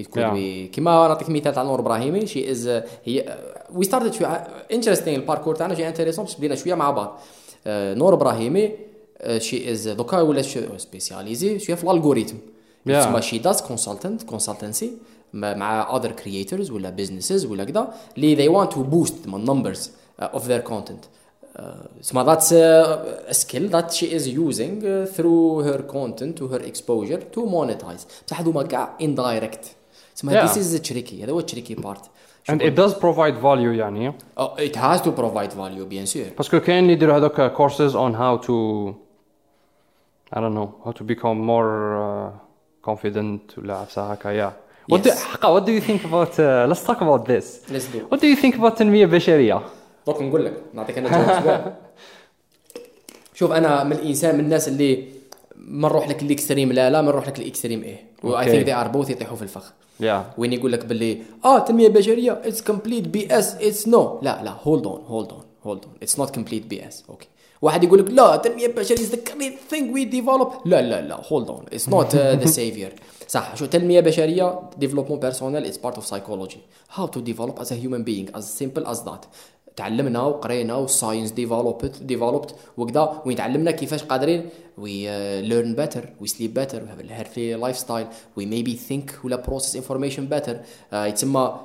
It 0.00 0.06
could 0.12 0.22
Yeah. 0.26 0.34
be 0.40 0.70
كما 0.72 1.08
نعطيك 1.08 1.30
مثال 1.30 1.52
تاع 1.54 1.62
نور 1.62 1.80
ابراهيمي 1.80 2.26
شي 2.26 2.50
از 2.50 2.68
هي 3.04 3.38
وي 3.74 3.84
ستارتد 3.84 4.12
شويه 4.12 4.28
انترستينغ 4.72 5.16
الباركور 5.16 5.54
تاعنا 5.54 5.74
شي 5.74 5.88
انتريسون 5.88 6.24
باش 6.24 6.36
بدينا 6.36 6.54
شويه 6.54 6.74
مع 6.74 6.90
بعض 6.90 7.20
آه، 7.67 7.93
نور 7.93 8.13
إبراهيمي 8.13 8.71
آه، 9.17 9.37
شي 9.37 9.71
إز 9.71 9.87
دوكا 9.87 10.21
ولا 10.21 10.41
سبيسياليزي 10.77 11.59
شوية 11.59 11.75
في 11.75 11.83
الالغوريثم 11.83 12.35
تسمى 12.85 13.21
شي 13.21 13.37
داز 13.37 13.61
كونسلتنت 13.61 14.23
كونسلتنسي 14.23 14.91
مع 15.33 15.95
اذر 15.97 16.11
كرييترز 16.11 16.71
ولا 16.71 16.89
بزنسز 16.89 17.45
ولا 17.45 17.63
كذا 17.63 17.93
اللي 18.17 18.35
they 18.35 18.51
want 18.55 18.71
to 18.71 18.77
boost 18.77 19.13
the 19.13 19.49
numbers 19.49 19.89
اوف 20.19 20.45
of 20.45 20.47
their 20.47 20.69
content. 20.69 21.05
تسمى 22.01 22.23
ذاتس 22.23 22.55
سكيل 23.31 23.69
ذات 23.69 23.91
شي 23.91 24.15
از 24.15 24.27
يوزينغ 24.27 25.05
ثرو 25.05 25.61
هير 25.61 25.81
كونتنت 25.81 26.41
و 26.41 26.47
هير 26.47 26.67
اكسبوجر 26.67 27.21
تو 27.21 27.45
مونيتايز 27.45 28.07
بصح 28.27 28.39
هذوما 28.39 28.63
كاع 28.63 28.97
اندايركت 29.01 29.65
تسمى 30.15 30.33
ذيس 30.33 30.57
از 30.57 30.75
تريكي 30.81 31.23
هذا 31.23 31.31
هو 31.31 31.41
تريكي 31.41 31.75
بارت 31.75 32.01
and 32.48 32.60
it 32.62 32.74
does 32.74 32.94
provide 32.94 33.36
value 33.42 33.72
يعني 33.78 34.12
Oh, 34.38 34.56
it 34.58 34.76
has 34.76 35.00
to 35.00 35.10
provide 35.10 35.52
value 35.52 35.84
bien 35.90 36.06
sûr 36.06 36.36
باسكو 36.38 36.60
كاين 36.60 36.78
اللي 36.82 36.92
يديروا 36.92 37.16
هذوك 37.16 37.52
courses 37.56 37.92
on 37.94 38.14
how 38.14 38.46
to 38.46 38.54
I 40.32 40.38
don't 40.40 40.54
know 40.54 40.68
how 40.84 40.92
to 40.92 41.04
become 41.04 41.38
more 41.52 41.70
uh, 41.96 42.30
confident 42.90 43.58
ولا 43.58 43.74
عفسه 43.76 44.12
هكا 44.12 44.30
yeah 44.48 44.52
what 44.92 44.98
do, 45.02 45.08
Yes. 45.08 45.22
حقا 45.22 45.60
what 45.60 45.64
do 45.66 45.70
you 45.72 45.80
think 45.80 46.04
about 46.04 46.38
uh, 46.38 46.66
let's 46.72 46.84
talk 46.90 47.00
about 47.00 47.24
this 47.26 47.46
let's 47.72 47.88
do 47.94 47.98
what 48.10 48.20
do 48.20 48.26
you 48.26 48.36
think 48.42 48.54
about 48.54 48.64
التنمية 48.72 49.04
البشرية 49.04 49.60
دوك 50.06 50.22
نقول 50.22 50.44
لك 50.44 50.62
نعطيك 50.74 50.98
انا 50.98 51.08
جواب 51.08 51.42
شباب. 51.42 51.76
شوف 53.34 53.52
انا 53.52 53.84
من 53.84 53.92
الانسان 53.92 54.34
من 54.34 54.40
الناس 54.40 54.68
اللي 54.68 55.04
ما 55.67 55.87
نروح 55.87 56.09
لك 56.09 56.23
الإكستريم 56.23 56.71
لا 56.71 56.89
لا 56.89 57.01
ما 57.01 57.07
نروح 57.07 57.27
لك 57.27 57.39
الإكستريم 57.39 57.83
إيه. 57.83 58.05
واي. 58.23 58.51
ثينك 58.51 58.65
ذي 58.65 58.73
ار 58.73 58.87
بوث 58.87 59.09
يطيحوا 59.09 59.37
في 59.37 59.41
الفخ. 59.41 59.73
Yeah. 60.01 60.37
وين 60.37 60.53
يقول 60.53 60.71
لك 60.71 60.85
باللي 60.85 61.17
آه 61.45 61.57
التنميه 61.57 61.87
البشريه 61.87 62.41
اتس 62.43 62.61
كومبليت 62.61 63.07
بي 63.07 63.37
اس 63.37 63.55
اتس 63.55 63.87
نو 63.87 64.19
لا 64.21 64.43
لا 64.43 64.55
هولد 64.63 64.85
اون 64.87 65.01
هولد 65.07 65.31
اون 65.31 65.43
هولد 65.63 65.83
اون 65.85 65.93
اتس 66.03 66.19
نوت 66.19 66.35
كومبليت 66.35 66.65
بي 66.65 66.87
اس 66.87 67.03
أوكي 67.09 67.27
واحد 67.61 67.83
يقول 67.83 67.99
لك 67.99 68.11
لا 68.11 68.35
التنميه 68.35 68.65
البشريه 68.65 68.99
از 68.99 69.15
ذا 69.15 69.19
جريت 69.35 69.53
ثينج 69.69 69.93
وي 69.93 70.05
ديفلوب 70.05 70.47
لا 70.65 70.81
لا 70.81 71.01
لا 71.01 71.21
هولد 71.31 71.49
اون 71.49 71.65
اتس 71.73 71.89
نوت 71.89 72.15
ذا 72.15 72.45
سيفير 72.45 72.93
صح. 73.27 73.55
شو 73.55 73.65
تنمية 73.65 73.99
بشرية 73.99 74.59
ديفلوبمون 74.77 75.19
بيرسونيل 75.19 75.65
اتس 75.65 75.77
بارت 75.77 75.95
اوف 75.95 76.05
سايكولوجي 76.05 76.57
هاو 76.93 77.07
تو 77.07 77.19
ديفلوب 77.19 77.59
از 77.59 77.73
ا 77.73 77.75
هيومن 77.75 78.03
بينج 78.03 78.29
از 78.33 78.57
سيمبل 78.57 78.85
از 78.85 79.03
ذات 79.03 79.25
تعلمنا 79.75 80.21
وقرينا 80.21 80.75
والساينس 80.75 81.31
ديفلوبت 81.31 82.03
ديفلوبت 82.03 82.55
وكذا 82.77 83.21
وين 83.25 83.35
تعلمنا 83.37 83.71
كيفاش 83.71 84.03
قادرين. 84.03 84.49
وي 84.77 85.07
ليرن 85.41 85.75
بيتر 85.75 86.09
وي 86.21 86.27
سليب 86.27 86.53
بيتر 86.53 86.83
وي 86.83 86.89
هاف 86.89 86.99
الهيلثي 86.99 87.53
لايف 87.53 87.77
ستايل 87.77 88.07
وي 88.37 88.45
ميبي 88.45 88.75
ثينك 88.75 89.15
ولا 89.23 89.35
بروسيس 89.35 89.75
انفورميشن 89.75 90.25
بيتر 90.25 90.57
يتسمى 90.93 91.55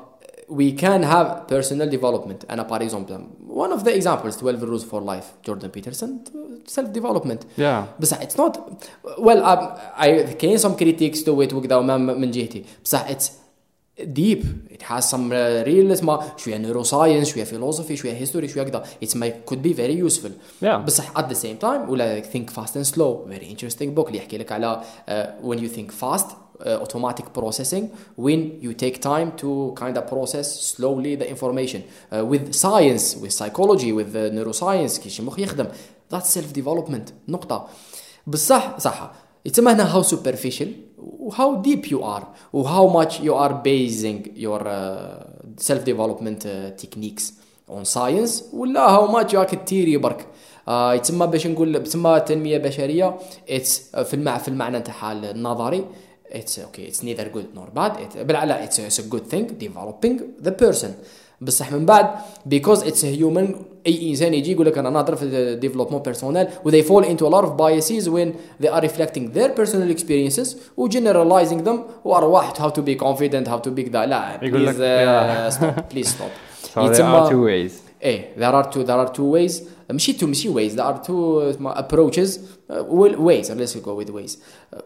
we 0.51 0.73
can 0.83 1.03
have 1.03 1.47
personal 1.53 1.89
development. 1.97 2.51
أنا 2.51 2.69
par 2.69 2.81
exemple 2.83 3.13
one 3.49 3.73
of 3.73 3.85
the 3.85 3.95
examples 4.01 4.37
12 4.37 4.63
rules 4.63 4.85
for 4.85 5.01
life. 5.01 5.27
Jordan 5.49 5.71
Peterson 5.71 6.11
self 6.67 6.93
development 6.93 7.41
yeah. 7.59 7.83
بصح 8.01 8.23
it's 8.23 8.37
not 8.37 8.59
well 9.19 9.45
um, 9.45 9.79
I 9.99 10.33
كاين 10.39 10.59
some 10.59 10.75
critiques 10.77 11.23
to 11.23 11.43
it 11.43 11.53
وكذا 11.53 11.77
وما 11.77 11.97
من 11.97 12.31
جهتي. 12.31 12.65
بصح 12.85 13.09
it's 13.11 13.25
deep 14.00 14.44
it 14.70 14.82
has 14.82 15.10
some 15.10 15.32
uh, 15.32 15.64
real 15.66 15.92
اسمها 15.92 16.34
شويه 16.38 16.58
neuroscience 16.58 17.24
شويه 17.28 17.44
philosophy 17.46 17.94
شويه 17.94 18.26
history 18.26 18.46
شويه 18.46 18.64
كذا 18.64 18.84
it's 19.06 19.16
my 19.16 19.30
could 19.52 19.62
be 19.62 19.74
very 19.74 20.10
useful 20.10 20.32
Yeah. 20.64 20.68
بصح 20.86 21.18
at 21.18 21.26
the 21.30 21.36
same 21.36 21.58
time 21.64 21.90
ولا 21.90 22.22
think 22.24 22.52
fast 22.52 22.76
and 22.76 22.86
slow 22.96 23.30
very 23.30 23.46
interesting 23.56 23.96
book 23.98 24.08
اللي 24.08 24.18
يحكي 24.18 24.38
لك 24.38 24.52
على 24.52 24.82
uh, 25.08 25.12
when 25.48 25.58
you 25.60 25.70
think 25.78 25.92
fast 25.92 26.26
uh, 26.26 26.68
automatic 26.68 27.26
processing 27.40 27.84
when 28.26 28.40
you 28.66 28.74
take 28.84 28.96
time 29.02 29.30
to 29.42 29.74
kind 29.84 29.98
of 29.98 30.04
process 30.14 30.48
slowly 30.76 31.16
the 31.22 31.28
information 31.36 31.80
uh, 31.82 32.26
with 32.32 32.54
science 32.54 33.06
with 33.22 33.32
psychology 33.40 33.92
with 34.00 34.12
uh, 34.16 34.32
neuroscience 34.38 35.00
كيش 35.04 35.20
المخ 35.20 35.40
يخدم 35.40 35.68
that's 36.14 36.38
self 36.38 36.60
development 36.60 37.12
نقطة 37.28 37.68
بصح 38.28 38.80
صح 38.80 39.12
يتسمى 39.46 39.72
هنا 39.72 39.94
how 39.94 40.06
superficial 40.06 40.68
و 40.89 40.89
How 41.39 41.63
deep 41.67 41.85
you 41.93 42.01
are 42.03 42.25
و 42.53 42.63
how 42.65 42.87
much 42.99 43.13
you 43.21 43.35
are 43.35 43.55
basing 43.69 44.21
your 44.47 44.63
uh, 44.67 45.25
self 45.57 45.85
development 45.85 46.41
uh, 46.45 46.83
techniques 46.83 47.25
on 47.69 47.85
science 47.85 48.43
ولا 48.55 48.89
how 48.97 49.11
much 49.11 49.35
راك 49.35 49.55
تيري 49.67 49.97
برك 49.97 50.27
آه 50.69 50.95
يتسمى 50.95 51.27
باش 51.27 51.47
نقول 51.47 51.77
يتسمى 51.77 52.21
تنميه 52.21 52.59
بشريه 52.59 53.19
اتس 53.49 53.97
في 53.97 54.15
المع 54.15 54.39
في 54.39 54.49
المعنى 54.49 54.81
تاعها 54.81 55.13
النظري 55.13 55.85
اتس 56.33 56.59
أوكي 56.59 56.89
اتس 56.89 57.05
neither 57.05 57.29
good 57.35 57.59
nor 57.59 57.79
bad 57.79 57.93
it, 57.97 58.19
بالعلا 58.19 58.65
اتس 58.65 59.01
a 59.01 59.03
good 59.03 59.35
thing 59.35 59.45
developing 59.65 60.21
the 60.47 60.53
person 60.63 60.91
بصح 61.42 61.72
من 61.74 61.86
بعد 61.86 62.08
because 62.50 62.80
it's 62.80 63.04
a 63.04 63.20
human 63.22 63.56
اي 63.88 64.10
انسان 64.10 64.34
يجي 64.34 64.52
يقول 64.52 64.66
لك 64.66 64.78
انا 64.78 64.90
نهضر 64.90 65.16
في 65.16 65.56
ديفلوبمون 65.56 66.02
بيرسونيل 66.02 66.48
و 66.66 66.72
they 66.72 66.84
fall 66.86 67.06
into 67.06 67.22
a 67.24 67.30
lot 67.30 67.46
of 67.46 67.50
biases 67.58 68.08
when 68.10 68.30
they 68.64 68.70
are 68.70 68.82
reflecting 68.82 69.38
their 69.38 69.50
personal 69.60 69.98
experiences 69.98 70.56
و 70.78 70.90
generalizing 70.90 71.62
them 71.68 71.78
وارواح 72.06 72.54
how 72.54 72.70
to 72.72 72.82
be 72.82 72.96
confident 73.04 73.48
how 73.48 73.68
to 73.68 73.70
be 73.78 73.82
كذا 73.90 74.06
لا 74.06 74.40
يقول 74.44 74.66
لك- 74.66 74.76
please 74.76 75.54
uh, 75.54 75.58
stop 75.58 75.94
please 75.96 76.10
stop 76.10 76.32
so 76.74 76.80
there 76.98 77.04
are 77.04 77.30
two 77.32 77.44
ways 77.46 77.72
ايه 78.04 78.36
there 78.38 78.54
are 78.54 78.68
two 78.74 78.84
there 78.84 79.08
are 79.08 79.12
two 79.18 79.36
ways 79.38 79.64
ماشي 79.92 80.14
two 80.14 80.24
ماشي 80.26 80.50
ways 80.54 80.76
there 80.76 80.86
are 80.86 81.08
two 81.08 81.10
اسمها 81.50 81.88
approaches 81.88 82.30
uh, 82.30 82.74
well, 82.74 83.16
ways 83.20 83.50
let's 83.50 83.76
go 83.86 84.04
with 84.04 84.10
ways 84.10 84.32
uh, 84.76 84.80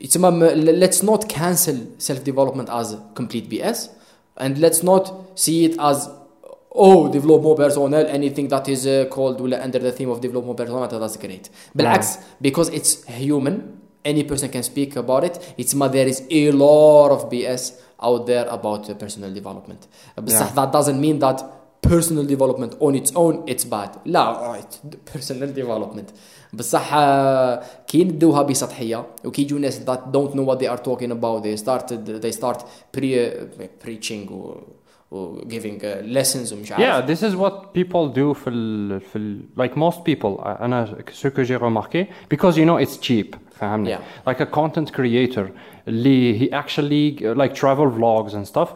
يتسمى 0.00 0.30
م- 0.30 0.80
let's 0.82 1.02
not 1.02 1.28
cancel 1.28 1.76
self 1.98 2.18
development 2.30 2.68
as 2.80 2.86
complete 3.20 3.48
BS 3.52 3.78
and 4.36 4.52
let's 4.64 4.82
not 4.90 5.04
see 5.44 5.58
it 5.66 5.74
as 5.90 5.98
oh 6.86 7.08
development 7.16 7.56
personnel 7.56 8.04
anything 8.18 8.46
that 8.48 8.68
is 8.68 8.86
uh, 8.86 9.04
called 9.14 9.40
ولا 9.40 9.62
under 9.66 9.78
the 9.78 9.92
theme 9.98 10.10
of 10.14 10.20
development 10.20 10.56
personnel 10.58 11.00
that's 11.04 11.16
great 11.26 11.48
بالعكس 11.76 12.16
because 12.42 12.68
it's 12.78 12.90
human 13.24 13.56
any 14.04 14.24
person 14.24 14.48
can 14.56 14.62
speak 14.62 14.96
about 14.96 15.22
it 15.28 15.34
it's 15.62 15.74
ma 15.80 15.88
there 15.96 16.08
is 16.12 16.18
a 16.30 16.42
lot 16.52 17.10
of 17.16 17.20
BS 17.32 17.62
out 18.08 18.26
there 18.30 18.46
about 18.58 18.82
uh, 18.90 18.94
personal 19.02 19.30
development 19.38 19.80
بصح 20.24 20.32
Yeah. 20.32 20.54
that 20.58 20.68
doesn't 20.76 21.00
mean 21.06 21.18
that 21.18 21.38
personal 21.88 22.24
development 22.24 22.72
on 22.80 22.94
its 22.94 23.10
own 23.16 23.34
it's 23.46 23.64
bad 23.64 23.90
لا 24.06 24.60
it's 24.60 24.76
personal 25.14 25.48
development 25.58 26.12
بصح 26.52 26.94
آه، 26.94 27.62
كي 27.86 28.04
ندوها 28.04 28.42
بسطحيه 28.42 29.06
وكي 29.24 29.42
يجوا 29.42 29.58
ناس 29.58 29.80
that 29.84 29.98
don't 30.12 30.34
know 30.34 30.44
what 30.50 30.58
they 30.58 30.68
are 30.68 30.82
talking 30.82 31.10
about 31.10 31.42
they 31.42 31.56
started 31.56 32.22
they 32.22 32.32
start 32.32 32.62
pre 32.96 33.30
preaching 33.84 34.30
و, 34.32 34.56
و 35.10 35.40
giving 35.40 35.80
uh, 35.80 36.02
lessons 36.16 36.52
ومش 36.52 36.72
عارف 36.72 36.80
Yeah, 36.80 37.14
this 37.14 37.22
is 37.22 37.36
what 37.36 37.72
people 37.74 38.08
do 38.14 38.32
في 38.32 38.50
ال, 38.50 39.00
في 39.00 39.16
ال, 39.16 39.40
like 39.56 39.72
most 39.74 39.98
people. 40.04 40.46
أنا 40.46 40.96
ce 41.12 41.28
que 41.28 41.42
j'ai 41.42 41.56
remarqué 41.56 42.06
because 42.34 42.56
you 42.56 42.64
know 42.64 42.86
it's 42.86 42.98
cheap. 43.08 43.36
فهمني؟ 43.50 43.96
Yeah. 43.96 44.30
Like 44.30 44.40
a 44.40 44.46
content 44.46 44.92
creator 44.92 45.50
اللي 45.88 46.38
he 46.38 46.52
actually 46.52 47.24
like 47.24 47.54
travel 47.54 47.90
vlogs 47.98 48.34
and 48.34 48.46
stuff. 48.46 48.68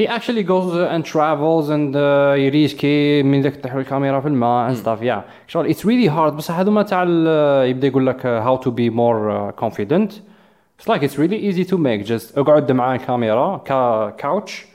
He 0.00 0.06
actually 0.06 0.44
goes 0.44 0.68
uh, 0.74 0.94
and 0.94 1.04
travels 1.04 1.68
and 1.70 1.96
uh, 1.96 2.36
يريسكي 2.36 3.22
من 3.22 3.40
ذاك 3.42 3.56
تحوي 3.56 3.80
الكاميرا 3.80 4.20
في 4.20 4.28
الماء 4.28 4.70
and 4.72 4.76
stuff. 4.76 5.02
Yeah, 5.02 5.20
شغل 5.48 5.74
it's 5.74 5.78
really 5.84 6.08
hard. 6.08 6.34
بس 6.36 6.50
هذوما 6.50 6.82
تاع 6.82 7.02
ال- 7.08 7.68
يبدا 7.70 7.86
يقول 7.86 8.06
لك 8.06 8.20
uh, 8.22 8.46
how 8.46 8.62
to 8.64 8.70
be 8.70 8.90
more 8.90 9.30
uh, 9.30 9.64
confident. 9.64 10.20
It's 10.80 10.88
like 10.88 11.02
it's 11.02 11.18
really 11.18 11.38
easy 11.48 11.64
to 11.64 11.76
make. 11.78 12.04
Just 12.06 12.38
اقعد 12.38 12.72
مع 12.72 12.94
الكاميرا 12.94 13.56
كاوتش 14.18 14.66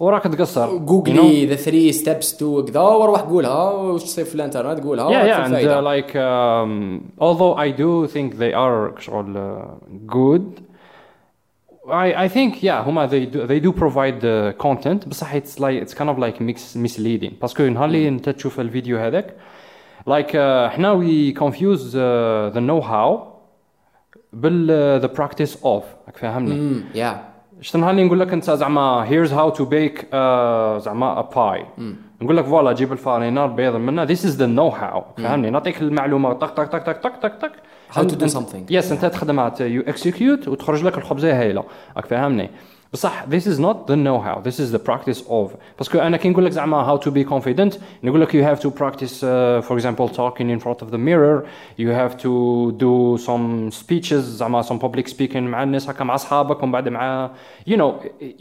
وراك 0.00 0.22
تقصر. 0.22 0.66
you 0.66 0.70
know? 0.70 0.82
جوجلي 0.82 1.46
ذا 1.46 1.54
ثري 1.54 1.92
ستيبس 1.92 2.36
تو 2.36 2.64
كذا 2.64 2.80
وروح 2.80 3.20
قولها 3.20 3.70
وش 3.72 4.02
تصير 4.04 4.24
في 4.24 4.34
الانترنت 4.34 4.84
قولها 4.84 5.04
yeah, 5.04 5.12
وراك 5.12 5.30
yeah, 5.30 5.36
في 5.36 5.44
and 5.44 5.46
الفايدة. 5.46 5.80
uh, 5.80 5.84
like 5.84 6.10
um, 6.16 7.22
although 7.22 7.54
I 7.54 7.70
do 7.80 8.12
think 8.14 8.38
they 8.38 8.52
are 8.54 9.00
شغل 9.00 9.34
uh, 9.36 10.12
good, 10.14 10.62
I 11.88 12.26
I 12.26 12.28
think 12.28 12.62
yeah, 12.62 12.70
هما 12.70 13.08
they 13.08 13.26
do 13.26 13.46
they 13.46 13.60
do 13.60 13.72
provide 13.72 14.20
the 14.20 14.54
content 14.62 15.08
بصح 15.08 15.34
it's 15.36 15.58
like 15.58 15.82
it's 15.82 15.94
kind 15.94 16.10
of 16.10 16.18
like 16.18 16.40
mix 16.40 16.76
misleading 16.76 17.32
باسكو 17.40 17.62
نهار 17.62 17.84
اللي 17.84 18.08
انت 18.08 18.28
تشوف 18.28 18.60
الفيديو 18.60 18.98
هذاك 18.98 19.34
like 20.08 20.30
uh, 20.32 20.36
احنا 20.36 21.00
we 21.00 21.38
confuse 21.38 21.80
uh, 21.94 22.54
the 22.54 22.60
know 22.60 22.80
how 22.86 23.18
بال 24.32 25.00
uh, 25.00 25.04
the 25.04 25.08
practice 25.08 25.56
of 25.64 25.82
راك 26.06 26.16
فاهمني 26.16 26.52
امم 26.54 26.84
يا 26.94 27.24
شفت 27.60 27.76
نهار 27.76 27.90
اللي 27.90 28.04
نقول 28.04 28.20
لك 28.20 28.32
انت 28.32 28.50
زعما 28.50 29.06
here's 29.10 29.30
how 29.30 29.58
to 29.58 29.62
bake 29.64 29.98
uh, 30.02 30.82
زعما 30.84 31.22
a 31.22 31.34
pie 31.34 31.80
نقول 32.22 32.36
لك 32.36 32.44
فوالا 32.44 32.72
جيب 32.72 32.92
الفارينه 32.92 33.44
البيض 33.44 33.76
منها 33.76 34.06
this 34.06 34.18
is 34.20 34.36
the 34.38 34.46
know 34.58 34.74
how 34.80 35.22
فهمني 35.22 35.50
نعطيك 35.50 35.82
المعلومه 35.82 36.32
طق 36.32 36.54
طق 36.54 36.64
طق 36.64 36.78
طق 36.78 37.00
طق 37.00 37.20
طق 37.20 37.38
طق 37.40 37.52
How 37.95 38.01
to 38.01 38.15
do 38.15 38.27
something. 38.27 38.65
يس 38.69 38.91
أنت 38.91 39.05
تخدمها 39.05 39.49
you 39.49 39.83
execute 39.93 40.47
وتخرج 40.47 40.83
لك 40.83 40.97
الخبزه 40.97 41.41
هايلة 41.41 41.63
راك 41.97 42.05
فاهمني 42.05 42.49
بصح 42.92 43.24
this 43.30 43.42
is 43.46 43.58
not 43.58 43.86
the 43.90 43.96
know-how 43.96 44.40
this 44.48 44.58
is 44.60 44.76
the 44.76 44.78
practice 44.90 45.20
of 45.28 45.48
باسكو 45.78 45.98
انا 45.98 46.16
كي 46.16 46.28
نقول 46.28 46.44
لك 46.44 46.52
زعما 46.52 46.96
how 46.96 47.00
to 47.00 47.08
be 47.10 47.24
confident 47.32 47.78
نقول 48.04 48.20
لك 48.20 48.30
you 48.36 48.44
have 48.56 48.62
to 48.62 48.68
practice 48.70 49.12
uh, 49.22 49.68
for 49.68 49.78
example 49.78 50.08
talking 50.08 50.48
in 50.50 50.60
front 50.64 50.82
of 50.86 50.90
the 50.90 50.98
mirror 50.98 51.44
you 51.78 51.88
have 51.88 52.16
to 52.22 52.72
do 52.78 53.22
some 53.26 53.70
speeches 53.80 54.14
زعما 54.14 54.62
some 54.62 54.78
public 54.78 55.08
speaking 55.08 55.36
مع 55.36 55.62
الناس 55.62 55.88
هكا 55.90 56.04
مع 56.04 56.14
اصحابك 56.14 56.62
ومن 56.62 56.72
بعد 56.72 56.88
مع 56.88 57.30
you 57.68 57.72
know 57.76 57.92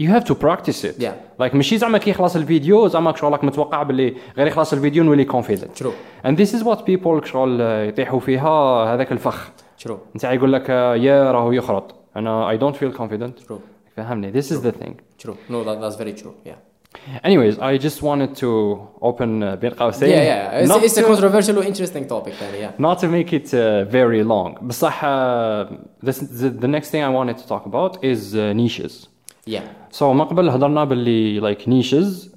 you 0.02 0.08
have 0.08 0.24
to 0.26 0.34
practice 0.36 0.84
it 0.84 1.02
Yeah. 1.04 1.44
like 1.44 1.56
ماشي 1.56 1.78
زعما 1.78 1.98
كي 1.98 2.10
يخلص 2.10 2.36
الفيديو 2.36 2.88
زعما 2.88 3.16
شغل 3.16 3.32
راك 3.32 3.44
متوقع 3.44 3.84
باللي 3.84 4.14
غير 4.38 4.48
يخلص 4.48 4.74
الفيديو 4.74 5.04
نولي 5.04 5.26
confident 5.26 5.82
True. 5.84 5.94
and 6.28 6.32
this 6.38 6.54
is 6.54 6.64
what 6.64 6.78
people 6.86 7.26
شغل 7.26 7.62
يطيحوا 7.62 8.20
فيها 8.20 8.84
هذاك 8.94 9.12
الفخ 9.12 9.50
True. 9.88 9.92
انت 10.16 10.24
يقول 10.24 10.54
لك 10.54 10.70
آه، 10.70 10.96
يا 10.96 11.32
راهو 11.32 11.52
يخرط 11.52 11.96
انا 12.16 12.58
I 12.58 12.60
don't 12.60 12.76
feel 12.76 12.98
confident 13.02 13.48
True. 13.48 13.60
فهمني 13.98 14.32
this 14.32 14.52
is 14.52 14.62
the 14.62 14.72
thing 14.72 14.96
True. 15.18 15.38
No, 15.50 15.64
that, 15.64 15.80
that's 15.82 15.96
very 15.96 16.14
true. 16.14 16.34
Yeah. 16.46 16.56
anyways 17.24 17.60
I 17.60 17.78
just 17.78 18.02
wanted 18.02 18.36
to 18.36 18.50
open 19.02 19.44
uh, 19.44 19.56
بين 19.56 19.72
قوسين 19.74 20.10
Yeah, 20.10 20.24
yeah. 20.24 20.60
It's, 20.60 20.70
not, 20.70 20.84
it's 20.84 20.98
a 20.98 21.02
to, 21.02 21.08
controversial 21.08 21.58
or 21.60 21.64
interesting 21.64 22.08
topic, 22.08 22.34
then, 22.40 22.54
yeah. 22.60 22.72
not 22.78 23.00
to 23.00 23.08
make 23.08 23.34
it 23.34 23.54
uh, 23.54 23.86
very 23.86 24.24
long 24.24 24.58
بصح 24.68 25.04
uh, 25.04 25.66
this, 26.04 26.20
the, 26.20 26.50
the 26.50 26.68
next 26.68 26.90
thing 26.92 27.04
I 27.04 27.10
wanted 27.10 27.38
to 27.38 27.48
talk 27.48 27.66
about 27.66 28.04
is 28.04 28.36
uh, 28.36 28.54
niches 28.54 29.08
Yeah. 29.46 29.62
so 29.92 30.02
من 30.14 30.26
قبل 30.26 30.50
هضرنا 30.50 30.84
باللي 30.86 31.42
like 31.42 31.68
niches 31.68 32.30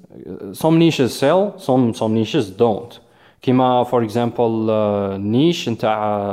some 0.53 0.79
niches 0.79 1.11
sell 1.19 1.59
some 1.59 1.93
some 1.93 2.13
niches 2.13 2.49
don't 2.49 2.99
كيما 3.41 3.83
for 3.83 4.03
example 4.03 4.67
uh, 4.69 5.17
niche 5.19 5.69
نتاع 5.69 6.27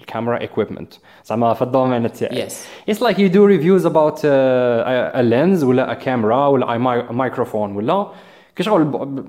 الكاميرا 0.00 0.38
equipment 0.46 0.98
زعما 1.24 1.54
في 1.54 1.62
الدومين 1.62 2.12
تاعي 2.12 2.48
Yes. 2.48 2.52
It's 2.90 3.00
like 3.00 3.16
you 3.18 3.28
do 3.28 3.46
reviews 3.46 3.84
about 3.84 4.14
uh, 4.24 4.24
a, 4.24 5.20
a 5.20 5.22
lens 5.22 5.62
ولا 5.64 5.92
a 5.92 5.96
camera 6.04 6.48
ولا 6.48 6.66
a, 6.76 6.78
mi- 6.78 7.08
a 7.10 7.12
microphone 7.12 7.76
ولا 7.76 8.06
كشغل 8.56 8.84
ب- 8.84 8.96
ب- 8.96 9.24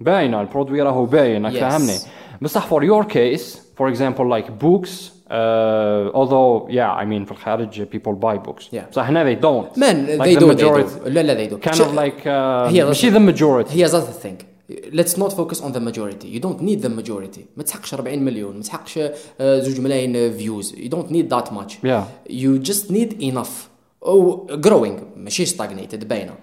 باينه 0.00 0.40
البرودوي 0.40 0.82
راهو 0.82 1.04
باين 1.04 1.46
راك 1.46 1.52
Yes. 1.54 1.56
فاهمني 1.56 1.96
بصح 2.42 2.66
for 2.68 2.82
your 2.82 3.04
case 3.04 3.58
for 3.80 3.88
example 3.94 4.24
like 4.36 4.46
books 4.64 4.90
uh, 5.30 6.10
although 6.14 6.68
yeah 6.68 6.92
I 7.02 7.04
mean 7.04 7.24
في 7.24 7.30
الخارج 7.32 7.82
people 7.82 8.12
buy 8.12 8.48
books 8.48 8.64
Yeah. 8.72 8.90
بصح 8.90 9.08
هنا 9.08 9.24
they 9.34 9.38
don't 9.40 9.78
Man, 9.78 10.18
like 10.18 10.24
they 10.24 10.34
the 10.34 10.40
do, 10.40 10.46
majority 10.46 10.88
they 10.88 11.04
do. 11.04 11.08
لا 11.08 11.20
لا 11.22 11.34
they 11.46 11.50
do. 11.50 11.68
kind 11.68 11.74
Sh- 11.74 11.80
of 11.80 11.94
like 11.94 12.24
uh, 12.26 12.28
هي 12.72 12.84
ماشي 12.84 13.10
the 13.10 13.20
majority 13.32 13.70
Here's 13.70 13.92
the 13.92 14.26
thing. 14.26 14.47
Let's 14.69 15.17
not 15.17 15.33
focus 15.33 15.61
on 15.61 15.71
the 15.73 15.79
majority. 15.79 16.27
You 16.27 16.39
don't 16.39 16.61
need 16.61 16.81
the 16.81 16.89
majority. 16.89 17.41
ما 17.57 17.63
تحقش 17.63 17.93
40 17.93 18.19
مليون، 18.19 18.55
ما 18.55 18.63
تحقش 18.63 18.99
آه، 19.41 19.59
زوج 19.59 19.79
ملايين. 19.79 20.31
You 20.39 20.89
don't 20.89 21.11
need 21.11 21.29
that 21.29 21.51
much. 21.51 21.73
Yeah. 21.83 22.03
You 22.29 22.69
just 22.69 22.91
need 22.91 23.21
enough. 23.21 23.69
Oh, 24.05 24.47
growing 24.61 25.17
ماشي 25.17 25.45
stagnated 25.45 26.05
باينة. 26.05 26.33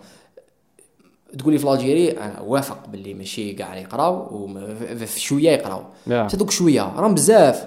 تقولي 1.39 1.59
في 1.59 1.72
الجيري 1.72 2.11
أنا 2.11 2.41
وافق 2.41 2.89
باللي 2.89 3.14
ماشي 3.14 3.53
كاع 3.53 3.77
يقراو 3.77 4.29
وفي 4.33 5.20
شوية 5.20 5.51
يقراو 5.51 5.83
Yeah. 6.07 6.11
هذوك 6.35 6.51
شوية 6.51 6.83
راهم 6.83 7.14
بزاف 7.14 7.66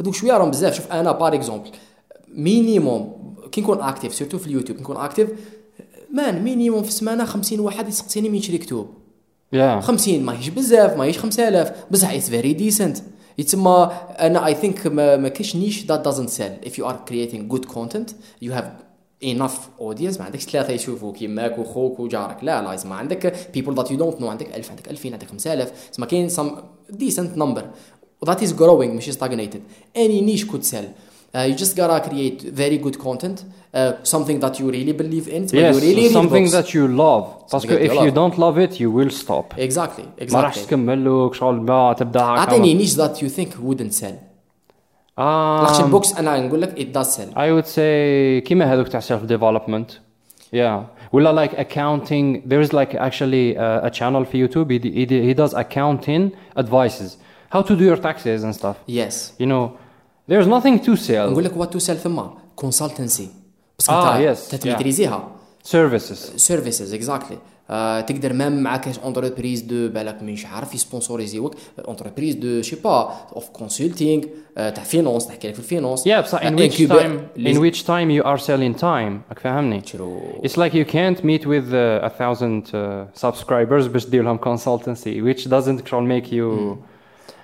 هذوك 0.00 0.14
شوية 0.14 0.32
راهم 0.32 0.50
بزاف 0.50 0.76
شوف 0.76 0.92
أنا 0.92 1.12
بار 1.12 1.34
اكزومبل 1.34 1.70
مينيموم 2.34 3.34
كي 3.52 3.60
نكون 3.60 3.80
اكتيف 3.80 4.14
سيرتو 4.14 4.38
في 4.38 4.46
اليوتيوب 4.46 4.80
نكون 4.80 4.96
اكتيف 4.96 5.28
مان 6.10 6.42
مينيموم 6.44 6.82
في 6.82 6.88
السمانة 6.88 7.24
50 7.24 7.60
واحد 7.60 7.88
يسقسيني 7.88 8.28
من 8.28 8.34
يشري 8.34 8.58
كتب 8.58 8.86
yeah. 9.54 9.80
50 9.80 10.22
ماهيش 10.22 10.48
بزاف 10.48 10.96
ماهيش 10.96 11.18
5000 11.18 11.72
بصح 11.90 12.10
اتس 12.10 12.30
فيري 12.30 12.52
ديسنت 12.52 12.98
يتسمى 13.38 13.90
أنا 14.18 14.46
اي 14.46 14.54
ثينك 14.54 14.86
ما, 14.86 15.16
ما 15.16 15.28
كاينش 15.28 15.56
نيش 15.56 15.86
ذات 15.86 16.00
دازنت 16.00 16.28
سيل 16.28 16.52
اف 16.66 16.78
يو 16.78 16.88
ار 16.88 16.96
كرييتينغ 17.08 17.44
جود 17.44 17.64
كونتنت 17.64 18.10
يو 18.42 18.52
هاف 18.52 18.64
enough 19.24 19.80
audience. 19.80 20.18
ما 20.18 20.24
عندكش 20.24 20.44
ثلاثة 20.44 20.72
يشوفوك 20.72 21.22
يماك 21.22 21.58
وخوك 21.58 22.00
وجارك. 22.00 22.44
لا 22.44 22.62
لا 22.62 22.72
يسمى 22.72 22.94
عندك 22.94 23.36
people 23.56 23.74
that 23.74 23.86
you 23.86 23.96
don't 23.98 24.20
know 24.20 24.24
عندك 24.24 24.56
1000 24.56 24.70
عندك 24.70 24.90
2000 24.90 25.12
عندك 25.12 25.28
5000 25.28 25.72
يسمى 25.92 26.06
كاين 26.06 26.30
some 26.30 26.50
decent 26.92 27.38
number. 27.38 27.62
That 28.26 28.38
is 28.38 28.52
growing 28.52 28.90
مش 28.90 29.10
stagnated. 29.10 29.60
Any 29.96 30.20
niche 30.20 30.46
could 30.52 30.64
sell. 30.64 30.86
Uh, 31.35 31.39
you 31.49 31.55
just 31.63 31.75
gotta 31.81 31.99
create 32.09 32.37
very 32.63 32.77
good 32.85 32.97
content, 33.07 33.37
uh, 33.43 33.91
something 34.15 34.37
that 34.43 34.53
you 34.59 34.65
really 34.77 34.95
believe 35.03 35.27
in. 35.35 35.41
but 35.45 35.53
yes 35.53 35.75
you 35.75 35.81
really 35.87 36.05
read 36.07 36.11
something 36.19 36.45
books. 36.45 36.57
that 36.57 36.69
you 36.75 36.83
love 37.05 37.23
Something 37.51 37.69
باسكو 37.69 37.73
that 37.75 37.81
you 37.81 37.85
if 37.87 37.93
you 37.93 38.11
love. 38.11 38.19
don't 38.21 38.37
love 38.45 38.57
it 38.65 38.71
you 38.83 38.89
will 38.97 39.13
stop 39.23 39.45
Exactly, 39.67 40.33
ما 40.33 40.41
راحش 40.41 40.57
exactly. 40.57 40.67
تكمل 40.67 41.07
وك 41.07 41.33
شغل 41.33 41.55
ما 41.61 41.93
تبدا 41.93 42.19
هكا 42.21 42.27
اعطيني 42.39 42.85
niche 42.85 42.91
that 42.91 43.15
you 43.21 43.29
think 43.37 43.49
wouldn't 43.69 43.93
sell. 44.03 44.13
لاخش 45.17 45.77
um, 45.79 45.83
البوكس 45.83 46.13
انا 46.13 46.39
نقول 46.39 46.61
لك 46.61 46.75
it 46.79 46.97
does 46.97 47.07
sell. 47.15 47.33
I 47.35 47.51
would 47.61 47.67
say 47.67 48.43
كيما 48.47 48.73
هذوك 48.73 48.87
تاع 48.87 48.99
self 48.99 49.29
development 49.31 49.91
yeah 50.55 50.81
ولا 51.13 51.45
like 51.47 51.51
accounting 51.51 52.49
there 52.49 52.61
is 52.69 52.73
like 52.73 52.95
actually 52.95 53.57
uh, 53.57 53.87
a 53.87 53.89
channel 53.99 54.23
في 54.31 54.37
يوتيوب 54.37 54.73
he, 54.73 54.81
he, 54.85 55.33
he 55.33 55.33
does 55.39 55.53
accounting 55.53 56.31
advices 56.59 57.17
how 57.53 57.61
to 57.61 57.75
do 57.75 57.83
your 57.83 57.97
taxes 57.97 58.43
and 58.43 58.55
stuff 58.61 58.75
Yes. 58.87 59.13
you 59.41 59.45
know 59.45 59.69
there's 60.31 60.47
nothing 60.47 60.85
to 60.85 60.95
sell 61.07 61.11
نقول 61.11 61.43
لك 61.43 61.53
what 61.53 61.71
to 61.77 61.79
sell 61.85 61.91
ثم 61.93 62.21
consultancy. 62.61 63.23
بس 63.79 63.89
آه، 63.89 64.17
انت 64.17 64.37
yes, 64.37 64.51
تتميتريزيها. 64.51 65.27
services 65.67 66.37
سيرفيسز 66.37 66.93
اكزاكتلي 66.93 67.37
آه 67.69 68.01
تقدر 68.01 68.33
مام 68.33 68.63
معاك 68.63 68.87
اونتربريز 69.03 69.61
دو 69.61 69.89
بالك 69.89 70.23
مش 70.23 70.45
عارف 70.45 70.75
يسبونسوريزيوك 70.75 71.55
اونتربريز 71.87 72.35
دو 72.35 72.61
شي 72.61 72.75
با 72.75 73.13
اوف 73.35 73.49
كونسلتينغ 73.49 74.23
تاع 74.55 74.83
فينونس 74.83 75.27
تحكي 75.27 75.47
لك 75.47 75.53
في 75.53 75.59
الفينونس 75.59 76.07
yeah 76.07 76.11
بصح 76.11 76.41
in 76.41 76.53
which 76.55 76.89
time 76.89 77.39
in 77.47 77.57
which 77.57 77.83
time 77.83 78.09
you 78.19 78.23
are 78.25 78.39
selling 78.45 78.81
time 78.81 79.21
راك 79.29 79.39
فاهمني 79.39 79.81
True. 79.81 80.45
it's 80.45 80.55
like 80.57 80.73
you 80.73 80.85
can't 80.91 81.23
meet 81.23 81.45
with 81.45 81.73
uh, 81.73 82.07
a 82.07 82.09
thousand 82.19 82.63
uh, 82.73 83.27
subscribers 83.27 83.87
باش 83.87 84.05
دير 84.05 84.23
لهم 84.23 84.39
consultancy 84.39 85.21
which 85.23 85.43
doesn't 85.47 85.81
control 85.83 86.03
make 86.03 86.31
you 86.31 86.75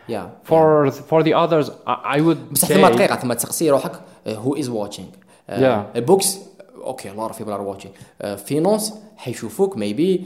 يا 0.09 0.31
for 0.47 0.91
for 0.91 1.23
the 1.23 1.31
others 1.33 1.69
I, 1.69 2.17
I 2.17 2.19
would 2.19 2.53
بصح 2.53 2.67
say 2.67 2.73
ثم 2.73 2.87
دقيقه 2.87 3.15
ثم 3.15 3.33
تسقسي 3.33 3.69
روحك 3.69 3.91
هو 4.27 4.55
از 4.55 4.69
واتشينغ 4.69 5.07
Yeah. 5.49 5.97
بوكس 5.99 6.37
اوكي 6.83 7.09
a 7.09 7.13
lot 7.13 7.31
of 7.31 7.37
people 7.37 7.51
are 7.51 7.75
watching 7.75 8.25
فينونس 8.45 8.93
حيشوفوك 9.17 9.75
maybe 9.77 10.19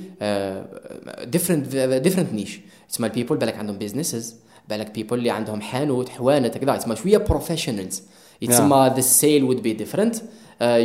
different 1.36 1.64
different 2.08 2.32
niche 2.40 2.60
تسمى 2.90 3.08
البيبل 3.08 3.38
بالك 3.38 3.58
عندهم 3.58 3.80
businesses 3.80 4.26
بالك 4.70 4.98
people 4.98 5.14
اللي 5.14 5.30
عندهم 5.30 5.62
حانوت 5.62 6.10
حوانت 6.10 6.58
هكذا 6.58 6.76
تسمى 6.78 6.96
شويه 6.96 7.26
professionals 7.26 7.96
يتسمى 8.42 8.94
the 8.96 9.02
sale 9.02 9.52
would 9.52 9.62
be 9.64 9.82
different 9.84 10.16
uh, 10.16 10.22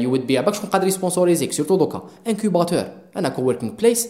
you 0.03 0.09
would 0.15 0.27
be 0.29 0.33
عباك 0.37 0.55
شكون 0.55 0.71
قادر 0.71 0.87
يسبونسوريزيك 0.87 1.53
سيرتو 1.53 1.77
دوكا 1.77 2.03
انكوباتور 2.27 2.85
انا 3.17 3.29
كووركينج 3.29 3.73
بليس 3.79 4.09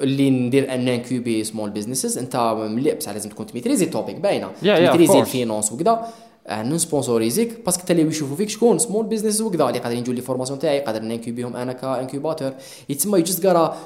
اللي 0.00 0.30
ندير 0.30 0.74
ان 0.74 0.88
انكوبي 0.88 1.44
سمول 1.44 1.70
بزنسز 1.70 2.18
أنت 2.18 2.36
ملي 2.70 2.94
بصح 2.94 3.12
لازم 3.12 3.30
تكون 3.30 3.46
تميتريزي 3.46 3.84
التوبيك 3.84 4.16
باينة. 4.16 4.50
تميتريزي. 4.60 5.20
الفينونس 5.20 5.72
وكذا 5.72 6.08
نسبونسوريزيك 6.50 7.64
باسكو 7.64 7.82
حتى 7.82 7.92
اللي 7.92 8.02
يشوفوا 8.02 8.36
فيك 8.36 8.48
شكون؟ 8.48 8.78
سمول 8.78 9.06
بزنس 9.06 9.40
وكذا 9.40 9.68
اللي 9.68 9.78
قادرين 9.78 9.98
يجوا 10.02 10.14
لي 10.14 10.20
فورماسيون 10.20 10.58
تاعي 10.58 10.80
قادر 10.80 11.02
نانكوبيهم 11.02 11.56
أنا 11.56 11.72
كانكوباتور 11.72 12.52
يتسمى 12.88 13.18
يو 13.18 13.24
جست 13.24 13.46
غاتا 13.46 13.76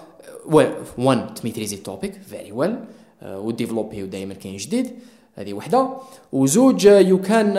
وان 0.99 1.35
تميتريزي 1.35 1.77
التوبيك 1.77 2.13
فيري 2.31 2.53
ويل 2.53 2.77
وديفلوبي 3.23 4.03
ودائما 4.03 4.35
كاين 4.35 4.57
جديد. 4.57 4.91
هذه 5.38 5.54
وحده 5.54 5.88
وزوج 6.32 6.86
يو 6.86 7.22
كان 7.22 7.54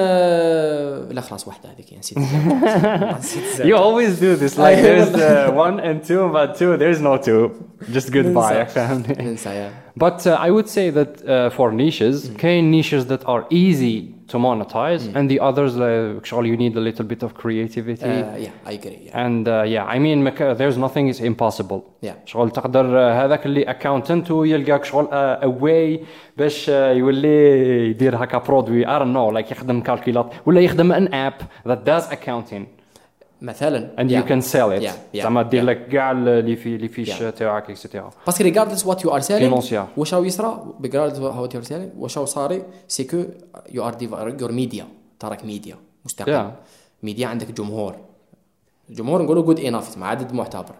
لا 1.14 1.20
خلاص 1.20 1.48
وحده 1.48 1.68
هذيك 1.70 1.98
نسيت 1.98 2.18
نسيت 3.18 3.62
you 3.66 3.76
always 3.76 4.20
do 4.20 4.36
this 4.36 4.58
like 4.58 4.78
there's 4.82 5.14
uh, 5.14 5.50
one 5.52 5.78
and 5.80 6.02
two 6.08 6.28
but 6.32 6.58
two 6.58 6.76
there's 6.76 7.00
no 7.00 7.16
two 7.16 7.50
just 7.92 8.10
goodbye 8.12 8.52
ننسى. 8.52 8.66
فهمني 8.66 9.16
ننسى 9.20 9.48
يا 9.50 9.70
But 10.00 10.26
uh, 10.26 10.46
I 10.46 10.50
would 10.50 10.68
say 10.68 10.90
that 10.90 11.12
uh, 11.26 11.50
for 11.56 11.72
niches, 11.72 12.30
كاين 12.38 12.70
niches 12.70 13.06
that 13.06 13.24
are 13.26 13.44
easy 13.50 14.14
to 14.32 14.36
monetize, 14.38 15.02
and 15.16 15.30
the 15.30 15.38
others, 15.48 15.72
uh, 15.78 16.18
actually, 16.20 16.48
you 16.52 16.56
need 16.56 16.74
a 16.76 16.80
little 16.88 17.06
bit 17.12 17.22
of 17.22 17.30
creativity. 17.34 18.04
يا 18.06 18.36
اي 18.36 18.50
اجري 18.66 18.98
and 19.12 19.46
uh, 19.48 19.62
yeah, 19.74 19.84
I 19.94 19.98
mean, 19.98 20.22
مك- 20.24 20.56
there's 20.58 20.78
nothing 20.78 21.08
is 21.08 21.20
impossible. 21.20 21.80
Yeah. 22.02 22.12
شغل 22.24 22.50
تقدر 22.50 22.84
uh, 22.84 23.12
هذاك 23.16 23.46
اللي 23.46 23.64
accountant 23.64 24.30
ويلقاك 24.30 24.84
شغل 24.84 25.06
uh, 25.06 25.44
a 25.44 25.62
way 25.62 26.04
باش 26.36 26.66
uh, 26.66 26.72
يولي 26.72 27.90
يدير 27.90 28.24
هكا 28.24 28.38
برودوي 28.38 28.86
I 28.86 28.98
don't 28.98 29.14
know 29.14 29.38
like 29.38 29.52
يخدم 29.52 29.80
كالكيلات 29.80 30.32
ولا 30.46 30.60
يخدم 30.60 30.92
an 30.92 31.08
app 31.08 31.68
that 31.68 31.78
does 31.88 32.12
accounting 32.12 32.64
مثلا 33.43 33.95
and 33.97 34.09
Yeah. 34.09 34.13
you 34.23 34.29
can 34.29 34.41
sell 34.51 34.79
it. 34.79 34.83
Yeah, 34.83 35.15
yeah, 35.15 35.23
زعما 35.23 35.41
دير. 35.41 35.63
لك 35.63 35.87
كاع 35.87 36.11
اللي 36.11 36.55
في 36.55 36.75
اللي 36.75 36.87
فيش. 36.87 37.09
تاعك 37.19 37.69
اكسترا. 37.69 38.09
باسكو 38.25 38.43
ريغاردلس 38.43 38.85
وات 38.85 39.03
يو 39.05 39.15
ار 39.15 39.19
سيلينغ. 39.19 39.55
واش 39.97 40.13
راهو 40.13 40.23
يصرى 40.23 40.73
ريغاردلس 40.83 41.19
وات 41.19 41.53
يو 41.53 41.59
ار 41.61 41.65
سيلينغ 41.65 41.89
واش 41.97 42.17
راهو 42.17 42.25
صاري 42.25 42.63
سي 42.87 43.03
كو 43.03 43.23
يو 43.71 43.87
ار 43.87 43.97
يور 44.41 44.51
ميديا 44.51 44.87
تراك 45.19 45.45
ميديا 45.45 45.75
مستقل 46.05 46.33
Yeah. 46.33 46.51
ميديا 47.03 47.27
عندك 47.27 47.51
جمهور 47.51 47.95
الجمهور 48.89 49.21
نقولوا 49.21 49.43
جود 49.43 49.59
اناف 49.59 49.97
مع 49.97 50.07
عدد 50.07 50.33
معتبر 50.33 50.75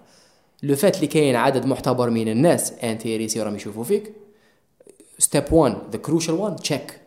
لو 0.64 0.76
فات 0.76 0.95
اللي 0.95 1.07
كاين 1.07 1.36
عدد 1.36 1.66
معتبر 1.66 2.09
من 2.09 2.28
الناس 2.28 2.74
انتيريسي 2.84 3.41
راهم 3.41 3.55
يشوفوا 3.55 3.84
فيك 3.84 4.14
ستيب 5.20 5.43
1 5.53 5.76
ذا 5.91 5.97
كروشال 5.97 6.34
1 6.34 6.55
تشيك 6.55 6.99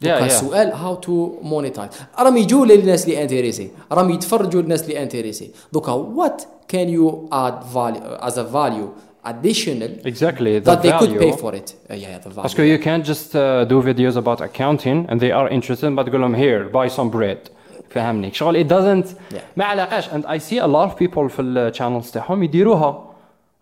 Yeah, 0.00 0.04
دوكا 0.04 0.18
yeah. 0.18 0.22
السؤال 0.22 0.72
هاو 0.72 0.94
تو 0.94 1.32
مونيتايز 1.42 1.90
راهم 2.18 2.36
يجوا 2.36 2.66
للناس 2.66 3.04
اللي 3.04 3.22
انتريسي 3.22 3.70
راهم 3.92 4.10
يتفرجوا 4.10 4.62
للناس 4.62 4.82
اللي 4.82 5.02
انتريسي 5.02 5.50
دوكا 5.72 5.92
وات 5.92 6.42
كان 6.68 6.88
يو 6.88 7.28
اد 7.32 7.62
فاليو 7.62 8.00
از 8.04 8.38
ا 8.38 8.44
فاليو 8.44 8.88
additional 9.26 9.90
Exactly. 10.12 10.52
The 10.60 10.64
that 10.70 10.82
they 10.84 10.92
could 11.00 11.12
pay 11.24 11.30
value. 11.32 11.42
for 11.42 11.52
it 11.60 11.68
uh, 11.74 11.94
yeah, 11.94 12.10
yeah 12.12 12.18
the 12.24 12.30
value 12.36 12.48
Because 12.48 12.68
you 12.74 12.78
can't 12.88 13.04
just 13.12 13.28
uh, 13.34 13.64
do 13.72 13.76
videos 13.90 14.16
about 14.22 14.38
accounting 14.48 14.98
and 15.08 15.16
they 15.24 15.32
are 15.38 15.48
interested 15.58 15.90
but 15.96 16.04
تقول 16.06 16.20
لهم 16.20 16.36
here 16.36 16.62
buy 16.72 16.88
some 16.96 17.10
bread 17.10 17.50
فهمني 17.90 18.32
شغل 18.32 18.64
it 18.64 18.68
doesn't 18.68 19.06
Yeah. 19.34 19.38
ما 19.56 19.64
علاقاش 19.64 20.08
and 20.08 20.24
I 20.26 20.38
see 20.38 20.58
a 20.58 20.66
lot 20.66 20.90
of 20.90 20.96
people 20.98 21.26
في 21.28 21.42
ال 21.42 21.72
channels 21.74 22.10
تاعهم 22.12 22.42
يديروها 22.42 23.04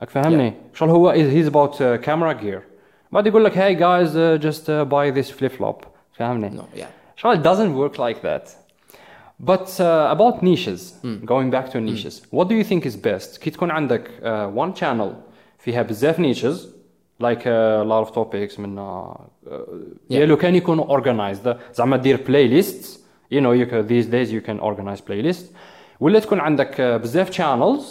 راك 0.01 0.11
فهمني 0.11 0.53
شغل 0.75 0.91
هو 0.91 1.13
is- 1.13 1.17
he's 1.47 1.51
about 1.53 1.75
uh, 1.75 2.07
camera 2.07 2.35
gear 2.45 2.61
بعد 3.13 3.27
يقول 3.27 3.45
لك 3.45 3.53
hey 3.53 3.79
guys 3.81 4.11
uh, 4.15 4.47
just 4.47 4.63
uh, 4.65 4.85
buy 4.85 5.11
this 5.21 5.31
flip 5.41 5.53
flop 5.61 5.88
فهمني 6.19 6.51
no 6.51 6.79
yeah 6.79 6.87
شغل 7.17 7.37
it 7.37 7.43
doesn't 7.43 7.75
work 7.75 7.99
like 7.99 8.23
that 8.23 8.49
but 9.41 9.81
uh, 9.81 10.17
about 10.17 10.43
niches 10.43 10.95
going 11.25 11.51
back 11.51 11.71
to 11.71 11.81
niches 11.81 12.23
what 12.31 12.49
do 12.49 12.55
you 12.55 12.65
think 12.65 12.87
is 12.87 12.97
best 12.97 13.41
كي 13.41 13.51
تكون 13.51 13.71
عندك 13.71 14.09
uh, 14.23 14.59
one 14.61 14.81
channel 14.81 15.13
فيها 15.59 15.83
بزاف 15.83 16.21
niches 16.21 16.59
like 17.23 17.47
uh, 17.47 17.83
a 17.83 17.85
lot 17.85 18.07
of 18.07 18.15
topics 18.15 18.59
من 18.59 18.79
uh, 18.79 19.21
يا 20.11 20.27
لو 20.27 20.37
كان 20.37 20.55
يكونوا 20.55 21.01
organized 21.01 21.49
زعما 21.75 21.97
دير 21.97 22.19
playlists 22.19 22.87
you 23.31 23.41
know 23.41 23.53
you 23.53 23.67
can, 23.67 23.87
these 23.87 24.07
days 24.07 24.33
you 24.33 24.41
can 24.41 24.61
organize 24.61 25.01
playlists 25.01 25.57
ولا 26.01 26.19
تكون 26.19 26.41
عندك 26.41 26.75
uh, 26.75 27.03
بزاف 27.03 27.31
channels 27.31 27.83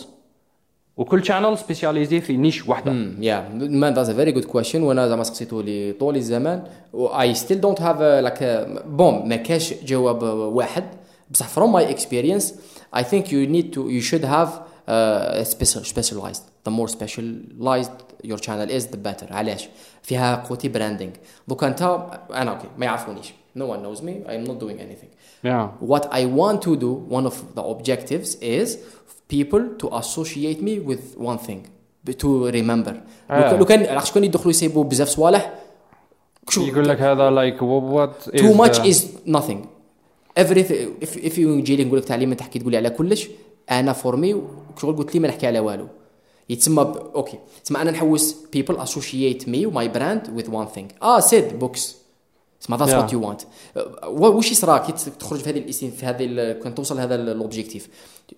وكل 0.98 1.24
شانل 1.24 1.58
سبيسياليزي 1.58 2.20
في 2.20 2.36
نيش 2.36 2.68
وحده 2.68 2.92
يا 3.20 3.48
مان 3.54 3.94
ذاتس 3.94 4.08
ا 4.08 4.14
فيري 4.14 4.32
جود 4.32 4.44
كويشن 4.44 4.82
وأنا 4.82 5.08
زعما 5.08 5.22
سقسيته 5.22 5.62
لي 5.62 5.92
طول 5.92 6.16
الزمان 6.16 6.62
اي 6.94 7.34
ستيل 7.34 7.60
دونت 7.60 7.82
هاف 7.82 8.00
لاك 8.00 8.68
بون 8.86 9.28
ما 9.28 9.36
كاش 9.36 9.74
جواب 9.84 10.22
واحد 10.22 10.84
بصح 11.30 11.48
فروم 11.48 11.72
ماي 11.72 11.90
اكسبيرينس 11.90 12.54
اي 12.96 13.04
ثينك 13.04 13.32
يو 13.32 13.48
نيد 13.48 13.70
تو 13.70 13.88
يو 13.88 14.00
شود 14.00 14.24
هاف 14.24 14.60
سبيشاليزد 15.48 16.42
ذا 16.66 16.72
مور 16.72 16.88
سبيشاليزد 16.88 17.92
يور 18.24 18.42
شانل 18.42 18.72
از 18.72 18.88
ذا 18.88 18.96
بيتر 18.96 19.32
علاش؟ 19.32 19.68
فيها 20.02 20.36
قوتي 20.36 20.68
براندينغ 20.68 21.12
دوكا 21.48 21.66
انت 21.66 21.82
أنا 22.34 22.50
أوكي 22.50 22.68
ما 22.78 22.86
يعرفونيش. 22.86 23.32
no 23.61 23.65
one 23.73 23.79
knows 23.85 23.99
me 24.07 24.13
I'm 24.31 24.43
not 24.49 24.57
doing 24.65 24.77
anything 24.87 25.11
yeah 25.49 25.65
what 25.91 26.03
I 26.19 26.23
want 26.39 26.57
to 26.67 26.71
do, 26.85 26.91
one 27.17 27.25
of 27.31 27.35
the 27.57 27.63
objectives 27.73 28.29
is 28.59 28.67
people 29.35 29.63
to 29.81 29.85
associate 30.01 30.59
me 30.67 30.73
with 30.89 31.03
one 31.29 31.39
thing 31.47 31.61
to 32.23 32.29
remember 32.59 32.93
لو 33.29 33.35
آه. 33.37 33.49
كان- 33.49 33.59
لو 33.59 33.65
كان 33.65 33.85
عرفت 33.85 34.07
شكون 34.07 34.23
يدخلوا 34.23 34.49
يسيبوا 34.49 34.83
بزاف 34.83 35.07
صوالح 35.09 35.53
شو 36.49 36.61
يقول 36.65 36.87
لك 36.89 37.01
هذا 37.01 37.29
like 37.31 37.57
wha- 37.59 37.93
what 37.97 38.33
is 38.35 38.41
too 38.41 38.53
much 38.63 38.77
the- 38.77 38.87
is 38.93 38.99
nothing 39.35 39.59
everything 40.39 41.05
if, 41.05 41.15
if 41.17 41.33
you 41.37 41.39
يجي 41.39 41.75
لي 41.75 41.83
نقول 41.85 41.99
لك 41.99 42.05
تعليم 42.05 42.33
تحكي 42.33 42.59
تقول 42.59 42.71
لي 42.71 42.77
على 42.77 42.89
كلش 42.89 43.29
انا 43.71 43.93
فور 43.93 44.15
مي 44.15 44.41
شغل 44.81 44.95
قلت 44.95 45.13
لي 45.13 45.19
ما 45.19 45.27
نحكي 45.27 45.47
على 45.47 45.59
والو 45.59 45.87
يتسمى 46.49 46.83
ب... 46.83 46.97
اوكي 47.15 47.39
تسمى 47.63 47.81
انا 47.81 47.91
نحوس 47.91 48.35
people 48.57 48.73
associate 48.75 49.43
me 49.47 49.65
وماي 49.65 49.87
براند 49.87 50.27
with 50.41 50.49
one 50.51 50.77
thing 50.77 51.03
اه 51.03 51.19
سيد 51.19 51.59
بوكس 51.59 51.95
اسمها 52.62 52.78
ذاتس 52.78 52.94
وات 52.94 53.12
يو 53.12 53.28
وانت 53.28 53.40
واش 54.06 54.52
يصرى 54.52 54.78
كي 54.86 54.92
تخرج 54.92 55.38
في 55.38 55.50
هذه 55.50 55.58
الاسم 55.58 55.90
في 55.90 56.06
هذه 56.06 56.52
كان 56.52 56.74
توصل 56.74 56.96
لهذا 56.96 57.14
الاوبجيكتيف 57.14 57.88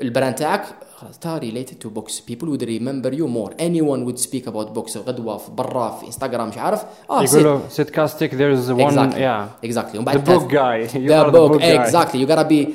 البراند 0.00 0.34
تاعك 0.34 0.64
خلاص 0.96 1.18
تا 1.18 1.38
ريليتد 1.38 1.78
تو 1.78 1.88
بوكس 1.88 2.20
بيبل 2.20 2.48
وود 2.48 2.64
ريمبر 2.64 3.14
يو 3.14 3.26
مور 3.26 3.54
اني 3.60 3.82
ون 3.82 4.02
وود 4.02 4.18
سبيك 4.18 4.48
اباوت 4.48 4.70
بوكس 4.70 4.96
غدوة 4.96 5.36
في 5.36 5.50
برا 5.50 5.90
في 5.90 6.06
انستغرام 6.06 6.48
مش 6.48 6.58
عارف. 6.58 6.84
آه 7.10 7.22
يقولوا 7.22 7.60
سيدكاستيك 7.68 8.34
ذير 8.34 8.52
از 8.52 8.70
ون 8.70 9.12
يا 9.12 9.48
اكزاكتلي 9.64 9.98
ومن 9.98 10.04
بعد 10.04 10.28
ذا 10.28 10.36
بوك 10.36 10.50
جاي 10.50 10.86
ذا 10.86 11.28
بوك 11.28 11.62
اكزاكتلي 11.62 12.20
يو 12.20 12.28
غاتا 12.28 12.42
بي 12.42 12.74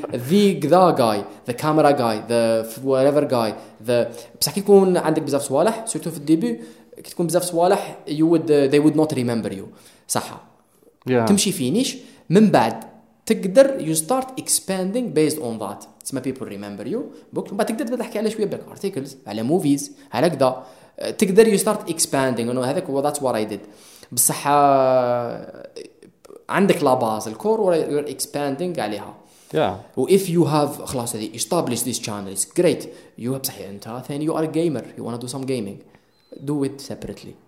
ذا 0.65 0.69
ذا 0.69 0.91
جاي 0.91 1.23
ذا 1.47 1.53
كاميرا 1.53 1.91
جاي 1.91 2.21
ذا 2.29 2.69
وات 2.83 3.05
ايفر 3.05 3.23
جاي 3.23 3.55
ذا 3.83 4.11
بصح 4.41 4.51
كي 4.51 4.59
يكون 4.59 4.97
عندك 4.97 5.21
بزاف 5.21 5.41
صوالح 5.41 5.85
سيرتو 5.85 6.11
في 6.11 6.17
الديبي 6.17 6.61
كي 7.03 7.11
تكون 7.11 7.27
بزاف 7.27 7.43
صوالح 7.43 7.97
يو 8.07 8.29
وود 8.29 8.51
ذي 8.51 8.79
وود 8.79 8.95
نوت 8.95 9.13
ريمبر 9.13 9.51
يو 9.51 9.67
صح. 10.07 10.54
yeah. 11.09 11.27
تمشي 11.27 11.51
فينيش 11.51 11.97
من 12.29 12.51
بعد 12.51 12.83
تقدر 13.25 13.79
يو 13.79 13.93
ستارت 13.93 14.39
اكسباندينغ 14.39 15.07
بيزد 15.07 15.39
اون 15.39 15.57
ذات 15.57 15.85
تسمى 16.03 16.21
بيبول 16.21 16.47
ريمبر 16.47 16.87
يو 16.87 17.11
بوك 17.33 17.51
من 17.51 17.57
بعد 17.57 17.67
تقدر 17.67 17.97
تحكي 17.97 18.19
على 18.19 18.31
شوية 18.31 18.45
بالك 18.45 18.67
ارتيكلز 18.69 19.17
على 19.27 19.43
موفيز 19.43 19.91
على 20.13 20.29
كدا 20.29 20.63
أه، 20.99 21.09
تقدر 21.09 21.47
يو 21.47 21.57
ستارت 21.57 21.89
اكسباندينغ 21.89 22.65
هذاك 22.65 22.83
هو 22.83 23.01
ذات 23.01 23.23
وات 23.23 23.35
اي 23.35 23.45
ديد 23.45 23.59
بصح 24.11 24.43
أه، 24.47 25.69
عندك 26.49 26.83
لا 26.83 26.93
باز 26.93 27.27
الكور 27.27 27.73
يو 27.73 27.99
اكسباندينغ 27.99 28.79
عليها. 28.79 29.15
Yeah. 29.53 29.97
و 29.97 30.07
if 30.07 30.29
you 30.29 30.45
have 30.45 30.83
خلاص 30.83 31.15
هذه 31.15 31.37
establish 31.37 31.79
this 31.79 31.99
channel 31.99 32.35
it's 32.35 32.61
great. 32.61 32.83
You 33.19 33.33
have 33.33 33.61
أنت 33.61 34.03
ثاني 34.07 34.25
يو 34.25 34.37
ار 34.37 34.45
جيمر 34.45 34.85
يو 34.97 35.07
ونا 35.07 35.17
دو 35.17 35.27
to 35.27 35.31
do 35.31 35.37
دو 36.39 36.65
gaming. 36.65 36.89
Do 36.89 37.44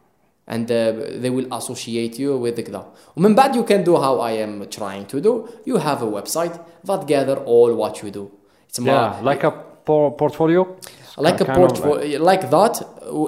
and 0.49 0.67
uh, 0.71 0.75
they 1.23 1.31
will 1.37 1.49
associate 1.59 2.15
you 2.19 2.37
with 2.45 2.61
كذا 2.61 2.87
ومن 3.17 3.35
بعد 3.35 3.55
you 3.57 3.63
can 3.65 3.85
do 3.85 3.97
how 3.97 4.19
I 4.21 4.33
am 4.47 4.67
trying 4.79 5.07
to 5.13 5.21
do 5.21 5.49
you 5.67 5.77
have 5.77 6.03
a 6.03 6.11
website 6.21 6.55
that 6.89 7.07
gather 7.07 7.37
all 7.47 7.71
what 7.83 8.03
you 8.03 8.11
do 8.11 8.31
it's 8.69 8.79
yeah 8.79 9.21
like 9.23 9.43
a 9.45 9.53
por- 9.87 10.11
portfolio 10.23 10.63
like 11.27 11.41
a 11.41 11.45
Kind 11.45 11.51
of 11.51 11.57
portfolio 11.61 12.19
like 12.31 12.45
that 12.57 12.75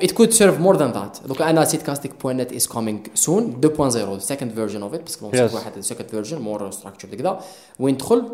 it 0.07 0.13
could 0.19 0.33
serve 0.41 0.57
more 0.67 0.77
than 0.83 0.91
that 0.99 1.27
دوك 1.27 1.43
انا 1.43 1.65
sitcastic.net 1.65 2.53
is 2.53 2.67
coming 2.67 2.99
soon 3.27 3.61
2.0 3.61 4.21
second 4.33 4.51
version 4.61 4.83
of 4.83 4.95
it 4.95 5.03
بس 5.07 5.17
كون 5.17 5.31
Yes. 5.33 5.55
واحد 5.55 5.85
second 5.85 6.11
version 6.15 6.39
more 6.39 6.73
structured 6.79 7.15
كذا 7.15 7.41
وين 7.81 7.97
تدخل 7.99 8.25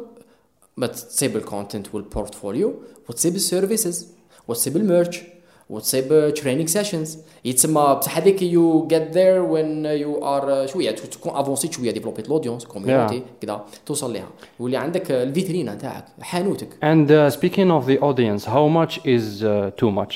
ما 0.76 0.86
تسيب 0.86 1.36
الكونتنت 1.36 1.94
والبورتفوليو 1.94 2.74
وتسيب 3.08 3.34
السيرفيسز 3.34 4.08
وتسيب 4.48 4.76
الميرش 4.76 5.22
وتسيب 5.69 6.33
تريننج 6.33 6.67
سيشنز 6.67 7.17
يتسمى 7.45 7.97
بصح 7.99 8.17
هذيك 8.17 8.41
يو 8.41 8.87
جيت 8.87 9.11
ذير 9.11 9.41
وين 9.41 9.85
يو 9.85 10.25
ار 10.25 10.67
شوية 10.67 10.91
تكون 10.91 11.31
افونسيت 11.35 11.73
شوية 11.73 11.91
ديفلوبيت 11.91 12.25
الاودينس 12.25 12.65
كوميونيتي 12.65 13.23
كذا 13.41 13.65
توصل 13.85 14.13
لها. 14.13 14.27
واللي 14.59 14.77
عندك 14.77 15.11
الفيترينا 15.11 15.75
تاعك 15.75 16.05
حانوتك. 16.21 16.67
Uh, 16.67 17.35
speaking 17.35 17.71
of 17.71 17.87
the 17.87 17.99
audience, 17.99 18.45
how 18.45 18.67
much 18.67 18.97
is 19.05 19.43
uh, 19.43 19.71
too 19.81 19.91
much? 19.91 20.15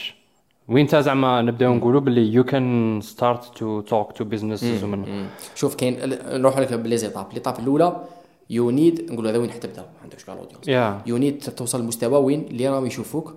وانت 0.69 0.95
زعما 0.95 1.41
نبداو 1.41 1.73
نقولوا 1.73 2.01
باللي 2.01 2.43
you 2.43 2.45
can 2.45 3.05
start 3.07 3.43
to 3.59 3.89
talk 3.89 4.19
to 4.19 4.25
businesses 4.25 4.83
ومن. 4.83 5.25
شوف 5.55 5.75
كاين 5.75 5.99
نروح 6.31 6.57
لك 6.59 6.73
بلي 6.73 6.97
زيتاب 6.97 7.33
ليطاب 7.33 7.59
الأولى 7.59 8.03
يو 8.49 8.69
نيد 8.69 9.11
نقول 9.11 9.27
هذا 9.27 9.37
وين 9.37 9.51
حتبدأ 9.51 9.81
ما 9.81 10.03
عندكش 10.03 10.23
كاع 10.23 10.33
الاودينس 10.35 10.91
يو 11.07 11.17
نيد 11.17 11.39
توصل 11.39 11.81
لمستوى 11.81 12.19
وين؟ 12.19 12.41
اللي 12.41 12.69
راهم 12.69 12.85
يشوفوك. 12.85 13.35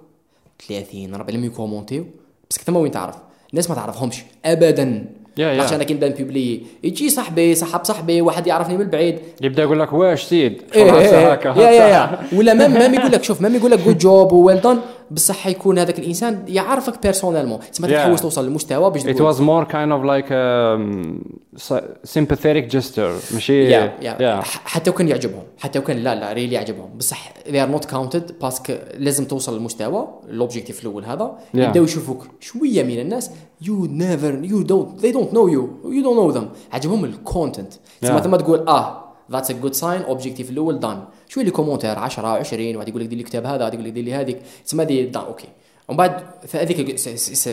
30 0.68 1.14
40 1.14 1.38
لم 1.38 1.44
يكومونتيو. 1.44 2.06
بس 2.50 2.56
ثم 2.56 2.76
وين 2.76 2.92
تعرف. 2.92 3.16
الناس 3.50 3.70
ما 3.70 3.74
تعرفهمش. 3.76 4.22
ابدا. 4.44 5.14
Yeah, 5.32 5.38
yeah. 5.40 5.42
عشان 5.62 5.74
أنا 5.74 5.84
كي 5.84 5.94
نبدا 5.94 6.08
نبيبلي 6.08 6.62
يجي 6.84 7.10
صاحبي 7.10 7.54
صاحب 7.54 7.84
صاحبي 7.84 8.20
واحد 8.20 8.46
يعرفني 8.46 8.74
من 8.74 8.80
البعيد 8.80 9.18
يبدأ 9.40 9.62
يقول 9.62 9.80
لك 9.80 9.92
واش 9.92 10.22
سيد. 10.24 10.62
هكا 10.76 11.48
يا 11.48 11.70
يا 11.70 11.86
يا 11.88 12.18
ولا 12.32 12.54
مام 12.54 12.72
مام 12.72 12.94
يقول 12.94 13.12
لك 13.12 13.22
شوف 13.24 13.40
مام 13.40 13.54
يقول 13.54 13.70
لك 13.70 13.78
جود 13.78 13.98
جوب 13.98 14.32
وويل 14.32 14.60
دون 14.60 14.80
بصح 15.10 15.36
حيكون 15.36 15.78
هذاك 15.78 15.98
الإنسان 15.98 16.44
يعرفك 16.48 17.02
بيرسونيلمون 17.02 17.58
تسمى 17.72 17.88
Yeah. 17.88 17.92
تحوس 17.92 18.22
توصل 18.22 18.44
للمستوى 18.44 18.90
باش 18.90 19.02
It 19.02 19.04
تقول. 19.06 19.34
was 19.34 19.36
more 19.36 19.70
kind 19.72 19.92
of 19.92 20.04
like 20.04 20.30
a 20.30 20.76
um, 20.76 21.60
sy- 21.60 22.08
sympathetic 22.18 22.74
gesture. 22.76 23.34
ماشي؟ 23.34 23.64
يا 23.70 23.92
yeah. 24.02 24.44
ح- 24.44 24.62
حتى 24.68 24.90
وكان 24.90 25.08
يعجبهم. 25.08 25.42
حتى 25.58 25.78
وكان 25.78 25.96
لا 25.96 26.14
لا 26.14 26.32
ريلي 26.32 26.54
يعجبهم. 26.54 26.90
بصح 26.98 27.32
they 27.48 27.52
are 27.66 27.74
not 27.78 27.86
counted 27.94 28.32
باسكو 28.42 28.72
لازم 28.98 29.24
توصل 29.24 29.54
للمستوى 29.56 30.08
الاوبجيكتيف 30.28 30.82
الأول 30.82 31.04
هذا. 31.04 31.32
Yeah. 31.54 31.58
يبداو 31.58 31.84
يشوفوك 31.84 32.26
شوية 32.40 32.82
من 32.82 32.98
الناس. 33.00 33.30
You 33.66 33.88
never 33.88 34.32
you 34.52 34.64
don't 34.72 34.88
they 35.02 35.12
don't 35.16 35.32
know 35.36 35.46
you. 35.54 35.62
You 35.96 36.02
don't 36.02 36.16
know 36.16 36.38
them. 36.38 36.44
عجبهم 36.72 37.04
الكونتنت 37.04 37.72
تسمى 38.02 38.18
Yeah. 38.18 38.22
ثم 38.22 38.36
تقول 38.36 38.68
آه 38.68 38.98
that's 39.32 39.48
a 39.48 39.54
good 39.64 39.80
sign. 39.80 39.84
اوبجيكتيف 40.08 40.50
الأول 40.50 40.80
دان 40.80 41.04
شوية 41.28 41.44
لي 41.44 41.50
كومونتير 41.50 41.98
10 41.98 42.28
20 42.28 42.76
واحد 42.76 42.88
يقول 42.88 43.00
لك 43.00 43.08
دير 43.08 43.18
لي 43.18 43.24
كتاب 43.24 43.46
هذا 43.46 43.60
واحد 43.60 43.74
يقول 43.74 43.86
لك 43.86 43.92
دير 43.92 44.04
لي 44.04 44.14
هذيك. 44.14 44.42
تسمى 44.66 44.84
دي 44.84 45.04
دان 45.06 45.22
أوكي 45.22 45.48
ومن 45.88 45.96
بعد 45.96 46.12
هذيك 46.54 47.00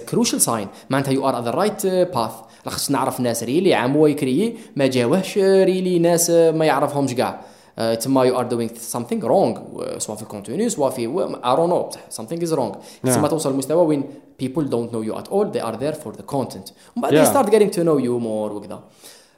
كروشال 0.10 0.42
ساين 0.42 0.68
معناتها 0.90 1.12
يو 1.12 1.30
ار 1.30 1.44
ذا 1.44 1.52
رايت 1.52 1.86
باث 1.88 2.32
خصنا 2.68 2.98
نعرف 2.98 3.20
ناس 3.20 3.44
ريلي 3.44 3.74
عام 3.74 3.98
هو 3.98 4.08
يكري 4.08 4.58
ما 4.76 4.88
جاوهش 4.88 5.38
ريلي 5.38 6.00
ناس 6.00 6.30
ما 6.30 6.66
يعرفهمش 6.66 7.14
كاع 7.14 7.42
آه، 7.80 7.94
تما 7.96 8.24
يو 8.24 8.40
ار 8.40 8.46
دوينغ 8.46 8.70
something 8.72 9.22
wrong. 9.24 9.60
سواء 9.98 10.18
في 10.18 10.24
الكونتينيو 10.24 10.70
سواء 10.70 10.90
في 10.90 11.08
don't 11.44 11.70
know. 11.72 11.98
something 12.20 12.42
is 12.42 12.54
wrong. 12.56 12.78
تما 13.04 13.28
توصل 13.28 13.54
لمستوى 13.54 13.86
وين 13.86 14.04
people 14.43 14.63
don't 14.65 14.91
know 14.93 15.03
you 15.09 15.15
at 15.21 15.29
all 15.33 15.47
they 15.57 15.63
are 15.65 15.77
there 15.77 15.95
for 16.05 16.13
the 16.17 16.35
content 16.35 16.73
ومن 16.97 17.03
بعد 17.03 17.13
they 17.13 17.17
Yeah. 17.27 17.33
start 17.35 17.47
getting 17.51 17.71
to 17.77 17.79
know 17.81 17.99
you 18.07 18.21
more 18.23 18.53
وكذا 18.53 18.81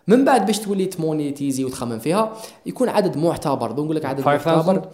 من 0.08 0.24
بعد 0.24 0.46
باش 0.46 0.58
تولي 0.58 0.86
تمونيتيزي 0.86 1.64
وتخمم 1.64 1.98
فيها 1.98 2.32
يكون 2.66 2.88
عدد 2.88 3.16
معتبر 3.16 3.72
نقول 3.72 3.96
لك 3.96 4.04
عدد 4.04 4.20
5000 4.20 4.66
معتبر 4.66 4.88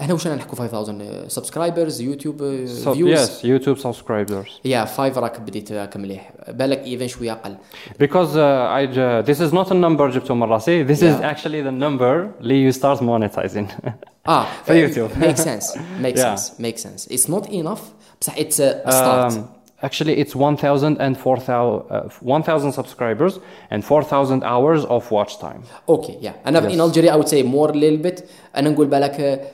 احنا 0.00 0.12
واش 0.14 0.26
رانا 0.26 0.38
نحكوا 0.38 0.58
5000 0.58 1.32
سبسكرايبرز 1.32 2.00
يوتيوب 2.00 2.66
So, 2.84 2.88
فيوز 2.88 3.28
yes, 3.28 3.30
YouTube 3.44 3.78
subscribers. 3.82 4.50
يا 4.64 4.84
5 4.84 5.20
راك 5.20 5.40
بديت 5.40 5.72
راك 5.72 5.96
مليح 5.96 6.32
بالك 6.48 6.78
ايفن 6.78 7.06
شويه 7.08 7.32
اقل 7.32 7.56
Because 8.02 8.34
uh, 8.34 8.76
I 8.78 8.94
j- 8.96 9.26
this 9.32 9.40
is 9.40 9.52
not 9.54 9.70
a 9.70 9.74
number 9.74 10.14
جبته 10.14 10.34
من 10.34 10.42
راسي. 10.42 10.86
This 10.86 10.98
is 10.98 11.02
Yeah. 11.02 11.34
actually 11.34 11.62
the 11.66 11.82
number 11.84 12.40
اللي 12.40 12.72
you 12.72 12.76
start 12.76 12.98
monetizing. 13.00 13.88
اه 14.28 14.46
في 14.66 14.72
يوتيوب. 14.74 15.10
make 15.10 15.36
sense 15.38 15.78
make 16.02 16.16
Yeah. 16.16 16.36
sense 16.36 16.60
make 16.60 16.78
sense 16.86 17.12
it's 17.14 17.28
not 17.30 17.46
enough 17.48 17.80
بصح 18.20 18.34
it's 18.34 18.58
a 18.60 18.88
a 18.88 18.92
start 18.92 19.32
Um, 19.32 19.38
actually, 19.86 20.14
it's 20.22 20.34
1,000 20.34 20.98
and 21.00 21.16
4,000 21.16 21.82
uh, 21.90 22.08
1,000 22.22 22.72
subscribers 22.72 23.32
and 23.72 23.82
4,000 23.82 24.42
hours 24.42 24.84
of 24.86 25.02
watch 25.12 25.38
time. 25.40 25.60
اوكي 25.88 26.18
يا 26.22 26.34
انا 26.46 26.60
Yes. 26.60 26.72
in 26.72 26.80
Algeria 26.92 27.10
I 27.12 27.16
would 27.22 27.28
say 27.28 27.42
more 27.42 27.72
little 27.74 28.06
bit 28.10 28.22
انا 28.56 28.70
نقول 28.70 28.86
بالك 28.86 29.50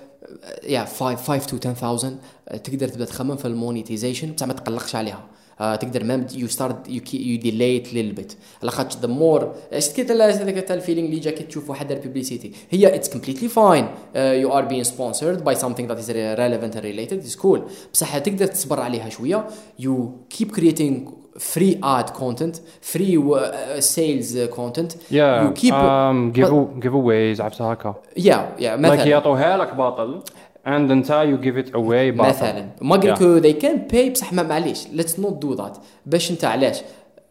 يا 0.65 0.85
5 0.85 1.17
5 1.17 1.47
to 1.47 1.67
10000 1.67 2.13
آه، 2.49 2.57
تقدر 2.57 2.89
تبدا 2.89 3.05
تخمم 3.05 3.37
في 3.37 3.45
المونيتيزيشن 3.45 4.35
بصح 4.35 4.47
ما 4.47 4.53
تقلقش 4.53 4.97
عليها 4.97 5.15
آه، 5.15 5.34
تقدر 5.60 6.04
مام 6.04 6.28
يو 6.36 6.48
ستارت 6.48 6.90
يو 6.90 7.02
يو 7.14 7.38
ديلي 7.40 7.80
ليل 7.94 8.12
بيت 8.12 8.34
على 8.62 8.72
خاطر 8.72 9.00
ذا 9.00 9.08
مور 9.08 9.56
شفت 9.80 9.96
كي 10.02 10.14
هذاك 10.14 10.56
تاع 10.56 10.76
الفيلينغ 10.76 11.08
اللي 11.08 11.20
جا 11.20 11.32
كي 11.32 11.44
تشوف 11.44 11.70
واحد 11.70 11.88
دار 11.88 11.98
بيبليسيتي 11.98 12.52
هي 12.70 12.96
اتس 12.96 13.10
كومبليتلي 13.10 13.50
فاين 13.50 13.88
يو 14.16 14.54
ار 14.58 14.66
بين 14.66 14.84
سبونسرد 14.84 15.44
باي 15.44 15.56
something 15.56 15.88
that 15.88 16.00
is 16.00 16.10
relevant 16.10 16.76
and 16.76 16.84
related. 16.84 17.26
Is 17.26 17.36
cool. 17.36 17.60
بصح 17.94 18.18
تقدر 18.18 18.46
تصبر 18.46 18.80
عليها 18.80 19.10
شوية. 19.10 19.48
يو 19.80 20.12
keep 20.34 20.48
creating 20.48 21.10
free 21.54 21.76
ad 21.84 22.08
content 22.14 22.56
free 22.94 23.18
uh, 23.18 23.82
sales 23.82 24.30
uh, 24.36 24.48
content. 24.60 24.92
Yeah. 25.12 25.44
you 25.44 25.52
keep 25.62 25.74
um, 25.74 26.32
give 26.32 26.50
giveaways 26.84 27.40
عرفتها 27.42 27.74
هكا. 27.74 27.96
yeah 28.20 28.22
yeah 28.60 28.62
Like 28.62 28.80
مثلا. 28.80 29.06
يعطوها 29.06 29.58
لك 29.58 29.76
باطل. 29.76 30.22
And 30.66 30.70
انت 30.92 31.08
you 31.08 31.44
give 31.46 31.66
it 31.68 31.72
away 31.72 32.16
باطل. 32.18 32.30
مثلا 32.30 32.66
ما 32.82 32.96
قلت. 32.96 33.22
لك 33.22 33.44
they 33.44 33.62
can 33.64 33.94
pay 33.94 34.12
بصح 34.12 34.34
ما 34.34 34.44
معليش 34.44 34.84
let's 34.84 35.22
not 35.22 35.46
do 35.46 35.58
that 35.62 35.78
باش 36.06 36.32
انت 36.32 36.46
علاش 36.46 36.82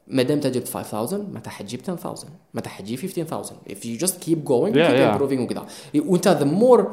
ما 0.08 0.22
دام 0.22 0.36
انت 0.36 0.46
جبت 0.46 0.68
5000 0.68 1.20
متى 1.34 1.50
حتجيب 1.50 1.80
10000 1.88 2.24
متى 2.54 2.68
حتجيب 2.68 2.98
15000 2.98 3.52
if 3.68 3.74
you 3.84 4.06
just 4.06 4.12
keep 4.12 4.38
going 4.48 4.74
Yeah, 4.74 4.88
keep 4.88 4.98
yeah. 4.98 5.16
improving 5.16 5.40
وكذا 5.40 5.66
وانت 5.94 6.28
the 6.28 6.60
more 6.62 6.84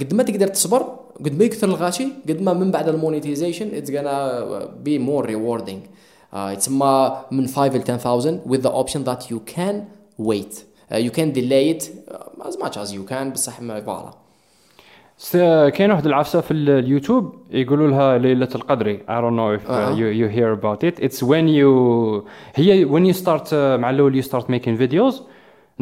قد 0.00 0.14
ما 0.14 0.22
تقدر 0.22 0.46
تصبر 0.46 0.82
قد 1.24 1.38
ما 1.38 1.44
يكثر 1.44 1.68
الغاشي 1.68 2.08
قد 2.28 2.40
ما 2.40 2.52
من 2.52 2.70
بعد 2.70 2.88
المونيتيزيشن 2.88 3.70
it's 3.82 3.88
gonna 3.90 4.62
be 4.88 4.98
more 4.98 5.26
rewarding 5.28 5.78
uh, 6.34 6.56
تسمى 6.58 7.16
من 7.30 7.46
5 7.46 7.76
ل 7.78 7.82
10000 7.82 8.40
with 8.48 8.62
the 8.62 8.72
option 8.72 9.04
that 9.04 9.30
you 9.30 9.54
can 9.56 9.74
wait 10.18 10.52
uh, 10.92 10.96
you 10.96 11.10
can 11.10 11.32
delay 11.32 11.70
it 11.74 11.82
uh, 12.10 12.48
as 12.48 12.56
much 12.58 12.76
as 12.76 12.92
you 12.92 13.10
can 13.12 13.32
بصح 13.32 13.60
ما 13.60 13.80
فوالا 13.80 14.21
كاين 15.72 15.90
واحد 15.90 16.06
العفسة 16.06 16.40
في 16.40 16.50
ال- 16.50 16.70
اليوتيوب 16.70 17.34
يقولوا 17.50 17.88
لها 17.88 18.18
ليلة 18.18 18.48
القدري 18.54 18.98
I 18.98 19.20
don't 19.20 19.36
know 19.36 19.62
if 19.62 19.68
uh, 19.68 19.70
أها. 19.70 19.94
you, 19.96 20.12
you 20.20 20.28
hear 20.36 20.52
about 20.60 20.82
it. 20.84 21.04
It's 21.04 21.22
when 21.22 21.48
you 21.48 22.24
هي 22.54 22.84
when 22.86 23.04
you 23.06 23.16
start 23.22 23.46
uh, 23.48 23.52
مع 23.54 23.90
الأول 23.90 24.22
you 24.22 24.26
start 24.26 24.44
making 24.48 24.76
videos 24.78 25.14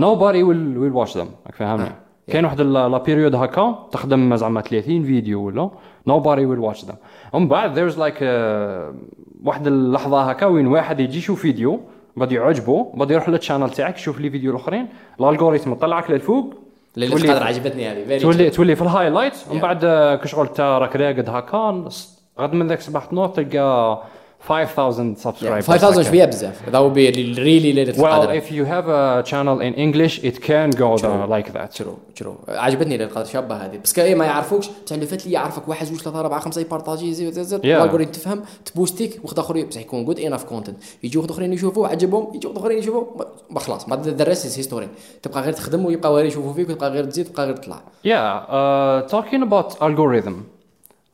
nobody 0.00 0.42
will 0.42 0.80
will 0.80 0.94
watch 0.94 1.14
them. 1.14 1.26
راك 1.46 1.54
فاهمني. 1.54 1.90
كاين 2.28 2.44
واحد 2.44 2.60
لا 2.60 2.98
بيريود 2.98 3.34
هكا 3.34 3.88
تخدم 3.92 4.36
زعما 4.36 4.60
30 4.60 5.02
فيديو 5.02 5.42
ولا 5.46 5.70
nobody 6.10 6.40
will 6.46 6.70
watch 6.72 6.82
them. 6.86 6.94
ومن 7.32 7.48
بعد 7.48 7.74
there's 7.90 7.94
like 7.96 8.20
uh, 8.20 8.96
واحد 9.44 9.66
اللحظة 9.66 10.22
هكا 10.22 10.46
وين 10.46 10.66
واحد 10.66 11.00
يجي 11.00 11.18
يشوف 11.18 11.40
فيديو 11.42 11.80
بعد 12.16 12.32
يعجبه 12.32 12.92
بعد 12.94 13.10
يروح 13.10 13.28
للشانل 13.28 13.70
تاعك 13.70 13.96
يشوف 13.96 14.20
لي 14.20 14.30
فيديو 14.30 14.50
الأخرين 14.50 14.86
الالغوريثم 15.20 15.72
يطلعك 15.72 16.10
للفوق 16.10 16.54
تولي- 16.94 17.30
عجبتني 17.30 17.88
هذه 17.90 18.18
تولي 18.18 18.50
true. 18.50 18.54
تولي 18.54 18.76
في 18.76 18.82
الهايلايت 18.82 19.34
ومن 19.50 19.58
Yeah. 19.58 19.62
بعد 19.62 19.84
آه، 19.84 20.16
كشغل 20.16 20.46
انت 20.46 20.60
راك 20.60 20.96
راقد 20.96 21.28
هكا 21.28 21.58
نص- 21.58 22.18
غد 22.40 22.52
من 22.52 22.68
ذاك 22.68 22.78
الصباح 22.78 23.04
تنوض 23.04 23.32
تلقى 23.32 24.02
5000 24.42 25.16
Yeah, 25.16 25.22
subscribers 25.22 25.64
5000 25.66 25.98
هكا. 25.98 26.02
شوية 26.10 26.24
بزاف 26.24 26.60
that 26.66 26.72
would 26.78 26.94
be 26.96 27.14
really 27.14 27.38
ليله 27.38 27.92
Well, 27.92 28.28
if 28.42 28.50
you 28.52 28.64
have 28.64 28.86
a 28.88 29.30
channel 29.30 29.60
in 29.60 29.74
English, 29.78 30.24
it 30.24 30.40
can 30.42 30.70
go 30.78 30.96
there 31.02 31.26
like 31.30 31.52
that. 31.56 31.78
ترو 31.78 31.98
ترو 32.16 32.34
عجبتني 32.48 33.04
القدر 33.04 33.24
شابة 33.24 33.54
هذه 33.56 33.78
بس 33.84 33.92
كاي 33.92 34.14
ما 34.14 34.24
يعرفوش 34.24 34.68
بصح 34.86 34.94
اللي 34.94 35.06
فات 35.06 35.26
لي 35.26 35.32
يعرفك 35.32 35.68
واحد 35.68 35.86
زوج 35.86 35.98
ثلاثة 36.00 36.20
أربعة 36.20 36.40
خمسة 36.40 36.60
يبارطاجي 36.60 37.12
زي 37.14 37.32
زي 37.32 37.44
زي 37.44 37.58
Yeah. 37.58 38.04
تفهم 38.10 38.42
تبوستيك 38.64 39.20
واحد 39.24 39.38
اخر 39.38 39.64
بصح 39.64 39.80
يكون 39.80 40.04
جود 40.04 40.20
انف 40.20 40.44
كونتنت 40.44 40.76
يجوا 41.02 41.22
واحد 41.22 41.30
آخرين 41.32 41.52
يشوفوا 41.52 41.88
عجبهم 41.88 42.34
يجوا 42.34 42.50
واحد 42.50 42.58
آخرين 42.62 42.78
يشوفوا 42.78 43.04
ما 43.18 43.24
خلاص 43.58 43.88
ما 43.88 43.96
ذا 43.96 44.24
ريست 44.24 44.58
هيستوري 44.58 44.88
تبقى 45.22 45.42
غير 45.42 45.52
تخدم 45.52 45.84
ويبقى 45.86 46.10
غير 46.12 46.24
يشوفوا 46.24 46.52
فيك 46.52 46.68
وتبقى 46.68 46.90
غير 46.90 47.04
تزيد 47.04 47.26
تبقى 47.26 47.46
غير 47.46 47.56
تطلع 47.56 47.80
Yeah, 48.04 48.10
uh, 48.48 49.10
talking 49.10 49.42
about 49.42 49.82
algorithm, 49.82 50.34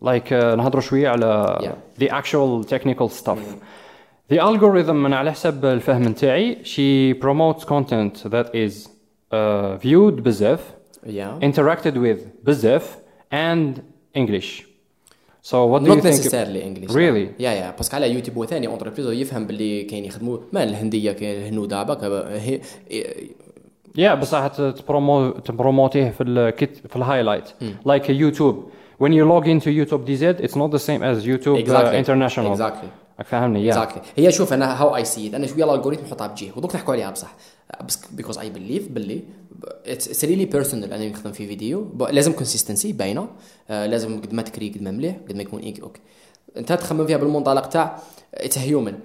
like 0.04 0.28
uh, 0.32 0.32
نهضروا 0.56 0.80
شوية 0.82 1.08
على 1.08 1.58
the 2.00 2.08
actual 2.08 2.64
technical 2.64 3.08
stuff. 3.08 3.38
The 4.32 4.38
algorithm 4.38 4.90
من 4.90 5.12
على 5.14 5.32
حسب 5.32 5.64
الفهم 5.64 6.02
نتاعي 6.02 6.56
she 6.64 7.14
promotes 7.20 7.64
content 7.64 8.30
that 8.30 8.46
is 8.54 8.88
uh, 9.32 9.84
viewed 9.84 10.20
بزاف 10.22 10.60
يا 11.06 11.38
interacted 11.42 11.94
with 11.94 12.44
بزاف 12.44 12.96
and 13.32 13.80
English. 14.18 14.65
So 15.46 15.54
what 15.54 15.80
do 15.82 15.88
نوت 15.88 15.98
you 15.98 16.02
think? 16.02 16.06
نيسيسيرلي 16.06 16.64
انجلش 16.64 16.92
Really? 16.92 17.40
يا 17.42 17.50
يا 17.50 17.70
باسكو 17.70 17.96
على 17.96 18.10
يوتيوب 18.12 18.44
ثاني 18.44 18.66
اونتربريز 18.66 19.06
يفهم 19.06 19.46
باللي 19.46 19.82
كاين 19.82 20.04
يخدموا 20.04 20.38
ما 20.52 20.62
الهنديه 20.62 21.12
كاين 21.12 21.42
الهنود 21.42 21.72
هي- 21.72 22.60
Yeah 23.98 24.14
بصح 24.14 24.46
تبرومو 24.46 25.30
تبروموتيه 25.30 26.10
في 26.10 26.22
الكت 26.22 26.86
في 26.88 26.96
الهايلايت 26.96 27.44
like 27.88 28.02
YouTube. 28.04 28.54
When 29.02 29.12
you 29.12 29.24
log 29.32 29.44
into 29.46 29.68
YouTube 29.80 30.02
DZ 30.08 30.24
it's 30.44 30.56
not 30.56 30.70
the 30.76 30.82
same 30.88 31.02
as 31.10 31.24
YouTube 31.26 31.56
uh, 31.56 31.64
Exactly. 31.64 31.96
international. 32.04 32.52
Exactly. 32.58 33.22
فاهمني 33.24 33.72
yeah. 33.72 33.76
اكزاكتلي 33.76 34.02
هي 34.26 34.32
شوف 34.32 34.52
أنا 34.52 34.82
هاو 34.82 34.96
اي 34.96 35.04
سي 35.04 35.36
أنا 35.36 35.46
شوية 35.46 35.64
الالغوريثم 35.64 36.02
نحطها 36.06 36.26
بجيه. 36.26 36.50
ودوك 36.56 36.74
نحكوا 36.74 36.94
عليها 36.94 37.10
بصح. 37.10 37.34
بيكوز 38.12 38.38
اي 38.38 38.50
بليف 38.50 38.88
باللي 38.88 39.22
اتس 39.86 40.24
ريلي 40.24 40.44
بيرسونال 40.44 40.92
أنا 40.92 41.08
نخدم 41.08 41.32
في 41.32 41.46
فيديو 41.46 41.92
لازم 42.10 42.32
كونسيستنسي 42.32 42.92
باينة. 42.92 43.28
آه، 43.70 43.86
لازم 43.86 44.20
قد 44.20 44.32
ما 44.32 44.42
تكري 44.42 44.68
قد 44.68 44.82
ما 44.82 44.90
مليح 44.90 45.16
قد 45.28 45.36
ما 45.36 45.42
يكون 45.42 45.60
إيك 45.60 45.80
أوكي. 45.80 46.00
أنت 46.56 46.72
تخمم 46.72 47.06
فيها 47.06 47.16
بالمنطلق 47.16 47.66
تاع 47.66 48.02
اتس 48.34 48.58
هيومن 48.58 48.98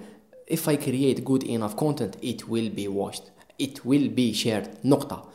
if 0.51 0.68
I 0.68 0.76
create 0.76 1.24
good 1.24 1.43
enough 1.43 1.76
content 1.76 2.14
it 2.24 2.47
will 2.49 2.70
be 2.80 2.88
watched. 2.88 3.24
It 3.64 3.86
will 3.86 4.07
be 4.18 4.34
shared. 4.43 4.68
نقطة. 4.86 5.30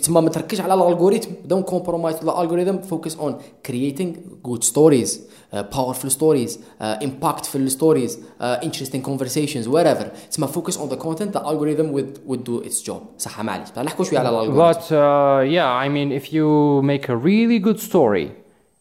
تسمى 0.00 0.20
ما 0.20 0.28
تركز 0.28 0.60
على 0.60 0.74
الالغوريثم 0.74 1.30
don't 1.48 1.66
compromise 1.66 2.16
the 2.24 2.30
algorithm 2.30 2.78
focus 2.92 3.14
on 3.16 3.32
creating 3.68 4.16
good 4.42 4.64
stories 4.64 5.10
uh, 5.52 5.62
powerful 5.64 6.10
stories 6.10 6.58
uh, 6.80 7.06
impactful 7.08 7.68
stories 7.70 8.12
uh, 8.40 8.58
interesting 8.62 9.02
conversations 9.02 9.68
whatever 9.68 10.04
تسمى 10.30 10.46
focus 10.48 10.76
on 10.76 10.88
the 10.88 10.96
content 10.96 11.32
the 11.32 11.40
algorithm 11.40 11.92
would 11.92 12.18
would 12.26 12.44
do 12.44 12.60
its 12.60 12.80
job 12.80 13.00
صح 13.18 13.40
معليش 13.40 13.68
نحكوا 13.78 14.04
شويه 14.04 14.18
على 14.18 14.28
الالغوريثم 14.28 14.72
But 14.72 14.84
uh, 14.92 15.54
yeah, 15.56 15.70
I 15.84 15.88
mean, 15.88 16.12
if 16.12 16.32
you 16.32 16.82
make 16.82 17.08
a 17.08 17.16
really 17.16 17.58
good 17.58 17.80
story 17.80 18.30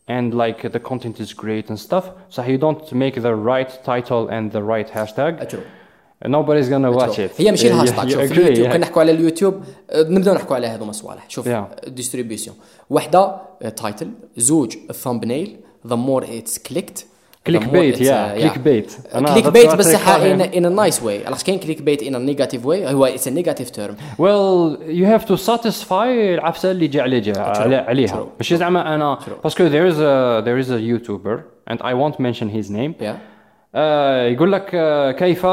and 0.08 0.34
like 0.34 0.62
the 0.76 0.80
content 0.80 1.20
is 1.20 1.34
great 1.34 1.70
and 1.70 1.80
stuff, 1.80 2.06
so 2.30 2.42
you 2.42 2.58
don't 2.58 2.92
make 2.94 3.16
the 3.28 3.36
right 3.52 3.72
title 3.92 4.28
and 4.36 4.52
the 4.52 4.64
right 4.64 4.90
hashtag, 4.90 5.42
أترو. 5.42 5.62
nobody's 6.28 6.70
gonna 6.70 6.92
watch 7.00 7.18
it. 7.20 7.32
هي 7.42 7.52
ماشي 7.52 7.70
You- 7.70 7.72
الهاشتاج 7.72 8.08
you 8.10 8.12
شوف 8.12 8.22
في 8.22 8.28
agree, 8.34 8.38
اليوتيوب 8.38 8.68
yeah. 8.68 8.70
كنا 8.72 8.78
نحكوا 8.78 9.02
على 9.02 9.12
اليوتيوب 9.12 9.64
آه، 9.90 10.02
نبداو 10.10 10.36
نحكوا 10.36 10.56
على 10.56 10.68
هذوما 10.68 10.90
الصوالح 10.92 11.26
شوف 11.30 11.50
Yeah. 11.50 11.90
ديستريبيوشن 11.90 12.52
وحده 12.90 13.36
تايتل 13.76 14.12
زوج 14.38 14.76
الثامبنيل 14.90 15.56
the 15.88 15.96
more 15.96 16.24
it's 16.24 16.58
clicked 16.72 17.04
Click 17.50 17.62
the 17.62 17.66
more 17.66 17.72
bait, 17.72 17.96
it's, 17.96 18.02
yeah, 18.02 18.34
uh, 18.36 18.42
click 18.44 18.64
bait. 18.68 19.16
أنا 19.16 19.34
كليك 19.34 19.46
that's 19.46 19.50
بيت 19.50 19.70
what 19.70 19.76
بس 19.76 19.96
they 19.96 19.98
call 19.98 20.22
in 20.22 20.42
it. 20.42 20.54
in 20.56 20.66
a 20.66 20.70
nice 20.70 21.02
way 21.04 21.26
علاش 21.28 21.44
كاين 21.44 21.60
كليك 21.60 21.82
بيت 21.82 22.04
in 22.04 22.08
a 22.14 22.20
negative 22.36 22.64
way 22.66 22.88
هو 22.92 23.08
it's 23.16 23.22
a 23.28 23.32
negative 23.32 23.72
term 23.78 23.94
Well, 24.20 24.78
you 24.90 25.06
have 25.06 25.26
to 25.26 25.38
satisfy 25.50 25.92
العفسه 25.94 26.72
اللي 26.72 26.88
جا 26.88 27.02
عليه 27.02 27.20
جا 27.20 27.40
على 27.42 27.76
عليها 27.76 28.08
True. 28.14 28.28
ماشي 28.38 28.58
زعما 28.58 28.96
انا 28.96 29.16
True. 29.20 29.44
باسكو 29.44 29.70
there 29.70 29.92
is 29.94 29.96
a 29.96 30.46
there 30.46 30.66
is 30.68 30.72
a 30.72 30.80
YouTuber 30.92 31.40
and 31.74 31.80
I 31.82 31.94
won't 31.94 32.20
mention 32.20 32.48
his 32.58 32.70
name 32.72 32.94
yeah 33.02 33.04
آه 33.04 33.18
يقول 34.33 34.53
لك 34.53 34.71
آه 34.75 35.11
كيف 35.13 35.47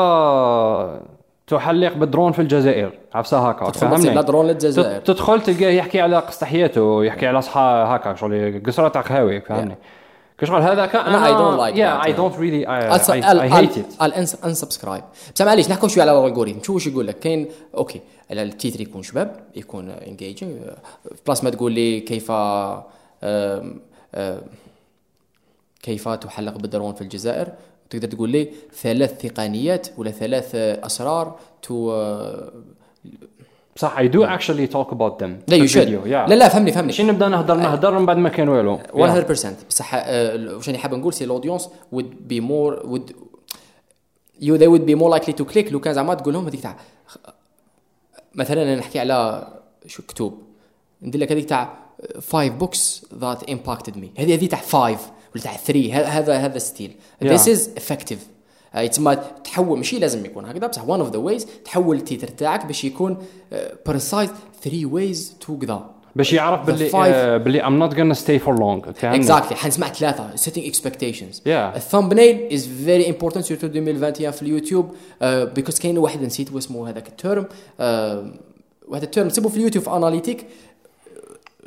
تحلق 1.48 1.94
بالدرون 1.94 2.32
في 2.32 2.40
الجزائر؟ 2.42 2.92
عفسة 3.14 3.50
هكا. 3.50 3.70
تدخل 3.70 4.26
درون 4.26 4.48
للجزائر. 4.48 5.00
تد- 5.00 5.04
تدخل 5.04 5.42
تلقاه 5.42 5.70
يحكي 5.70 6.02
على 6.02 6.18
قصه 6.20 6.46
حياته 6.46 7.04
يحكي 7.06 7.28
على 7.28 7.42
صحة 7.42 7.96
هكا 7.96 8.16
شغل 8.16 8.62
قصره 8.68 8.88
تاع 8.88 9.02
قهاوي 9.02 9.42
فهمني 9.42 9.76
كشغل 10.38 10.62
هذاك؟ 10.62 10.96
أنا 10.96 11.28
I 11.28 11.72
yeah. 11.74 12.18
don't 12.18 12.36
really 12.36 12.66
I, 12.68 13.00
I, 13.00 13.24
I 13.24 13.50
hate 13.50 13.78
it. 13.78 14.04
ال 14.04 14.14
انسبسكرايب 14.46 15.04
بس 15.36 15.42
معليش 15.42 15.70
نحكوا 15.70 15.88
شوية 15.90 16.02
على 16.04 16.12
الألغوريثم. 16.12 16.64
شوف 16.64 16.76
واش 16.76 16.88
يقول 16.88 17.08
لك؟ 17.08 17.20
كاين 17.20 17.48
أوكي. 17.78 18.02
على 18.32 18.44
التيتر 18.44 18.82
يكون 18.82 19.04
شباب 19.04 19.36
يكون 19.56 19.90
انجيجنج 19.90 20.52
بلاس 21.26 21.44
ما 21.44 21.50
تقول 21.50 21.72
لي 21.72 22.00
كيف 22.00 22.32
كيف 25.84 26.10
تحلق 26.10 26.58
بالدرون 26.58 26.94
في 26.94 27.02
الجزائر. 27.02 27.48
تقدر 27.92 28.08
تقول 28.08 28.30
لي 28.30 28.50
ثلاث 28.82 29.18
تقنيات 29.18 29.88
ولا 29.98 30.12
ثلاث 30.12 30.56
أسرار 30.56 31.36
تو 31.62 32.02
صح 33.76 34.00
I 34.00 34.08
do 34.08 34.24
actually 34.24 34.68
talk 34.68 34.92
about 34.92 35.24
them 35.24 35.32
لا 35.48 35.56
يو 35.56 35.66
شود 35.68 35.88
لا 36.08 36.28
لا 36.28 36.50
فهمني 36.50 36.72
فهمني. 36.72 36.88
ماشي 36.88 37.04
نبدا 37.04 37.28
نهضر؟ 37.28 37.56
نهضر 37.56 38.00
من 38.00 38.06
بعد 38.06 38.18
ما 38.18 38.30
كان 38.30 38.50
والو. 38.50 38.78
100% 38.78 39.66
بصح 39.70 39.92
آه، 39.96 40.56
واش 40.56 40.68
راني 40.68 40.78
حاب 40.78 40.94
نقول؟ 40.94 41.14
سي 41.14 41.24
الاودينس 41.24 41.70
would 41.96 42.34
be 42.34 42.39
more 42.39 42.84
would 42.84 43.14
you 44.42 44.58
they 44.58 44.68
would 44.68 44.86
be 44.86 44.96
more 45.02 45.20
likely 45.20 45.34
to 45.34 45.54
click. 45.54 45.72
لو 45.72 45.80
كان 45.80 45.94
زعما 45.94 46.14
تقول 46.14 46.34
لهم 46.34 46.46
هذيك 46.46 46.62
تاع 46.62 46.78
مثلا 48.36 48.64
أنا 48.64 48.76
نحكي 48.76 49.00
على 49.00 49.48
شو 49.86 50.04
كتب. 50.04 50.34
ندير 51.02 51.22
لك 51.22 51.32
هذيك 51.32 51.50
تاع 51.50 51.74
5 52.32 52.60
books 52.60 53.02
that 53.22 53.50
impacted 53.50 53.94
me. 53.96 54.20
هذه 54.20 54.34
هذه 54.34 54.46
تاع 54.46 54.60
5 54.60 54.98
ولا 55.36 55.44
تاع 55.44 55.58
3 55.58 55.94
هذا 55.94 56.34
هذا 56.34 56.58
ستيل. 56.58 56.92
ذيس 57.24 57.48
از 57.48 57.70
افكتيف 57.78 58.28
تسمى 58.92 59.18
تحول 59.44 59.78
ماشي 59.78 60.00
لازم 60.00 60.26
يكون 60.26 60.46
هكذا 60.46 60.68
بصح 60.68 60.88
وان 60.88 61.00
اوف 61.00 61.12
ذا 61.12 61.18
ويز 61.18 61.48
تحول 61.66 61.98
التيتر 61.98 62.28
تاعك 62.28 62.66
باش 62.66 62.84
يكون 62.84 63.18
بريسايز 63.86 64.30
3 64.64 64.86
ويز 64.86 65.36
تو 65.40 65.58
كذا 65.58 65.90
باش 66.16 66.34
يعرف 66.34 66.66
باللي 66.66 67.40
باللي 67.40 67.62
ام 67.62 67.80
نوت 67.80 67.94
غانا 67.94 68.14
ستي 68.14 68.40
فور 68.40 68.60
لونغ 68.60 68.90
اكزاكتلي 69.04 69.58
حنسمع 69.58 69.88
ثلاثة. 69.88 70.36
سيتينغ 70.36 70.68
اكسبكتيشنز 70.68 71.42
الثامبنيل 71.48 72.54
از 72.54 72.68
فيري 72.68 73.10
امبورتانت 73.10 73.46
سيرتو 73.46 73.68
2021 73.68 74.32
في 74.32 74.42
اليوتيوب 74.42 74.96
بيكوز 75.56 75.80
كاين 75.80 75.98
واحد 75.98 76.22
نسيت 76.22 76.56
اسمه 76.56 76.90
هذاك 76.90 77.08
التيرم 77.08 77.46
آه، 77.80 78.32
واحد 78.88 79.04
التيرم 79.04 79.30
سيبو 79.30 79.50
في 79.50 79.58
اليوتيوب 79.58 79.84
في 79.84 79.92
اناليتيك 79.92 80.42
آه، 80.42 80.46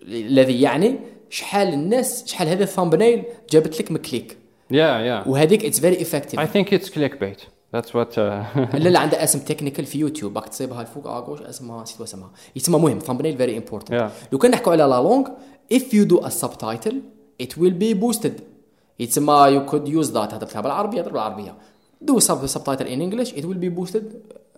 الذي 0.02 0.60
يعني 0.60 0.98
شحال 1.34 1.68
الناس 1.68 2.24
شحال 2.26 2.48
هذا 2.48 2.64
الثامبنيل 2.64 3.24
جابت 3.50 3.80
لك 3.80 3.90
من 3.90 3.96
كليك 3.96 4.36
yeah 4.72 4.74
yeah. 4.74 5.28
وهذيك 5.28 5.64
اتس 5.64 5.80
فيري 5.80 6.02
افكتيف 6.02 6.40
think 6.40 6.72
it's 6.72 6.88
clickbait. 6.88 7.40
That's 7.74 7.90
what 7.90 8.12
uh, 8.12 8.18
لا 8.82 8.88
لا 8.88 8.98
عندها 8.98 9.24
اسم 9.24 9.38
تكنيكال 9.38 9.86
في 9.86 9.98
يوتيوب 9.98 10.38
راك 10.38 10.48
تصيبها 10.48 10.80
الفوق 10.80 11.06
اغوش 11.06 11.42
اسمها 11.42 11.82
نسيت 11.82 12.00
اسمها 12.00 12.30
يسمى 12.56 12.78
مهم 12.78 12.98
ثامبنيل 12.98 13.36
فيري 13.36 13.56
امبورتنت. 13.56 14.10
لو 14.32 14.38
كان 14.38 14.50
نحكوا 14.50 14.72
على 14.72 14.84
لا 14.84 15.02
لونغ 15.02 15.28
if 15.74 15.82
you 15.82 16.08
do 16.12 16.24
a 16.24 16.30
subtitle 16.30 16.94
it 17.42 17.50
will 17.56 17.74
be 17.82 17.94
boosted. 17.94 18.32
يتسمى 18.98 19.60
you 19.60 19.70
could 19.70 19.88
use 19.88 20.10
that 20.10 20.34
هضرت 20.34 20.54
لها 20.54 20.60
بالعربيه 20.60 21.00
هضر 21.00 21.12
بالعربية. 21.12 21.54
Do 22.04 22.20
sub 22.20 22.46
subtitle 22.46 22.86
in 22.86 23.00
English 23.00 23.32
it 23.32 23.44
will 23.44 23.60
be 23.64 23.70
boosted 23.78 24.04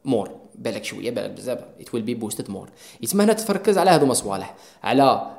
more. 0.05 0.29
بالك 0.59 0.85
شوية 0.85 1.11
بالك 1.11 1.31
بزاف. 1.31 1.59
It 1.81 1.85
will 1.85 2.07
be 2.09 2.25
boosted 2.25 2.49
more. 2.49 2.69
يتسمى 3.01 3.25
هنا 3.25 3.33
تركز 3.33 3.79
على 3.79 3.91
هذوما 3.91 4.15
صوالح 4.15 4.55
على 4.85 5.31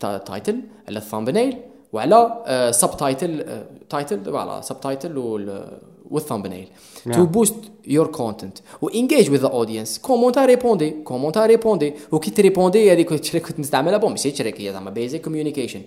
تايتل 0.00 0.60
على 0.88 0.98
الثامبنيل 0.98 1.58
وعلى 1.92 2.70
سب 2.74 2.96
تايتل 2.96 3.62
تايتل 3.90 4.24
فوالا 4.24 4.60
سب 4.60 4.80
تايتل 4.80 5.18
والثامبنيل 6.10 6.68
تو 7.12 7.26
بوست 7.26 7.54
يور 7.86 8.06
كونتنت 8.06 8.58
وانجيج 8.82 9.30
وذ 9.30 9.36
ذا 9.36 9.48
اودينس 9.48 9.98
كومونتا 9.98 10.44
ريبوندي 10.44 10.90
كومونتا 10.90 11.46
ريبوندي 11.46 11.94
وكي 12.12 12.30
تريبوندي 12.30 12.92
هذيك 12.92 13.12
الشريك 13.12 13.46
كنت 13.46 13.60
نستعملها 13.60 13.98
بون 13.98 14.10
ماشي 14.10 14.36
شريك 14.36 14.60
هي 14.60 14.72
زعما 14.72 14.90
بيزك 14.90 15.20
كوميونيكيشن 15.20 15.82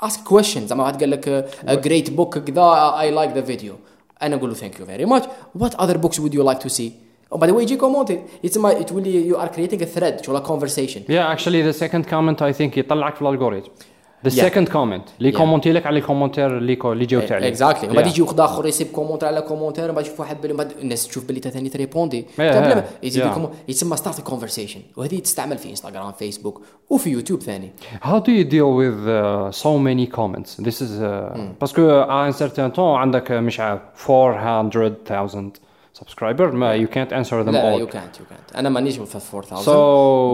اسك 0.00 0.22
كويشن 0.22 0.66
زعما 0.66 0.82
واحد 0.82 1.00
قال 1.00 1.10
لك 1.10 1.48
جريت 1.64 2.10
بوك 2.10 2.38
كذا 2.38 2.62
اي 3.00 3.10
لايك 3.10 3.30
ذا 3.32 3.42
فيديو 3.42 3.74
أنا 4.22 4.36
نقول 4.36 4.50
له 4.50 4.56
ثانك 4.56 4.80
يو 4.80 4.86
فيري 4.86 5.04
ماتش 5.04 5.26
وات 5.54 5.74
اذر 5.74 5.96
بوكس 5.96 6.20
وود 6.20 6.34
يو 6.34 6.44
لايك 6.44 6.58
تو 6.58 6.68
سي 6.68 6.92
وبعد 7.30 7.50
هو 7.50 7.60
يجي 7.60 7.76
كومونتي 7.76 8.20
يتسمى 8.44 8.74
تولي 8.74 9.26
يو 9.26 9.40
ار 9.40 9.48
كريتينغ 9.48 9.84
ثريد 9.84 10.14
ولا 10.28 10.38
كونفرسيشن 10.38 11.00
يا 11.08 11.32
اكشلي 11.32 11.62
ذا 11.62 11.70
سكند 11.70 12.06
كومنت 12.06 12.42
اي 12.42 12.52
ثينك 12.52 12.78
يطلعك 12.78 13.14
في 13.14 13.22
الالغوريثم 13.22 13.70
ذا 14.24 14.30
سكند 14.30 14.68
كومنت 14.68 15.04
اللي 15.18 15.32
كومونتي 15.32 15.72
لك 15.72 15.86
على 15.86 15.98
الكومنتير 15.98 16.58
اللي 16.58 16.78
اللي 16.84 17.06
جاوبت 17.06 17.28
eh, 17.28 17.32
عليه. 17.32 17.48
اكزاكتلي 17.48 17.88
ومن 17.88 17.96
بعد 17.96 18.06
يجي 18.06 18.22
واحد 18.22 18.40
آخر 18.40 18.66
يسيب 18.66 18.86
كومونتير 18.86 19.28
على 19.28 19.42
كومونتير 19.42 19.84
ومن 19.84 19.94
بعد 19.94 20.04
يشوف 20.04 20.20
واحد 20.20 20.46
من 20.46 20.56
بعد 20.56 20.72
الناس 20.82 21.08
تشوف 21.08 21.24
باللي 21.26 21.40
ثاني 21.40 21.68
تريبوندي. 21.68 22.26
قبل 22.38 22.82
يزيد 23.02 23.32
يتسمى 23.68 23.96
ستارت 23.96 24.20
كونفرسيشن 24.20 24.80
وهذه 24.96 25.18
تستعمل 25.18 25.58
في 25.58 25.70
انستغرام 25.70 26.12
فيسبوك 26.12 26.62
وفي 26.90 27.10
يوتيوب 27.10 27.40
ثاني. 27.40 27.70
هاو 28.02 28.18
دو 28.18 28.32
يو 28.32 28.42
ديل 28.42 28.62
وذ 28.62 29.50
سو 29.50 29.78
ماني 29.78 30.06
كومنتس 30.06 30.60
ذيس 30.60 30.82
از 30.82 31.02
باسكو 31.60 32.00
ان 32.00 32.32
سيرتان 32.32 32.72
تون 32.72 32.96
عندك 32.96 33.32
مش 33.32 33.60
عارف 33.60 33.80
400000 34.10 35.67
subscriber 36.04 36.40
ما 36.40 36.84
you 36.86 36.88
can't 36.88 37.10
answer 37.12 37.30
them 37.30 37.48
لا 37.48 37.76
all. 37.76 37.78
يو 37.78 37.86
كانت 37.86 38.20
يو 38.20 38.26
كانت 38.30 38.56
أنا 38.56 38.68
مانيش 38.68 38.98
في 38.98 39.18
4000 39.34 39.66
So 39.66 39.70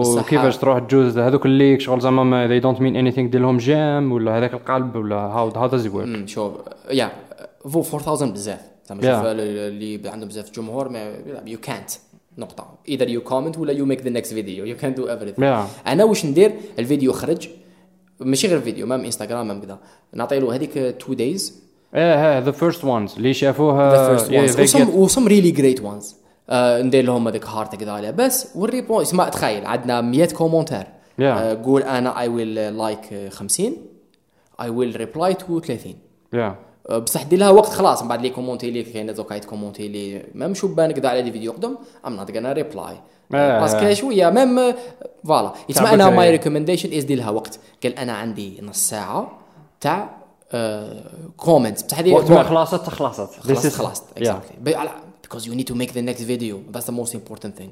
بصح- 0.01 0.29
كيفاش 0.29 0.57
تروح 0.57 0.79
تجوز؟ 0.79 1.17
هذوك 1.17 1.45
اللي 1.45 1.79
شغل 1.79 1.99
زعما 2.01 2.23
ما- 2.23 2.47
they 2.47 2.63
don't 2.63 2.77
mean 2.79 3.13
anything 3.13 3.19
دير 3.21 3.41
لهم 3.41 3.57
جام 3.57 4.11
ولا 4.11 4.37
هذاك 4.37 4.53
القلب 4.53 4.95
ولا 4.95 5.51
does 5.71 5.83
it 5.85 5.89
work? 5.93 5.95
امم 5.95 6.27
شوف 6.27 6.53
يا 6.91 7.11
فو 7.69 7.81
4000 7.81 8.31
بزاف. 8.31 8.59
زعما. 8.89 9.01
شوف 9.01 9.25
اللي 9.25 10.09
عندهم 10.09 10.29
بزاف 10.29 10.51
جمهور 10.51 10.89
ما 10.89 11.15
يو 11.45 11.57
كانت 11.59 11.89
نقطة. 12.37 12.67
Either 12.89 13.05
you 13.07 13.29
comment 13.31 13.57
ولا 13.57 13.73
make 13.95 13.99
the 13.99 14.09
next 14.21 14.29
video. 14.31 14.65
You 14.65 14.83
can 14.83 14.99
do 15.01 15.05
everything. 15.07 15.41
Yeah. 15.41 15.87
أنا 15.87 16.03
واش 16.03 16.25
ندير؟ 16.25 16.51
الفيديو 16.79 17.11
خرج. 17.13 17.47
ماشي 18.19 18.47
غير 18.47 18.61
فيديو 18.61 18.87
مام 18.87 19.03
انستغرام 19.05 19.47
مام 19.47 19.61
كذا 19.61 19.79
نعطي 20.13 20.39
له 20.39 20.55
هذيك 20.55 20.77
2 20.77 21.17
days. 21.17 21.41
إيه 21.95 22.45
the 22.51 22.53
first 22.53 22.81
ones. 22.81 23.17
اللي 23.17 23.33
شافوه 23.33 23.91
the 23.91 24.19
first 24.19 24.25
yeah, 24.25 24.53
ones 24.53 24.55
they 24.55 24.95
وسم 24.95 25.27
great 25.55 25.79
ones. 25.79 26.05
آه 26.49 26.81
ندير 26.81 27.03
لهم 27.03 27.27
هذيك 27.27 27.45
هارت 27.45 27.75
كذا 27.75 28.01
لاباس 28.01 28.51
والريبون 28.55 29.01
اسمع 29.01 29.29
تخيل 29.29 29.65
عندنا 29.65 30.01
100 30.01 30.25
كومنتير 30.25 30.83
Yeah. 31.17 31.21
آه 31.21 31.63
قول 31.63 31.83
أنا 31.83 32.13
I 32.13 32.27
will 32.27 32.81
like 32.81 33.33
50 33.33 33.77
I 34.61 34.65
will 34.65 34.97
reply 34.97 35.33
to 35.33 35.59
30 35.67 35.95
yeah. 36.35 36.37
آه، 36.89 36.97
بصح 36.97 37.23
دير 37.23 37.39
لها 37.39 37.49
وقت 37.49 37.69
خلاص 37.69 38.01
من 38.03 38.07
بعد 38.07 38.21
لي 38.21 38.29
كومونتي 38.29 38.71
لي 38.71 38.83
كاين 38.83 39.13
دوكا 39.13 39.35
يتكومونتي 39.35 39.87
لي. 39.87 40.23
ميم 40.35 40.53
شبان 40.53 40.91
كذا 40.91 41.09
على 41.09 41.21
لي 41.21 41.31
فيديو 41.31 41.51
قدم 41.51 41.75
ام 42.07 42.15
نوت 42.15 42.31
غانا 42.31 42.53
ريبلاي 42.53 42.95
آه. 43.33 43.59
باسكو 43.59 43.93
شوية 43.93 44.29
ميم 44.29 44.73
فوالا. 45.25 45.53
يسمى 45.69 45.85
تعبت 45.85 46.01
أنا. 46.01 46.09
ماي 46.09 46.31
ريكومنديشن 46.31 46.97
از 46.97 47.03
دير 47.03 47.17
لها 47.17 47.29
وقت. 47.29 47.59
قال 47.83 47.99
أنا 47.99 48.13
عندي 48.13 48.59
نص 48.61 48.89
ساعة 48.89 49.39
تاع 49.81 50.24
آه، 50.51 51.03
كومنت 51.37 51.85
بصح 51.85 51.99
هذه 51.99 52.13
وقت 52.13 52.31
ما 52.31 52.43
خلاصت 52.43 52.89
خلاصت. 52.89 53.39
خلاصت 53.39 53.67
خلاصت. 53.75 54.03
اكزاكتلي 54.17 54.57
بيكوز 55.23 55.47
يو 55.47 55.53
نيد 55.53 55.67
تو 55.67 55.75
ميك 55.75 55.93
ذا 55.93 56.01
نيكست 56.01 56.23
فيديو 56.23 56.61
ذاتس 56.73 56.85
ذا 56.87 56.93
موست 56.93 57.15
امبورتنت 57.15 57.57
ثينغ 57.57 57.71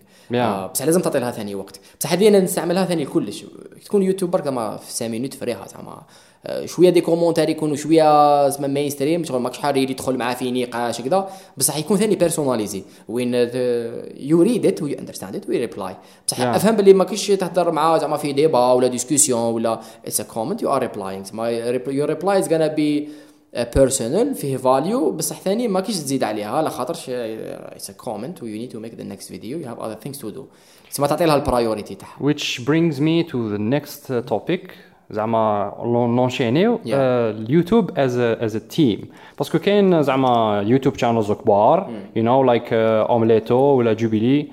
بصح 0.67 0.85
لازم 0.85 1.01
تعطي 1.01 1.19
لها 1.19 1.31
ثاني 1.31 1.55
وقت. 1.55 1.79
بصح 1.99 2.11
هذه 2.11 2.27
أنا 2.27 2.39
نستعملها 2.39 2.85
ثاني 2.85 3.05
كلش 3.05 3.45
تكون 3.85 4.03
يوتيوبر 4.03 4.37
برك 4.37 4.45
زعما 4.45 4.77
في 4.77 4.85
5 4.85 5.07
مينوت 5.07 5.33
فريها 5.33 5.67
زعما 5.67 6.01
شوية 6.65 6.89
دي 6.89 7.01
كومونتير 7.01 7.49
يكونوا 7.49 7.75
شوية 7.75 8.49
زعما 8.49 8.67
ماين 8.67 8.89
ستريم 8.89 9.23
شغل 9.23 9.41
ماكش 9.41 9.57
حار 9.57 9.77
يدخل 9.77 10.17
معاه 10.17 10.33
في 10.33 10.51
نقاش 10.51 11.01
كذا. 11.01 11.29
بصح 11.57 11.77
يكون 11.77 11.97
ثاني 11.97 12.15
بيرسوناليزي 12.15 12.83
وين 13.09 13.33
يو 14.17 14.41
ريد 14.41 14.65
ات 14.65 14.81
ويو 14.81 14.99
اندرستاند 14.99 15.35
ات 15.35 15.49
وي 15.49 15.57
ريبلاي 15.57 15.95
بصح 16.27 16.37
Yeah. 16.37 16.41
أفهم 16.41 16.75
باللي 16.75 16.93
ما 16.93 17.03
كاينش 17.03 17.27
تهضر 17.27 17.71
معاه 17.71 17.97
زعما 17.97 18.17
في 18.17 18.33
ديبا 18.33 18.71
ولا 18.71 18.87
ديسكوسيون 18.87 19.53
ولا 19.53 19.79
اتس 20.05 20.21
ا 20.21 20.23
كومنت 20.23 20.61
يو 20.61 20.75
ار 20.75 20.81
ريبلاينغ 20.81 21.23
زعما 21.25 21.49
يور 21.87 22.09
ريبلاي 22.09 22.39
از 22.39 22.53
غانا 22.53 22.67
بي 22.67 23.09
بيرسونال 23.75 24.35
فيه 24.35 24.57
فاليو 24.57 25.11
بصح 25.11 25.41
ثاني 25.41 25.67
ما 25.67 25.79
كاينش 25.79 25.97
تزيد 25.97 26.23
عليها 26.23 26.47
على 26.47 26.69
خاطرش 26.69 27.09
اتس 27.09 27.89
ا 27.89 27.93
كومنت 27.93 28.43
ويو 28.43 28.57
نيد 28.57 28.69
تو 28.69 28.79
ميك 28.79 28.93
ذا 28.93 29.03
نيكست 29.03 29.27
فيديو 29.27 29.59
يو 29.59 29.67
هاف 29.67 29.79
اذر 29.79 29.95
ثينكس 30.03 30.19
تو 30.19 30.29
دو 30.29 30.45
تسمى 30.91 31.07
تعطي 31.07 31.25
لها 31.25 31.35
البرايوريتي 31.35 31.95
تاعها. 31.95 32.33
Which 32.33 32.59
brings 32.65 32.99
me 32.99 33.23
to 33.31 33.37
the 33.53 33.61
next 33.75 34.09
uh, 34.09 34.33
topic. 34.33 34.71
زعما 35.10 35.72
نونشينيو 35.84 36.78
Yeah. 36.78 36.88
اليوتيوب 36.94 37.90
as 37.90 38.12
a 38.12 38.42
as 38.48 38.54
a 38.56 38.76
team 38.76 39.06
باسكو 39.38 39.58
كاين 39.58 40.02
زعما 40.02 40.62
يوتيوب 40.66 40.96
channels 40.96 41.32
كبار 41.32 41.90
you 42.16 42.20
know 42.20 42.50
like 42.50 42.68
uh, 42.68 42.72
اومليتو 43.10 43.54
ولا 43.56 43.92
جوبيلي 43.92 44.48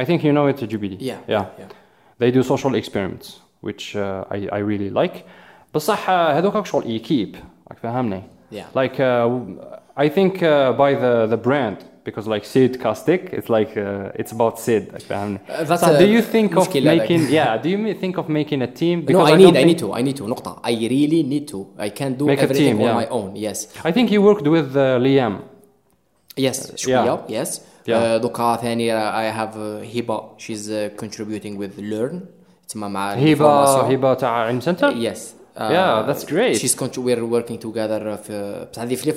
I 0.00 0.02
think 0.04 0.18
you 0.20 0.32
know 0.32 0.60
it 0.60 0.64
جوبيلي 0.64 0.96
Yeah, 0.98 1.30
yeah 1.32 1.44
yeah. 1.58 2.22
they 2.22 2.30
do 2.30 2.42
social 2.42 2.74
experiments 2.74 3.26
which 3.66 3.96
uh, 3.96 4.34
I 4.34 4.38
I 4.52 4.58
really 4.58 4.90
like 5.04 5.16
بصح 5.74 6.06
uh, 6.06 6.10
هذوك 6.10 6.66
شغل 6.66 6.84
ايكيب 6.84 7.36
راك 7.70 7.78
فاهمني 7.78 8.22
Yeah. 8.52 8.78
like 8.78 8.96
uh, 9.00 10.02
I 10.04 10.08
think 10.08 10.34
uh, 10.34 10.72
by 10.82 10.92
the 11.02 11.26
the 11.34 11.38
brand 11.48 11.76
because 12.03 12.27
like 12.27 12.43
Sidcastic, 12.43 13.33
it's 13.33 13.49
like 13.49 13.77
uh, 13.77 14.11
it's 14.15 14.31
about 14.31 14.59
Sid. 14.59 14.83
Uh, 15.09 15.77
so 15.77 15.97
do 15.99 16.05
you 16.05 16.21
think 16.21 16.55
of 16.55 16.73
making 16.73 17.21
like. 17.23 17.31
yeah? 17.31 17.57
Do 17.57 17.69
you 17.69 17.93
think 17.93 18.17
of 18.17 18.29
making 18.29 18.61
a 18.61 18.67
team? 18.67 19.01
Because 19.05 19.27
no, 19.27 19.33
I, 19.33 19.33
I 19.33 19.37
need 19.37 19.57
I 19.57 19.63
need 19.63 19.79
to 19.79 19.93
I 19.93 20.01
need 20.01 20.17
to 20.17 20.23
نقطة. 20.23 20.59
I 20.63 20.71
really 20.71 21.23
need 21.23 21.47
to. 21.47 21.67
I 21.77 21.89
can't 21.89 22.17
do 22.17 22.25
Make 22.25 22.39
everything 22.39 22.77
team, 22.77 22.81
on 22.81 22.87
yeah. 22.87 22.93
my 22.93 23.07
own. 23.07 23.35
Yes. 23.35 23.67
I 23.83 23.91
think 23.91 24.11
you 24.11 24.21
worked 24.21 24.47
with 24.47 24.75
uh, 24.75 24.99
Liam. 24.99 25.41
Yes. 26.37 26.71
Uh, 26.71 26.75
شوية. 26.75 27.05
Yeah. 27.05 27.19
Yes. 27.29 27.59
Yeah. 27.85 27.91
Uh, 27.91 28.21
دوكا 28.21 28.55
ثاني 28.55 28.91
uh, 28.91 29.13
I 29.13 29.37
have 29.37 29.55
Hiba. 29.83 30.23
she's 30.37 30.69
contributing 30.97 31.57
with 31.57 31.77
learn 31.77 32.27
It's 32.65 32.75
my. 32.75 33.15
هبة 33.15 33.89
Hiba. 33.89 34.19
تاع 34.19 34.29
علم 34.29 34.59
سنتر. 34.59 34.91
Yes. 34.91 35.33
Yeah, 35.57 36.03
that's 36.07 36.23
great. 36.23 36.57
She's 36.57 36.75
we're 36.75 37.25
working 37.25 37.59
together 37.59 38.17
for. 38.23 38.67
بصح 38.71 38.81
هذه 38.81 38.95
في 38.95 39.11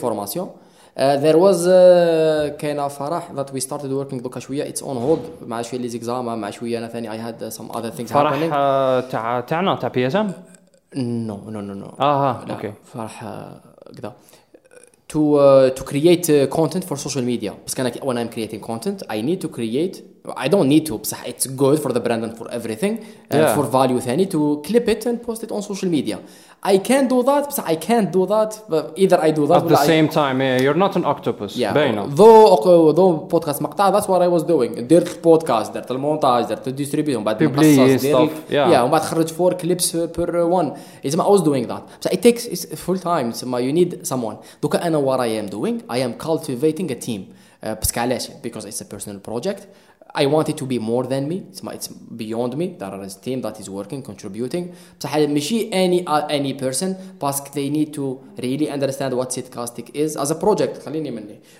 Uh, 0.97 1.01
there 1.01 1.38
was 1.38 1.57
uh, 1.67 2.57
كاينة 2.59 2.88
فرح 2.88 3.32
that 3.36 3.49
we 3.53 3.59
started 3.59 3.91
working 3.91 4.21
دوكا 4.21 4.39
شوية 4.39 4.71
it's 4.73 4.82
on 4.82 4.84
hold 4.97 5.43
مع 5.47 5.61
شوية 5.61 5.80
لي 5.82 5.88
زيكزاما 5.89 6.36
مع 6.36 6.49
شوية 6.49 6.77
أنا 6.77 6.88
ثاني 6.88 7.09
I 7.09 7.21
had 7.32 7.53
some 7.53 7.75
other 7.75 7.91
things 7.99 8.05
فرح 8.13 8.34
happening. 8.34 8.53
آه، 8.53 8.99
تاع 8.99 9.39
تاعنا 9.39 9.75
تاع 9.75 9.89
بي 9.89 10.07
اس 10.07 10.15
ام 10.15 10.32
No, 10.95 11.38
no, 11.51 11.59
no, 11.61 11.84
no. 11.86 12.01
اه 12.01 12.45
لا، 12.47 12.53
اوكي 12.55 12.73
فرح 12.93 13.23
آه، 13.23 13.61
كذا 13.97 14.13
to 15.13 15.17
uh, 15.17 15.80
to 15.80 15.84
create 15.84 16.25
uh, 16.30 16.57
content 16.59 16.84
for 16.89 16.95
social 16.97 17.23
media 17.23 17.51
بس 17.67 17.73
كان 17.75 17.91
when 17.91 18.17
I'm 18.17 18.34
creating 18.36 18.61
content 18.67 19.03
I 19.09 19.21
need 19.21 19.41
to 19.45 19.49
create 19.57 19.95
I 20.38 20.47
don't 20.47 20.67
need 20.69 20.86
to 20.89 20.93
بصح 20.93 21.25
it's 21.25 21.47
good 21.47 21.80
for 21.80 21.91
the 21.93 21.99
brand 21.99 22.23
and 22.23 22.38
for 22.41 22.47
everything 22.51 22.93
uh, 22.97 23.36
Yeah. 23.36 23.55
for 23.57 23.63
value 23.63 23.99
ثاني 23.99 24.25
to 24.25 24.67
clip 24.69 24.88
it 24.89 25.05
and 25.07 25.27
post 25.30 25.43
it 25.43 25.51
on 25.51 25.61
social 25.61 25.89
media 25.89 26.17
I 26.63 26.77
can 26.77 27.07
do 27.07 27.23
that 27.23 27.47
بصح 27.49 27.63
I 27.65 27.75
can't 27.75 28.11
do 28.11 28.25
that 28.25 28.51
but 28.69 28.93
either 28.97 29.17
I 29.21 29.32
do 29.32 29.47
that 29.47 29.57
At 29.57 29.67
the 29.67 29.73
ولا 29.73 29.77
I- 29.77 29.88
same 29.88 30.07
time, 30.09 30.41
yeah, 30.41 30.61
you're 30.61 30.80
not 30.84 30.95
an 30.95 31.05
octopus. 31.05 31.55
Yeah. 31.57 31.73
باينة. 31.73 32.15
though 32.15 32.91
though 32.93 33.36
podcast 33.36 33.61
مقطع 33.61 33.91
that's 33.91 34.05
what 34.07 34.21
I 34.21 34.27
was 34.27 34.43
doing 34.43 34.82
درت 34.82 35.15
البودكاست 35.15 35.73
درت 35.73 35.91
المونتاج 35.91 36.45
درت 36.45 36.67
الديستريبيوشن 36.67 37.17
ومن 37.17 37.25
بعد 37.25 37.43
Publier 37.43 37.80
نقصص 37.80 38.01
دير 38.01 38.27
stuff, 38.27 38.30
yeah. 38.49 38.53
yeah 38.53 38.80
ومن 38.82 38.91
بعد 38.91 39.01
خرج 39.01 39.27
four 39.30 39.53
clips 39.53 39.91
per 40.17 40.32
one 40.32 40.71
it's 41.07 41.15
I 41.15 41.27
was 41.38 41.41
doing 41.41 41.67
that 41.67 41.84
but 42.05 42.13
it 42.13 42.21
takes 42.21 42.45
it's 42.45 42.65
full 42.86 42.97
time 42.99 43.30
it's 43.32 43.43
you 43.43 43.73
need 43.73 44.07
someone 44.13 44.36
دوكا 44.63 44.88
انا 44.88 44.99
what 45.01 45.19
I 45.19 45.47
am 45.47 45.55
doing 45.55 45.93
I 45.95 45.97
am 45.99 46.25
cultivating 46.27 46.91
a 46.91 47.05
team 47.07 47.21
uh, 47.63 47.67
باسكو 47.67 47.99
علاش 47.99 48.27
because 48.27 48.61
it's 48.65 48.82
a 48.82 48.86
personal 48.95 49.19
project 49.32 49.61
I 50.16 50.26
want 50.26 50.48
it 50.48 50.57
to 50.59 50.66
be 50.66 50.78
more 50.78 51.05
than 51.05 51.28
me. 51.28 51.44
It's, 51.50 51.62
my, 51.64 51.72
it's 51.72 51.88
beyond 51.88 52.57
me. 52.57 52.76
There 52.78 53.02
is 53.02 53.16
a 53.16 53.20
team 53.20 53.40
that 53.42 53.59
is 53.59 53.68
working, 53.68 54.00
contributing. 54.00 54.72
So 55.00 55.09
ماشي 55.09 55.70
any 55.72 56.05
uh, 56.07 56.26
any 56.28 56.55
person 56.55 56.94
باسكو 57.20 57.50
they 57.52 57.68
need 57.68 57.92
to 57.94 58.20
really 58.38 58.70
understand 58.70 59.14
what 59.14 59.30
Sidcastic 59.30 59.90
is 59.94 60.16
as 60.16 60.30
a 60.30 60.34
project. 60.36 60.86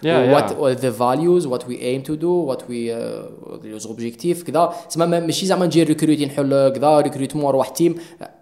Yeah, 0.03 0.30
what 0.32 0.51
yeah. 0.51 0.57
Uh, 0.57 0.74
the 0.74 0.92
values, 0.92 1.47
what 1.49 1.66
we 1.66 1.80
aim 1.80 2.03
to 2.03 2.16
do, 2.16 2.32
what 2.32 2.68
we 2.68 2.92
uh, 2.92 3.90
objective 3.90 4.45
كذا. 4.45 4.74
زعما 4.90 5.20
ماشي 5.20 5.47
زعما 5.47 5.66
نجي 5.66 5.82
ريكروتي 5.82 6.26
نحل 6.26 6.68
كذا 6.68 7.01
ريكروتمون 7.01 7.45
نروح 7.45 7.68
تيم 7.68 7.95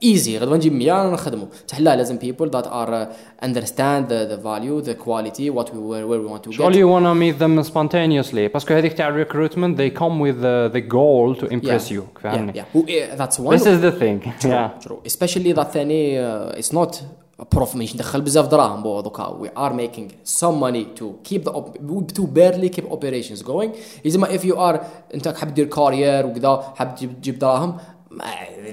ايزي 0.03 0.39
غدوه 0.39 0.57
نجيب 0.57 0.83
Easy. 0.83 1.81
لازم 1.81 2.19
people 2.19 2.51
that 2.51 2.67
are 2.67 2.95
uh, 2.95 3.13
understand 3.43 4.09
the, 4.09 4.27
the 4.27 4.37
value, 4.37 4.81
the 4.81 4.95
quality, 4.95 5.51
what 5.51 5.75
we 5.75 5.81
where, 5.81 6.07
where 6.07 6.21
we 6.21 6.27
want 6.27 6.43
to 6.43 6.51
go. 6.51 6.57
Surely 6.57 6.79
you 6.79 6.89
want 6.89 7.07
to 7.07 7.15
meet 7.15 7.39
them 7.39 7.63
spontaneously. 7.63 8.49
باسكو 8.49 8.75
هذيك 8.75 8.93
تاع 8.93 9.25
recruitment 9.25 9.77
they 9.77 9.91
come 9.92 10.20
with 10.20 10.42
the, 10.42 10.70
the 10.74 10.82
goal 10.82 11.36
to 11.42 11.46
impress 11.54 11.92
you 11.92 12.02
yeah, 12.02 12.22
فاهمني 12.22 12.54
yeah. 12.54 12.66
Who- 12.78 12.88
eh, 12.90 13.16
that's 13.18 13.40
one 13.40 13.58
This 13.58 13.66
is 13.68 13.80
the 13.82 13.92
thing 14.02 14.20
yeah 14.46 14.88
true 14.88 15.00
especially 15.06 15.54
that 15.54 15.68
ثاني 15.74 16.18
uh, 16.52 16.58
it's 16.60 16.74
not 16.74 16.96
a 17.42 17.46
prof 17.58 17.76
مش 17.76 17.96
ندخل 17.96 18.22
بزاف 18.22 18.48
دراهم 18.48 18.84
بو 18.84 19.02
دوكا 19.02 19.40
we 19.44 19.60
are 19.60 19.74
making 19.74 20.12
some 20.40 20.56
money 20.64 21.00
to 21.02 21.06
keep 21.30 21.44
the 21.44 21.52
op- 21.54 21.78
to 22.18 22.22
barely 22.24 22.70
keep 22.78 22.92
operations 22.92 23.44
going 23.48 23.70
إذا 24.06 24.20
ما 24.20 24.28
if 24.28 24.42
you 24.42 24.56
are 24.58 24.80
انت 25.14 25.28
حاب 25.28 25.54
دير 25.54 25.66
كارير 25.66 26.26
وكذا 26.26 26.74
حاب 26.76 26.96
تجيب 26.96 27.22
تجيب 27.22 27.40
دراهم 27.40 27.78
ما 28.12 28.24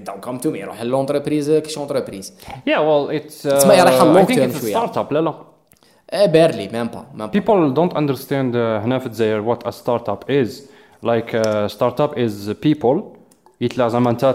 don't 0.06 0.26
come 0.28 0.38
to 0.46 0.46
me 0.50 0.64
روح 0.64 0.82
لونتربريز 0.82 1.50
كش 1.50 1.78
انتربريز 1.78 2.32
yeah 2.68 2.78
well 2.78 3.10
it's 3.18 3.44
uh, 3.44 3.52
اسمها 3.52 3.84
رايحة 3.84 4.14
I 4.14 4.16
long 4.24 4.26
think 4.28 4.38
term 4.38 4.50
it's 4.50 4.58
a 4.58 4.60
شوية. 4.60 4.86
startup 4.86 5.12
لا 5.12 5.20
لا 5.20 5.34
بارلي 6.26 6.68
ميم 6.72 6.86
با 6.86 7.04
ميم 7.14 7.26
با 7.26 7.40
people 7.40 7.74
don't 7.76 7.94
understand 7.94 8.54
uh, 8.54 8.84
هنا 8.84 8.98
في 8.98 9.06
الجزائر 9.06 9.54
what 9.54 9.58
a 9.66 9.70
startup 9.72 10.30
is 10.30 10.50
لايك 11.03 11.41
ستارت 11.67 12.01
اب 12.01 12.19
از 12.19 12.49
بيبل 12.49 13.03
يتلا 13.61 13.87
زعما 13.87 14.09
انت 14.09 14.25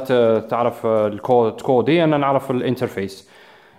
تعرف 0.51 0.87
الكود 0.87 1.61
كودي 1.61 2.05
أنا 2.05 2.17
نعرف 2.17 2.51
الانترفيس 2.51 3.29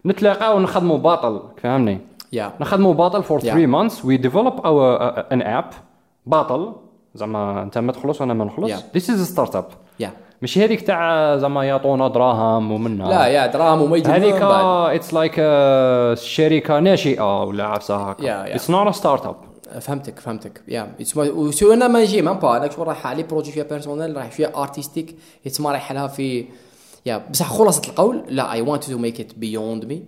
نتلاقاو 0.06 0.60
نخدموا 0.60 0.98
باطل 0.98 1.42
فهمني 1.64 2.00
yeah. 2.36 2.62
نخدموا 2.62 2.94
باطل 2.94 3.24
فور 3.24 3.40
3 3.40 3.66
مانثس 3.66 4.06
وي 4.06 4.18
ديفلوب 4.18 4.66
اور 4.66 4.96
ان 5.32 5.42
اب 5.42 5.70
باطل 6.26 6.74
زعما 7.16 7.64
انت 7.64 7.78
ما 7.78 7.92
تخلص 7.92 8.22
وأنا 8.22 8.34
ما 8.34 8.46
نخلص 8.46 8.84
ذيس 8.94 9.10
از 9.10 9.28
ستارت 9.28 9.56
اب 9.56 9.66
ماشي 10.42 10.66
هذيك 10.66 10.82
تاع 10.82 11.38
زعما 11.38 11.64
يعطونا 11.64 12.08
دراهم 12.08 12.72
ومنا 12.72 13.04
لا 13.04 13.26
يا 13.26 13.48
دراهم 13.48 13.82
وما 13.82 13.98
يجيبوها 13.98 14.18
هذيك 14.18 14.42
اتس 14.96 15.14
لايك 15.14 15.36
شركه 16.18 16.80
ناشئه 16.80 17.44
ولا 17.44 17.66
عفسه 17.66 17.96
هكا 17.96 18.56
اتس 18.56 18.70
نوت 18.70 18.94
ستارت 18.94 19.26
اب 19.26 19.36
فهمتك 19.80 20.20
فهمتك. 20.20 20.62
يا. 20.68 20.96
أنا 21.62 21.88
ما 21.88 22.02
نجي 22.02 22.22
مام 22.22 22.40
با 22.40 22.58
أنا 22.58 22.68
كنت 22.68 22.80
رايح 22.80 23.08
على 23.08 23.24
بروجي 23.24 23.52
فيها 23.52 23.64
بيرسونيل 23.64 24.18
رايح 24.18 24.32
فيها 24.32 24.62
ارتستيك 24.62 25.16
يتسمى 25.46 25.72
رايح 25.72 25.92
لها 25.92 26.08
في 26.08 26.46
يا. 27.06 27.18
بصح 27.32 27.54
خلاصه 27.54 27.82
القول. 27.90 28.24
لا 28.28 28.52
اي 28.52 28.62
ونت 28.62 28.84
تو 28.84 28.98
ميك 28.98 29.20
ات 29.20 29.34
بيوند 29.36 29.86
مي 29.86 30.04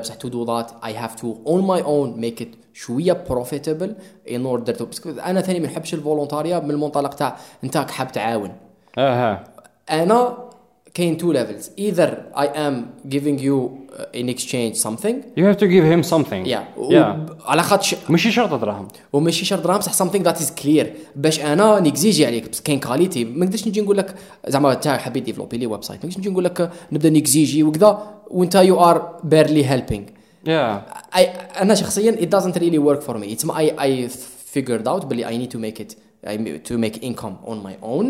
بصح 0.00 0.14
تو 0.14 0.28
دو 0.28 0.44
ذات 0.44 0.70
اي 0.84 0.94
هاف 0.96 1.14
تو 1.14 1.36
اون 1.46 1.64
ماي 1.66 1.82
اون 1.82 2.20
ميك 2.20 2.42
ات 2.42 2.48
شوية 2.72 3.24
بروفيتبل 3.30 3.96
ان 4.30 4.46
اوردر 4.46 4.74
تو 4.74 4.86
أنا 5.10 5.40
ثاني 5.40 5.60
ما 5.60 5.66
نحبش 5.66 5.94
الفولونتاريا 5.94 6.58
من 6.58 6.70
المنطلق 6.70 7.14
تاع 7.14 7.36
أنت 7.64 7.76
حاب 7.76 8.12
تعاون. 8.12 8.52
أها. 8.98 9.44
أنا 9.90 10.45
كاين 10.96 11.18
either 11.76 12.10
I 12.34 12.46
am 12.46 12.74
giving 13.08 13.38
you 13.38 13.86
uh, 13.96 14.20
in 14.20 14.28
exchange 14.28 14.76
something. 14.76 15.16
You 15.36 15.44
have 15.44 15.58
to 15.58 15.68
give 15.68 15.84
him 15.84 16.02
something. 16.02 16.46
Yeah, 16.46 16.64
yeah. 16.90 17.16
على 17.44 17.62
خاطش 17.62 17.94
ماشي 18.08 18.30
شرط 18.30 18.54
دراهم 18.54 18.88
وماشي 19.12 19.44
شرط 19.44 19.62
دراهم 19.64 19.78
بصح 19.78 20.04
something 20.04 20.22
that 20.22 20.36
is 20.36 20.62
clear. 20.62 20.86
باش 21.16 21.40
أنا 21.40 21.80
نكزيجي 21.80 22.26
عليك 22.26 22.50
بس 22.50 22.60
كاين 22.60 22.80
كاليتي 22.80 23.24
ما 23.24 23.44
نقدرش 23.44 23.68
نجي 23.68 23.80
نقول 23.80 23.96
لك 23.96 24.14
زعما 24.46 24.72
انت 24.72 24.88
حبيت 24.88 25.22
ديفلوبي 25.22 25.56
لي 25.56 25.66
ويب 25.66 25.84
سايت 25.84 26.00
ما 26.04 26.08
نقدرش 26.08 26.18
نجي 26.18 26.30
نقول 26.30 26.44
لك 26.44 26.70
نبدأ 26.92 27.10
نكزيجي 27.10 27.62
وكذا 27.62 28.20
وانت 28.30 28.54
يو 28.54 28.80
ار 28.80 29.20
بيرلي 29.24 29.66
هيلبينج 29.66 30.08
yeah. 30.46 30.50
أنا 31.60 31.74
شخصيا 31.74 32.12
it 32.12 32.38
doesn't 32.38 32.56
really 32.56 32.78
work 32.78 33.02
for 33.08 33.14
me. 33.18 33.36
It's 33.36 33.44
my 33.44 33.52
I 33.52 33.72
I 33.78 34.08
figured 34.54 34.86
out 34.86 35.04
بلي 35.04 35.24
I 35.24 35.46
need 35.46 35.52
to 35.56 35.58
make 35.58 35.80
it 35.80 35.96
I 36.26 36.36
to 36.68 36.78
make 36.78 37.02
income 37.02 37.36
on 37.46 37.66
my 37.66 37.84
own. 37.84 38.06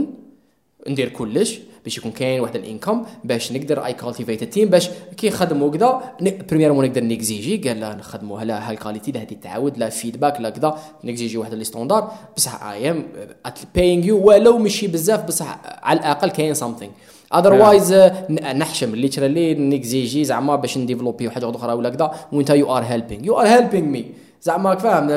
ندير 0.88 1.08
كلش. 1.08 1.60
باش 1.86 1.98
يكون 1.98 2.12
كاين 2.12 2.40
واحد 2.40 2.56
الانكم 2.56 3.04
باش 3.24 3.52
نقدر 3.52 3.84
اي 3.84 3.92
كالتيفيت 3.92 4.42
التيم 4.42 4.68
باش 4.68 4.90
كي 5.16 5.28
نخدموا 5.28 5.70
كذا 5.70 6.02
بريميرمون 6.20 6.84
نقدر 6.84 7.04
نكزيجي 7.04 7.68
قال 7.68 7.80
لا 7.80 7.94
نخدموا 7.94 8.40
لا 8.40 8.70
هالكاليتي 8.70 9.12
لا 9.12 9.20
هذه 9.20 9.36
تعاود 9.42 9.78
لا 9.78 9.88
فيدباك 9.88 10.40
لا 10.40 10.50
كذا 10.50 10.78
نكزيجي 11.04 11.38
واحد 11.38 11.54
لي 11.54 11.64
ستوندار 11.64 12.12
بصح 12.36 12.64
اي 12.64 12.90
ام 12.90 13.06
باينغ 13.74 14.04
يو 14.04 14.26
ولو 14.26 14.58
ماشي 14.58 14.86
بزاف 14.86 15.24
بصح 15.24 15.58
على 15.82 15.98
الأقل 15.98 16.30
كاين 16.30 16.54
something. 16.54 16.90
اذروايز 17.34 17.94
نحشم. 18.30 18.94
ليترالي 18.94 19.54
نكزيجي 19.54 20.24
زعما 20.24 20.56
باش 20.56 20.78
نديفلوبي 20.78 21.26
واحد 21.26 21.44
أخرى 21.44 21.72
ولا 21.72 21.90
كذا 21.90 22.14
وانت 22.32 22.50
يو 22.50 22.76
ار 22.76 22.82
هيلبينغ 22.82 23.24
يو 23.24 23.40
ار 23.40 23.46
هيلبينغ 23.46 23.86
مي 23.86 24.04
زعما 24.42 24.76
فاهم 24.76 25.10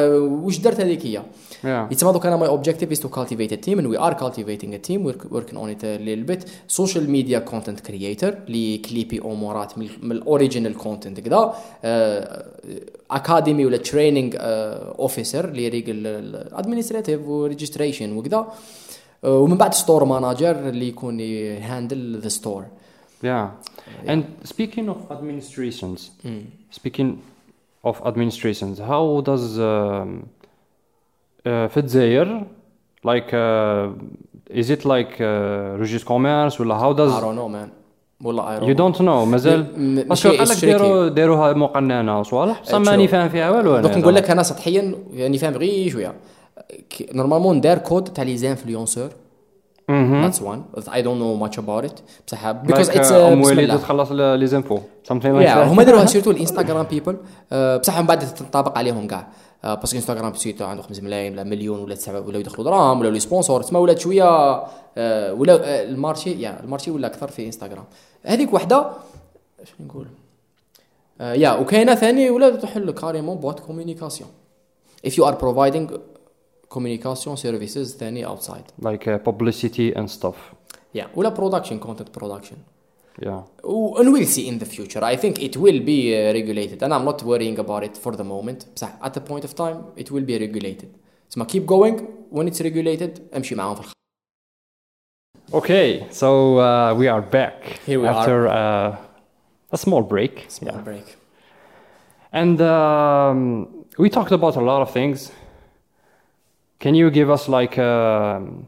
واش 0.43 0.57
درت 0.57 0.81
هذيك 0.81 1.05
هي؟ 1.05 1.21
yeah 1.64 1.92
يتسمى 1.92 2.12
دوك 2.12 2.26
انا 2.26 2.36
ماي 2.36 2.48
اوبجيكتيف 2.48 2.90
از 2.90 3.00
تو 3.00 3.08
cultivate 3.08 3.50
a 3.50 3.56
team 3.56 3.78
and 3.78 3.86
we 3.86 3.98
are 3.98 4.14
cultivating 4.14 4.74
a 4.74 4.88
team 4.88 5.04
we're 5.04 5.36
working 5.36 5.56
on 5.56 5.68
it 5.74 5.82
a 5.84 5.98
little 5.98 6.26
bit 6.32 6.48
social 6.68 7.04
media 7.16 7.40
content 7.52 7.88
creator 7.88 8.34
اللي 8.48 8.78
كليبي 8.78 9.20
امورات 9.24 9.78
من, 9.78 9.88
من 10.02 10.12
الاوريجينال 10.12 10.76
كونتنت 10.76 11.20
كذا 11.20 11.54
اكاديمي 13.10 13.66
ولا 13.66 13.76
تريننج 13.76 14.36
اوفيسر 14.40 15.44
اللي 15.44 15.64
يريق 15.64 15.84
الادمنستريتيف 15.88 17.28
وريجستريشن 17.28 18.16
وكذا 18.16 18.46
آه، 19.24 19.38
ومن 19.38 19.56
بعد 19.56 19.74
ستور 19.74 20.04
مانجر 20.04 20.68
اللي 20.68 20.88
يكون 20.88 21.20
يهاندل 21.20 22.18
ذا 22.18 22.28
ستور 22.28 22.64
yeah 23.22 23.48
and 24.06 24.22
speaking 24.52 24.86
of 24.88 24.98
administrations 25.16 26.10
speaking 26.78 27.10
of 27.84 27.96
administrations 28.10 28.78
how 28.78 29.04
does 29.30 29.58
um, 29.58 29.64
uh, 29.68 30.37
آه، 31.47 31.67
في 31.67 31.77
الجزائر 31.79 32.43
لايك 33.05 33.35
از 34.51 34.71
ات 34.71 34.85
لايك 34.85 35.21
ريجيس 35.79 36.03
كوميرس 36.03 36.61
ولا 36.61 36.75
هاو 36.75 36.93
داز 36.93 37.11
اي 37.11 37.21
دونت 37.21 37.35
نو 37.37 37.47
مان 37.47 37.69
والله 38.23 38.57
اي 38.57 38.67
يو 38.67 38.73
دونت 38.75 39.01
نو 39.01 39.25
مازال؟ 39.25 39.63
باسكو 40.09 40.29
قال 40.29 40.49
لك 40.49 40.65
داروا 40.65 41.07
داروها 41.09 41.53
مقننة 41.53 42.23
صوالح 42.23 42.61
بصح 42.61 42.77
ماني 42.77 43.07
فاهم 43.07 43.29
فيها 43.29 43.49
والو 43.51 43.73
أنا. 43.73 43.81
دونك 43.81 43.97
نقول 43.97 44.15
لك 44.15 44.31
أنا 44.31 44.43
سطحيا 44.43 44.95
يعني 45.13 45.37
فاهم 45.37 45.53
غير 45.53 45.89
شوية. 45.91 46.13
نورمالمون 47.13 47.61
دار 47.61 47.77
كود 47.77 48.03
تاع 48.03 48.23
لي 48.23 48.37
زانفلونسور 48.37 49.09
مهم. 49.89 50.31
That's 50.31 50.35
one. 50.37 50.83
I 50.87 51.01
don't 51.01 51.19
know 51.19 51.35
much 51.47 51.57
about 51.57 51.85
it. 51.89 52.01
بصح 52.27 52.51
because 52.65 52.87
like, 52.89 52.95
it's 52.95 53.09
uh, 53.09 53.13
uh, 53.13 53.33
أم 53.33 53.41
وليد. 53.41 53.77
تخلص 53.81 54.11
لي 54.11 54.47
زينفو 54.47 54.77
something 55.07 55.11
like 55.11 55.45
Yeah, 55.45 55.55
that. 55.55 55.67
هما 55.67 55.83
داروها 55.83 56.05
سيرتو 56.05 56.31
الإنستغرام 56.31 56.85
بيبل 56.85 57.17
بصح 57.79 57.99
من 57.99 58.05
بعد 58.05 58.33
تنطبق 58.33 58.77
عليهم 58.77 59.07
كاع 59.07 59.27
آه، 59.63 59.73
باسكو 59.75 59.97
إنستغرام 59.97 60.33
سيتو 60.33 60.65
عنده 60.65 60.81
5 60.83 61.03
ملايين 61.03 61.33
ولا 61.33 61.43
مليون 61.43 61.79
ولا 61.79 61.95
تسعة 61.95 62.19
ولا 62.19 62.37
يدخلوا 62.37 62.63
دراهم 62.65 62.99
ولا 62.99 63.09
لي 63.09 63.19
سبونسور 63.19 63.61
تسمى 63.61 63.79
ولات 63.79 63.99
شوية. 63.99 64.23
آه، 64.97 65.33
ولا 65.33 65.53
آه، 65.53 65.83
المارشي 65.83 66.41
يا 66.41 66.59
المارشي 66.63 66.91
ولا 66.91 67.07
أكثر 67.07 67.27
في 67.27 67.45
إنستغرام. 67.45 67.83
هذيك 68.25 68.53
وحدة 68.53 68.89
اش 69.61 69.69
نقول؟ 69.79 70.07
آه، 71.21 71.33
يا 71.33 71.51
وكاينة 71.53 71.95
ثاني 71.95 72.29
ولا 72.29 72.55
تحل 72.55 72.91
كاريمون 72.91 73.37
بوات 73.37 73.59
كوميونيكاسيون 73.59 74.29
if 75.07 75.11
you 75.11 75.23
are 75.23 75.35
providing 75.35 75.85
communication 76.74 77.36
services 77.36 77.96
ثاني 77.98 78.26
outside 78.26 78.86
like 78.86 79.08
uh, 79.08 79.18
publicity 79.30 79.94
and 79.96 80.08
stuff 80.10 80.36
yeah 80.98 81.06
ولا 81.16 81.34
production 81.34 81.78
content 81.86 82.20
production 82.20 82.56
yeah 83.22 83.42
و- 83.64 83.96
and 83.98 84.08
we'll 84.12 84.26
see 84.36 84.48
in 84.48 84.58
the 84.58 84.66
future 84.76 85.02
I 85.04 85.16
think 85.16 85.34
it 85.42 85.56
will 85.56 85.80
be 85.92 85.98
uh, 86.14 86.32
regulated 86.38 86.78
and 86.82 86.92
I'm 86.94 87.04
not 87.10 87.22
worrying 87.22 87.58
about 87.58 87.82
it 87.88 87.96
for 88.04 88.12
the 88.16 88.24
moment 88.24 88.66
بصح 88.76 88.88
at 89.02 89.12
the 89.14 89.20
point 89.30 89.44
of 89.44 89.54
time 89.54 89.78
it 89.96 90.10
will 90.10 90.24
be 90.30 90.38
regulated 90.38 90.88
اسمع 91.32 91.46
keep 91.46 91.66
going 91.66 92.00
when 92.32 92.48
it's 92.48 92.60
regulated 92.60 93.20
امشي 93.36 93.54
معاهم 93.54 93.74
في 93.74 93.80
الخ... 93.80 93.92
Okay, 95.52 96.06
so 96.10 96.58
uh, 96.58 96.94
we 97.00 97.06
are 97.14 97.22
back 97.38 97.56
Here 97.86 98.00
we 98.00 98.08
after 98.08 98.38
uh, 98.48 98.96
a 99.76 99.78
small 99.84 100.02
break. 100.02 100.34
small 100.48 100.74
Yeah. 100.76 100.88
break 100.90 101.06
And 102.42 102.58
um, 102.60 103.38
we 104.02 104.08
talked 104.16 104.32
about 104.40 104.54
a 104.62 104.64
lot 104.70 104.80
of 104.86 104.90
things. 104.98 105.18
Can 106.80 106.94
you 106.94 107.10
give 107.10 107.28
us 107.36 107.48
like 107.48 107.78
um 107.78 108.66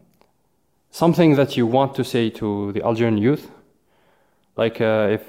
something 0.91 1.31
that 1.41 1.51
you 1.59 1.67
want 1.67 1.91
to 1.99 2.03
say 2.13 2.25
to 2.41 2.73
the 2.75 2.83
Algerian 2.89 3.19
youth 3.19 3.45
like 4.57 4.81
uh, 4.81 5.17
if 5.17 5.23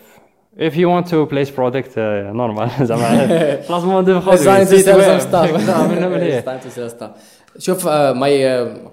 if 0.67 0.75
you 0.79 0.87
want 0.89 1.05
to 1.13 1.25
place 1.33 1.49
product 1.51 1.97
uh, 1.97 2.31
normal 2.33 2.69
زعما 2.83 3.25
بلاسمون 3.69 4.05
دو 4.05 4.21
It's 4.21 4.43
time 4.43 4.65
to 4.65 4.83
sell 4.83 5.01
some 5.01 5.29
stuff. 5.29 5.67
نعم، 5.67 6.11
مليح. 6.11 6.43
It's 6.43 6.45
time 6.45 6.69
to 6.69 6.71
sell 6.71 6.89
stuff. 6.99 7.09
شوف 7.59 7.87
uh, 7.87 8.13
my 8.13 8.43
uh, 8.43 8.89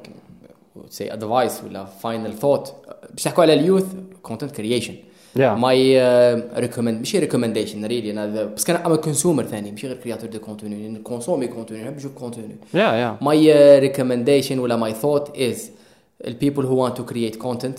say 0.91 1.09
advice 1.09 1.65
ولا 1.65 1.87
final 2.03 2.33
thought 2.43 2.71
باش 3.13 3.27
نحكوا 3.27 3.43
على 3.43 3.55
اليوث 3.55 3.87
content 4.29 4.53
creation 4.59 4.93
Yeah. 5.37 5.57
my 5.67 5.77
uh, 5.77 6.61
recommend 6.65 6.79
ماشي 6.99 7.21
recommendation 7.29 7.75
really 7.89 7.91
انا 8.11 8.35
ذا- 8.35 8.45
بس 8.45 8.65
كان 8.65 8.77
ام 8.77 8.95
كونسومر 8.95 9.45
ثاني 9.45 9.71
ماشي 9.71 9.87
غير 9.87 9.97
كرياتور 9.97 10.31
دو 10.31 10.39
كونتوني 10.39 10.99
كونسومي 10.99 11.47
كونتوني 11.47 11.83
نحب 11.83 11.97
نشوف 11.97 12.13
كونتوني 12.13 12.57
yeah 12.75 12.77
yeah 12.77 13.25
my 13.25 13.37
uh, 13.37 13.89
recommendation 13.91 14.59
ولا 14.59 14.91
my 14.91 14.93
thought 14.95 15.29
is 15.37 15.57
the 16.25 16.35
people 16.35 16.63
who 16.63 16.75
want 16.83 16.95
to 16.97 17.05
create 17.13 17.39
content 17.39 17.79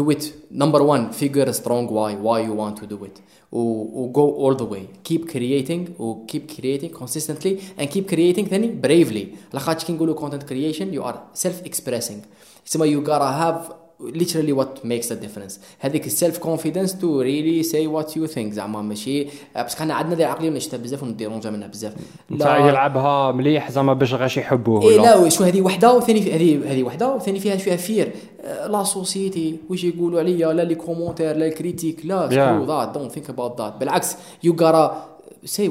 do 0.00 0.10
it 0.14 0.22
number 0.62 0.80
one 0.94 1.02
figure 1.22 1.46
a 1.52 1.52
strong 1.60 1.84
why 1.96 2.10
why 2.26 2.38
you 2.48 2.54
want 2.62 2.76
to 2.82 2.86
do 2.94 2.98
it 3.08 3.16
or, 3.58 3.72
or 3.98 4.06
go 4.18 4.24
all 4.42 4.54
the 4.62 4.68
way 4.74 4.84
keep 5.08 5.22
creating 5.34 5.82
or 6.02 6.10
keep 6.30 6.44
creating 6.56 6.90
consistently 7.02 7.52
and 7.78 7.86
keep 7.94 8.04
creating 8.14 8.46
ثاني 8.48 8.80
bravely 8.86 9.26
لخاطش 9.54 9.84
كي 9.84 9.92
نقولوا 9.92 10.16
content 10.28 10.42
creation 10.42 10.86
you 10.96 11.02
are 11.02 11.16
self 11.46 11.68
expressing 11.70 12.18
تسمى 12.66 12.96
you 12.96 13.06
gotta 13.06 13.32
have 13.44 13.72
literally 13.99 14.53
what 14.53 14.85
makes 14.85 15.07
the 15.07 15.15
difference. 15.15 15.59
هذيك 15.79 16.05
السيلف 16.07 16.37
كونفيدنس 16.37 16.99
تو 16.99 17.21
ريلي 17.21 17.63
سي 17.63 17.87
وات 17.87 18.17
يو 18.17 18.25
ثينك 18.27 18.53
زعما 18.53 18.81
ماشي 18.81 19.27
بس 19.65 19.75
كان 19.75 19.91
عندنا 19.91 20.15
ذي 20.15 20.23
العقليه 20.25 20.49
ونشتها 20.49 20.77
بزاف 20.77 21.03
ونديرونجا 21.03 21.49
منها 21.49 21.67
بزاف. 21.67 21.93
نتاع 22.31 22.67
يلعبها 22.69 23.31
مليح 23.31 23.71
زعما 23.71 23.93
باش 23.93 24.13
غاش 24.13 24.37
يحبوه 24.37 24.85
ولا؟ 24.85 25.01
لا 25.23 25.29
شو 25.29 25.43
هذه 25.43 25.61
وحدة 25.61 25.93
وثاني 25.93 26.19
هذه 26.35 26.71
هذه 26.71 26.83
وحدة 26.83 27.15
وثاني 27.15 27.39
فيها 27.39 27.57
شوية 27.57 27.75
فير 27.75 28.11
آه، 28.41 28.67
لا 28.67 28.83
سوسيتي 28.83 29.57
واش 29.69 29.83
يقولوا 29.83 30.19
عليا؟ 30.19 30.53
لا 30.53 30.61
لي 30.61 30.75
كومونتير 30.75 31.35
لا 31.35 31.47
الكريتيك 31.47 32.05
لا. 32.05 32.29
سكرو 32.29 32.65
ذات 32.65 32.89
دونت 32.97 33.11
ثينك 33.11 33.29
اباوت 33.29 33.61
ذات 33.61 33.73
بالعكس 33.79 34.15
يو 34.43 34.55
غارا 34.61 35.16
say 35.46 35.70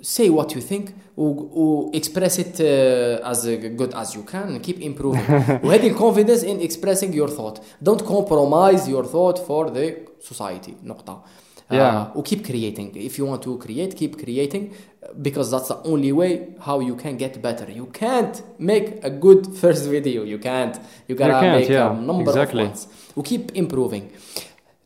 say 0.00 0.28
what 0.28 0.52
you 0.54 0.60
think 0.60 0.90
و, 1.16 1.22
و 1.22 1.90
express 1.94 2.38
it 2.38 2.60
uh, 2.60 3.30
as 3.30 3.46
good 3.80 3.94
as 3.94 4.14
you 4.16 4.22
can 4.32 4.46
and 4.48 4.60
keep 4.62 4.80
improving 4.80 5.26
وهذه 5.64 5.94
confidence 5.94 6.42
in 6.42 6.60
expressing 6.60 7.12
your 7.12 7.28
thought 7.28 7.60
don't 7.82 8.04
compromise 8.04 8.88
your 8.88 9.04
thought 9.04 9.38
for 9.38 9.70
the 9.70 9.86
society 10.20 10.74
نقطة 10.84 11.22
Yeah. 11.70 12.12
uh, 12.16 12.22
keep 12.22 12.44
creating 12.44 12.90
if 13.08 13.12
you 13.18 13.24
want 13.30 13.42
to 13.48 13.52
create 13.56 13.90
keep 13.96 14.12
creating 14.22 14.64
because 15.26 15.50
that's 15.50 15.68
the 15.68 15.78
only 15.92 16.12
way 16.20 16.32
how 16.66 16.80
you 16.88 16.94
can 17.04 17.16
get 17.16 17.40
better 17.40 17.66
you 17.80 17.86
can't 18.02 18.34
make 18.58 18.86
a 19.02 19.10
good 19.10 19.40
first 19.62 19.84
video 19.96 20.22
you 20.32 20.38
can't 20.38 20.76
you 21.08 21.14
gotta 21.14 21.38
can't, 21.40 21.60
make 21.60 21.68
yeah, 21.68 21.92
a 21.92 22.00
number 22.10 22.30
exactly. 22.30 22.62
of 22.62 22.68
ones 22.68 22.88
we 23.16 23.22
keep 23.32 23.44
improving 23.62 24.04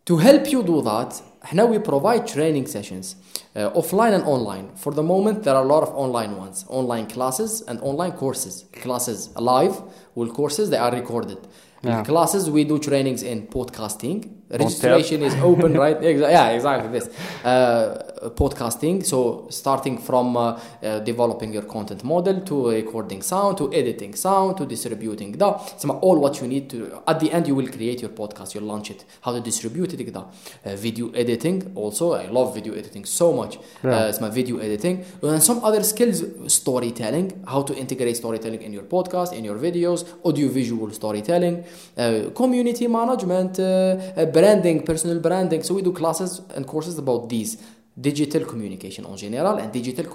to 0.08 0.14
help 0.28 0.44
you 0.52 0.62
do 0.62 0.80
that 0.82 1.10
now 1.53 1.65
we 1.65 1.79
provide 1.79 2.27
training 2.27 2.67
sessions 2.67 3.15
uh, 3.55 3.69
offline 3.71 4.13
and 4.13 4.23
online. 4.23 4.75
For 4.75 4.93
the 4.93 5.03
moment 5.03 5.43
there 5.43 5.55
are 5.55 5.63
a 5.63 5.67
lot 5.67 5.83
of 5.83 5.89
online 5.95 6.37
ones 6.37 6.65
online 6.67 7.07
classes 7.07 7.61
and 7.61 7.79
online 7.81 8.13
courses. 8.13 8.65
Classes 8.73 9.29
live 9.35 9.81
well 10.15 10.29
courses 10.29 10.69
they 10.69 10.77
are 10.77 10.91
recorded. 10.91 11.37
Yeah. 11.83 12.03
classes 12.03 12.47
we 12.47 12.63
do 12.63 12.77
trainings 12.77 13.23
in 13.23 13.47
podcasting. 13.47 14.29
Registration 14.51 15.23
is 15.23 15.33
open 15.35 15.73
right? 15.73 15.99
Yeah 16.03 16.49
exactly 16.49 16.91
this. 16.91 17.09
Uh, 17.43 18.10
podcasting 18.40 19.04
so 19.04 19.46
starting 19.50 19.96
from 19.98 20.36
uh, 20.36 20.42
uh, 20.82 20.98
developing 21.00 21.52
your 21.52 21.62
content 21.76 22.02
model 22.04 22.40
to 22.40 22.70
recording 22.70 23.22
sound 23.22 23.56
to 23.58 23.64
editing 23.72 24.14
sound 24.14 24.56
to 24.56 24.64
distributing 24.66 25.36
ده 25.36 25.56
اسمع 25.78 26.00
all 26.00 26.18
what 26.18 26.34
you 26.40 26.46
need 26.46 26.70
to 26.72 26.76
at 27.12 27.20
the 27.20 27.30
end 27.32 27.46
you 27.46 27.54
will 27.54 27.70
create 27.76 28.00
your 28.02 28.12
podcast 28.20 28.54
you'll 28.54 28.70
launch 28.74 28.90
it 28.90 29.04
how 29.24 29.32
to 29.32 29.40
distribute 29.50 29.92
it 29.94 30.02
كده 30.02 30.20
uh, 30.20 30.68
video 30.68 31.06
editing 31.14 31.62
also 31.76 32.12
I 32.14 32.26
love 32.38 32.54
video 32.54 32.72
editing 32.74 33.04
so 33.04 33.32
much 33.40 33.54
Yeah. 33.84 33.86
uh, 33.86 33.92
اسمها 33.92 34.30
video 34.30 34.56
editing 34.58 34.96
and 35.22 35.42
some 35.42 35.58
other 35.68 35.82
skills 35.92 36.18
storytelling 36.60 37.26
how 37.52 37.62
to 37.68 37.72
integrate 37.82 38.16
storytelling 38.22 38.62
in 38.66 38.72
your 38.72 38.86
podcast 38.94 39.30
in 39.38 39.44
your 39.48 39.58
videos 39.66 40.00
audio 40.28 40.48
visual 40.60 40.88
storytelling 41.00 41.56
uh, 41.58 42.30
community 42.40 42.86
management 43.00 43.52
uh, 43.58 43.64
uh, 43.64 44.24
branding 44.36 44.78
personal 44.90 45.18
branding 45.26 45.60
so 45.66 45.70
we 45.78 45.82
do 45.88 45.92
classes 46.02 46.30
and 46.56 46.62
courses 46.72 46.94
about 47.04 47.22
these 47.34 47.52
digital 48.01 48.43
communication 48.45 49.05
in 49.05 49.17
general 49.17 49.57
and 49.57 49.71
digital 49.71 50.05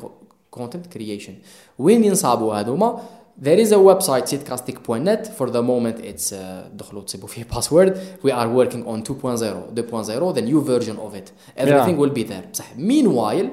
content 0.51 0.91
creation. 0.91 1.33
وين 1.79 2.05
ينصابوا 2.05 2.55
هذوما 2.55 3.01
There 3.39 3.59
is 3.59 3.71
a 3.71 3.77
website 3.77 4.27
sidcastic.net 4.33 5.37
for 5.37 5.51
the 5.51 5.63
moment 5.63 6.01
it's 6.01 6.33
uh, 6.33 6.69
دخلوا 6.75 7.03
password. 7.07 7.29
فيه 7.29 7.45
باسورد 7.45 7.99
we 8.23 8.31
are 8.31 8.49
working 8.49 8.87
on 8.87 9.03
2.0 9.03 9.75
2.0 9.75 10.35
the 10.35 10.43
new 10.43 10.61
version 10.63 10.97
of 10.97 11.15
it. 11.15 11.33
Everything 11.57 11.97
yeah. 11.97 12.01
will 12.01 12.11
be 12.11 12.23
there. 12.23 12.45
Meanwhile 12.77 13.51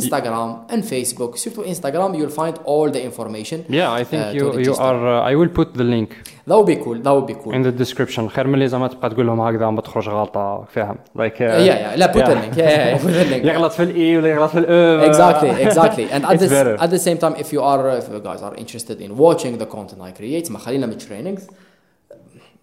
Instagram 0.00 0.48
and 0.72 0.80
Facebook 0.94 1.32
surtout 1.44 1.64
Instagram 1.74 2.08
you'll 2.18 2.36
find 2.42 2.54
all 2.70 2.88
the 2.96 3.02
information 3.10 3.58
yeah 3.78 4.00
I 4.00 4.04
think 4.10 4.22
uh, 4.22 4.30
to 4.32 4.36
you 4.38 4.44
you 4.44 4.56
register. 4.58 4.82
are 4.88 5.00
uh, 5.14 5.30
I 5.30 5.34
will 5.40 5.52
put 5.60 5.68
the 5.80 5.86
link 5.94 6.10
that 6.48 6.56
would 6.58 6.70
be 6.74 6.78
cool 6.84 6.96
that 7.06 7.12
would 7.16 7.28
be 7.32 7.36
cool 7.42 7.52
in 7.56 7.62
the 7.68 7.72
description 7.84 8.28
خير 8.28 8.46
من 8.46 8.54
اللي 8.54 8.68
زعما 8.68 8.88
تبقى 8.88 9.10
تقول 9.10 9.26
لهم 9.26 9.40
هكذا 9.40 9.70
ما 9.70 9.80
تخرج 9.80 10.08
غلطه 10.08 10.64
فاهم 10.72 10.96
like 11.18 11.34
uh, 11.34 11.40
yeah 11.40 11.94
yeah 11.94 11.96
لا 11.98 12.12
put 12.12 12.16
yeah. 12.16 12.28
the 12.28 12.34
link 12.34 12.56
yeah, 12.56 12.70
yeah, 12.70 12.98
put 12.98 13.12
the 13.12 13.30
link 13.34 13.44
يغلط 13.46 13.72
في 13.72 13.82
الاي 13.82 14.16
ولا 14.16 14.28
يغلط 14.28 14.50
في 14.50 14.58
الاو 14.58 15.12
exactly 15.12 15.66
exactly 15.70 16.12
and 16.14 16.24
at 16.24 16.32
It's 16.34 16.42
the, 16.42 16.48
better. 16.48 16.76
at 16.84 16.90
the 16.90 17.02
same 17.08 17.18
time 17.24 17.34
if 17.44 17.52
you 17.52 17.60
are 17.62 17.98
if 18.00 18.06
you 18.12 18.20
guys 18.30 18.42
are 18.48 18.54
interested 18.64 19.00
in 19.00 19.10
watching 19.16 19.58
the 19.58 19.66
content 19.76 20.00
I 20.02 20.20
create 20.20 20.50
ما 20.50 20.58
خلينا 20.58 20.86
من 20.86 20.98
trainings 20.98 21.42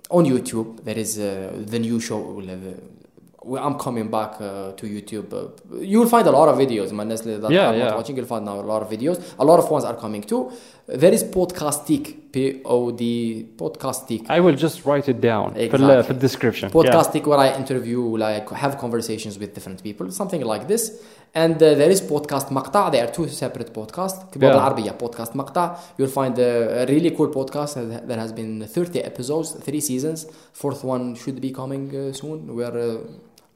on 0.09 0.23
YouTube 0.25 0.67
there 0.85 0.97
is 1.05 1.17
uh, 1.19 1.71
the 1.73 1.79
new 1.79 1.99
show 1.99 2.11
ولا 2.13 2.53
the- 2.55 2.79
well, 2.81 3.00
I'm 3.44 3.78
coming 3.78 4.08
back 4.08 4.40
uh, 4.40 4.72
to 4.72 4.86
YouTube. 4.86 5.32
Uh, 5.32 5.78
you'll 5.80 6.08
find 6.08 6.26
a 6.26 6.30
lot 6.30 6.48
of 6.48 6.56
videos, 6.56 6.92
man. 6.92 7.08
That 7.08 7.50
yeah, 7.50 7.70
I'm 7.70 7.78
yeah. 7.78 7.94
watching, 7.94 8.16
you'll 8.16 8.26
find 8.26 8.44
now 8.44 8.60
a 8.60 8.62
lot 8.62 8.82
of 8.82 8.90
videos. 8.90 9.22
A 9.38 9.44
lot 9.44 9.58
of 9.58 9.70
ones 9.70 9.84
are 9.84 9.96
coming 9.96 10.22
too. 10.22 10.52
There 10.86 11.12
is 11.12 11.24
podcastic, 11.24 12.32
P 12.32 12.60
O 12.64 12.92
D 12.92 13.48
podcastic. 13.56 14.26
I 14.28 14.40
will 14.40 14.54
just 14.54 14.84
write 14.84 15.08
it 15.08 15.20
down 15.20 15.56
exactly. 15.56 16.02
for, 16.02 16.12
the, 16.12 16.20
description. 16.20 16.70
Podcastic, 16.70 17.22
yeah. 17.22 17.28
where 17.28 17.38
I 17.38 17.56
interview, 17.56 18.00
like 18.16 18.48
have 18.50 18.78
conversations 18.78 19.38
with 19.38 19.54
different 19.54 19.82
people, 19.82 20.10
something 20.10 20.42
like 20.42 20.68
this. 20.68 21.02
And 21.34 21.54
uh, 21.54 21.74
there 21.74 21.90
is 21.90 22.02
podcast 22.02 22.50
Makta. 22.50 22.92
There 22.92 23.04
are 23.04 23.10
two 23.10 23.26
separate 23.28 23.72
podcasts. 23.72 24.20
Yeah. 24.40 24.92
Podcast 24.92 25.32
Makta. 25.32 25.78
You'll 25.96 26.08
find 26.08 26.38
uh, 26.38 26.82
a 26.82 26.86
really 26.86 27.10
cool 27.12 27.28
podcast 27.28 28.06
that 28.06 28.18
has 28.18 28.32
been 28.32 28.66
30 28.66 29.00
episodes, 29.00 29.52
three 29.52 29.80
seasons. 29.80 30.26
Fourth 30.52 30.84
one 30.84 31.14
should 31.14 31.40
be 31.40 31.50
coming 31.50 31.94
uh, 31.96 32.12
soon. 32.12 32.54
Where 32.54 32.76
uh, 32.76 32.98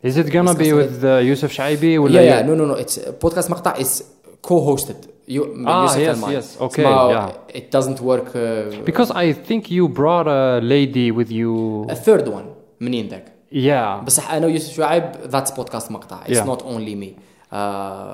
Is 0.04 0.18
it 0.18 0.32
gonna 0.32 0.54
be 0.54 0.58
discussing 0.58 0.76
with 0.78 1.04
uh, 1.04 1.30
Yusuf 1.30 1.52
Shaibi 1.58 1.84
yeah 1.84 2.00
ولا 2.00 2.44
yeah 2.44 2.46
no 2.48 2.56
no 2.56 2.74
no 2.76 2.84
it's 2.86 2.98
uh, 2.98 3.12
podcast 3.26 3.50
مقطع 3.50 3.76
is 3.80 4.04
co-hosted 4.48 5.08
you 5.28 5.42
Ah, 5.66 5.84
Yusuf 5.84 5.98
yes, 6.00 6.18
Elman. 6.18 6.32
yes, 6.32 6.48
okay, 6.62 6.84
اسمها- 6.84 7.12
yeah. 7.12 7.58
it 7.60 7.72
doesn't 7.76 8.00
work 8.02 8.28
uh, 8.36 8.86
Because 8.90 9.12
I 9.12 9.34
think 9.48 9.62
you 9.72 9.88
brought 9.88 10.28
a 10.28 10.60
lady 10.76 11.08
with 11.12 11.30
you. 11.32 11.52
a 11.90 11.96
third 11.96 12.28
one 12.28 12.46
منين 12.82 13.08
ذاك 13.08 13.26
Yeah. 13.54 14.04
بس 14.06 14.20
انا 14.20 14.46
ويوسف 14.46 14.74
شعيب 14.76 15.04
ذاتس 15.28 15.52
بودكاست 15.52 15.92
مقطع 15.92 16.22
اتس 16.26 16.40
Yeah. 16.40 16.46
نوت 16.46 16.62
اونلي 16.62 16.96
مي 16.96 17.16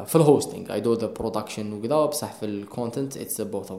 في 0.06 0.16
الهوستنج 0.16 0.72
اي 0.72 0.80
دو 0.80 0.94
ذا 0.94 1.08
برودكشن 1.08 1.74
وكذا 1.74 2.06
بصح 2.06 2.34
في 2.34 2.46
الكونتنت 2.46 3.18
اتس 3.18 3.42
بوث 3.42 3.72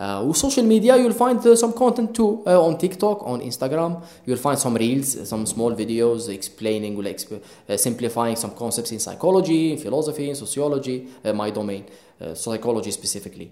اوف 0.00 0.30
اس 0.36 0.44
وسوشيال 0.44 0.66
ميديا 0.66 0.96
you'll 0.96 1.18
find 1.18 1.38
uh, 1.46 1.56
some 1.56 1.72
content 1.72 2.14
too 2.14 2.30
uh, 2.46 2.66
on 2.68 2.76
TikTok 2.78 3.18
on 3.32 3.40
Instagram 3.50 3.92
you'll 4.26 4.42
find 4.46 4.58
some 4.58 4.74
reels 4.84 5.08
some 5.32 5.44
small 5.54 5.72
videos 5.82 6.28
explaining 6.38 6.92
or 7.00 7.04
exp- 7.14 7.40
uh, 7.40 7.76
simplifying 7.86 8.36
some 8.36 8.52
concepts 8.62 8.90
in 8.92 8.98
psychology 9.06 9.62
in 9.72 9.78
philosophy 9.86 10.24
in 10.30 10.36
sociology 10.44 10.96
uh, 11.24 11.32
my 11.42 11.50
domain 11.58 11.82
uh, 11.84 12.34
psychology 12.42 12.92
specifically 13.00 13.48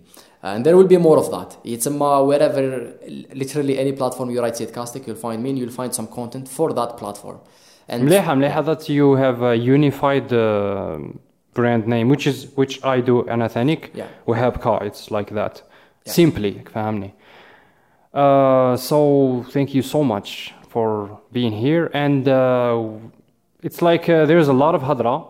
and 0.51 0.61
there 0.67 0.77
will 0.79 0.91
be 0.97 0.99
more 1.09 1.19
of 1.23 1.29
that 1.37 1.51
it's 1.75 1.87
um, 1.91 2.01
uh, 2.03 2.23
wherever 2.31 2.63
literally 3.43 3.75
any 3.85 3.93
platform 4.01 4.27
you 4.35 4.39
write 4.45 4.57
Sitcastic 4.63 5.01
you'll 5.07 5.23
find 5.29 5.39
me 5.45 5.49
and 5.53 5.59
you'll 5.61 5.79
find 5.83 5.93
some 6.01 6.09
content 6.19 6.47
for 6.57 6.69
that 6.79 6.91
platform 7.01 7.39
and 7.89 8.03
مليحة 8.03 8.35
مليحة 8.35 8.63
that 8.65 8.89
you 8.89 9.15
have 9.17 9.43
a 9.43 9.55
unified 9.57 10.33
uh, 10.33 10.99
brand 11.59 11.87
name 11.87 12.09
which 12.09 12.27
is 12.27 12.47
which 12.57 12.85
I 12.85 13.01
do 13.01 13.29
أنا 13.29 13.49
ثانيك 13.49 13.91
Yeah. 13.97 14.03
وهاب 14.27 14.57
كا 14.57 14.79
it's 14.91 15.11
like 15.11 15.31
that 15.35 15.63
Yeah. 16.05 16.13
simply 16.13 16.63
فهمني 16.75 17.13
uh, 18.15 18.77
so 18.77 19.45
thank 19.51 19.75
you 19.75 19.83
so 19.83 20.03
much 20.03 20.55
for 20.69 21.21
being 21.33 21.53
here 21.53 21.91
and 21.93 22.29
uh, 22.29 22.83
it's 23.63 23.83
like 23.83 24.09
uh, 24.09 24.27
there's 24.27 24.49
a 24.49 24.53
lot 24.53 24.75
of 24.75 24.83
hadra 24.83 25.30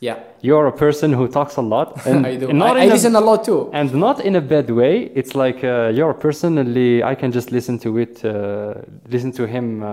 yeah 0.00 0.16
you're 0.48 0.66
a 0.66 0.76
person 0.84 1.08
who 1.18 1.24
talks 1.28 1.54
a 1.56 1.62
lot 1.74 1.88
and 2.10 2.26
I 2.26 2.34
do 2.42 2.46
not 2.52 2.76
I, 2.76 2.80
I 2.80 2.84
in 2.84 2.90
a- 2.90 2.94
listen 2.94 3.14
a 3.14 3.20
lot 3.20 3.40
too 3.48 3.60
and 3.72 3.88
not 4.06 4.16
in 4.28 4.34
a 4.34 4.40
bad 4.54 4.68
way 4.80 4.94
it's 5.20 5.34
like 5.44 5.62
uh, 5.62 5.72
you're 5.98 6.14
personally 6.26 6.92
i 7.12 7.14
can 7.20 7.30
just 7.38 7.48
listen 7.52 7.78
to 7.86 7.90
it 8.04 8.14
uh, 8.24 8.32
listen 9.14 9.30
to 9.40 9.44
him 9.54 9.66
uh, 9.84 9.86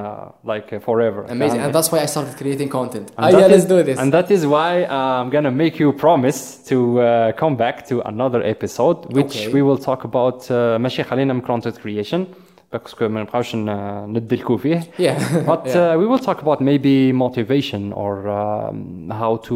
like 0.43 0.67
uh, 0.73 0.79
forever 0.87 1.19
amazing 1.29 1.59
فهمني? 1.59 1.65
and 1.65 1.75
that's 1.75 1.91
why 1.91 1.99
I 1.99 2.07
started 2.07 2.33
creating 2.41 2.69
content 2.79 3.05
And 3.17 3.25
ah, 3.25 3.31
that 3.31 3.39
yeah 3.41 3.47
let's 3.53 3.63
is- 3.65 3.69
do 3.75 3.83
this 3.89 3.97
and 4.01 4.09
that 4.17 4.27
is 4.35 4.41
why 4.55 4.71
uh, 4.85 5.21
i'm 5.21 5.29
gonna 5.35 5.51
make 5.63 5.75
you 5.83 5.89
promise 6.05 6.39
to 6.71 6.77
uh, 7.01 7.31
come 7.41 7.55
back 7.55 7.75
to 7.89 7.95
another 8.13 8.41
episode 8.55 8.97
which 9.17 9.33
Okay. 9.37 9.53
we 9.55 9.61
will 9.67 9.77
talk 9.89 10.01
about 10.11 10.39
uh, 10.49 10.55
ماشي 10.79 11.03
خلينا 11.03 11.33
من 11.33 11.41
content 11.41 11.75
creation 11.83 12.25
باسكو 12.73 13.07
ما 13.07 13.21
نبقاوش 13.21 13.55
ن- 13.55 13.69
ندلكو 14.13 14.57
فيه 14.57 14.79
Yeah. 14.79 15.01
but 15.47 15.65
Yeah. 15.65 15.75
uh, 15.75 15.99
we 16.01 16.05
will 16.11 16.23
talk 16.25 16.39
about 16.41 16.59
maybe 16.61 17.13
motivation 17.13 17.93
or 17.93 18.13
um, 18.27 19.09
how 19.21 19.33
to 19.47 19.55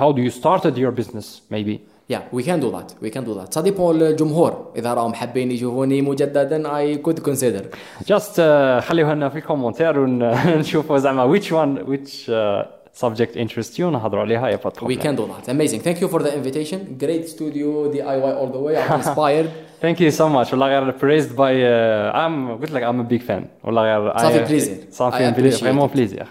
how 0.00 0.12
do 0.16 0.20
you 0.26 0.30
started 0.42 0.74
your 0.78 0.92
business 1.00 1.26
maybe 1.52 1.78
Yeah, 2.14 2.22
we 2.38 2.42
can 2.48 2.58
do 2.66 2.70
that. 2.76 2.88
We 3.04 3.10
can 3.14 3.24
do 3.24 3.34
that. 3.40 3.54
صديقوا 3.54 3.92
الجمهور 3.94 4.66
إذا 4.76 4.94
راهم 4.94 5.14
حابين 5.14 5.50
يشوفوني 5.50 6.02
مجددا 6.02 6.62
I 6.68 6.96
could 7.06 7.22
consider. 7.24 7.62
just 8.04 8.32
uh, 8.38 8.80
خليوها 8.80 9.14
لنا 9.14 9.28
في 9.28 9.38
الكومنتير 9.38 9.98
ونشوفوا 9.98 10.98
زعما 10.98 11.38
which 11.38 11.44
one 11.46 11.86
which 11.88 12.28
uh, 12.28 12.66
subject 13.02 13.36
interests 13.36 13.78
you 13.78 13.80
نهضروا 13.80 14.22
عليها 14.22 14.48
يا 14.48 14.56
با 14.64 14.70
We 14.70 14.96
can 14.96 15.16
do 15.16 15.26
that. 15.26 15.48
Amazing. 15.48 15.80
Thank 15.80 16.00
you 16.00 16.08
for 16.08 16.20
the 16.22 16.32
invitation. 16.34 16.78
Great 17.04 17.28
studio, 17.28 17.92
DIY 17.92 18.30
all 18.40 18.50
the 18.56 18.62
way. 18.66 18.76
I'm 18.76 19.00
inspired. 19.00 19.48
Thank 19.82 19.98
you 20.00 20.10
so 20.10 20.28
much 20.28 20.50
والله 20.52 20.66
غير 20.66 20.92
praised 20.92 21.30
by 21.36 21.52
uh, 21.54 22.16
I'm 22.16 22.60
قلت 22.62 22.70
لك 22.70 22.82
I'm 22.82 23.00
a 23.00 23.18
big 23.18 23.22
fan 23.28 23.42
والله 23.64 23.82
غير 23.82 24.18
صافي 24.18 24.44
I- 24.44 24.48
plaisir. 24.48 24.92
I 24.92 24.94
صافي 24.94 25.32
appreciate 25.32 25.60
vraiment 25.64 25.90
it. 25.90 25.96
plaisir 25.98 26.26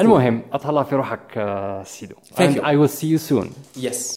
المهم 0.00 0.42
اطلع 0.52 0.82
في 0.82 0.94
روحك 0.96 1.20
uh, 1.34 1.86
سيدو 1.88 2.14
Thank 2.34 2.38
and 2.40 2.56
you. 2.56 2.60
I 2.62 2.74
will 2.76 2.88
see 3.00 3.06
you 3.06 3.18
soon 3.32 3.48
yes. 3.84 4.16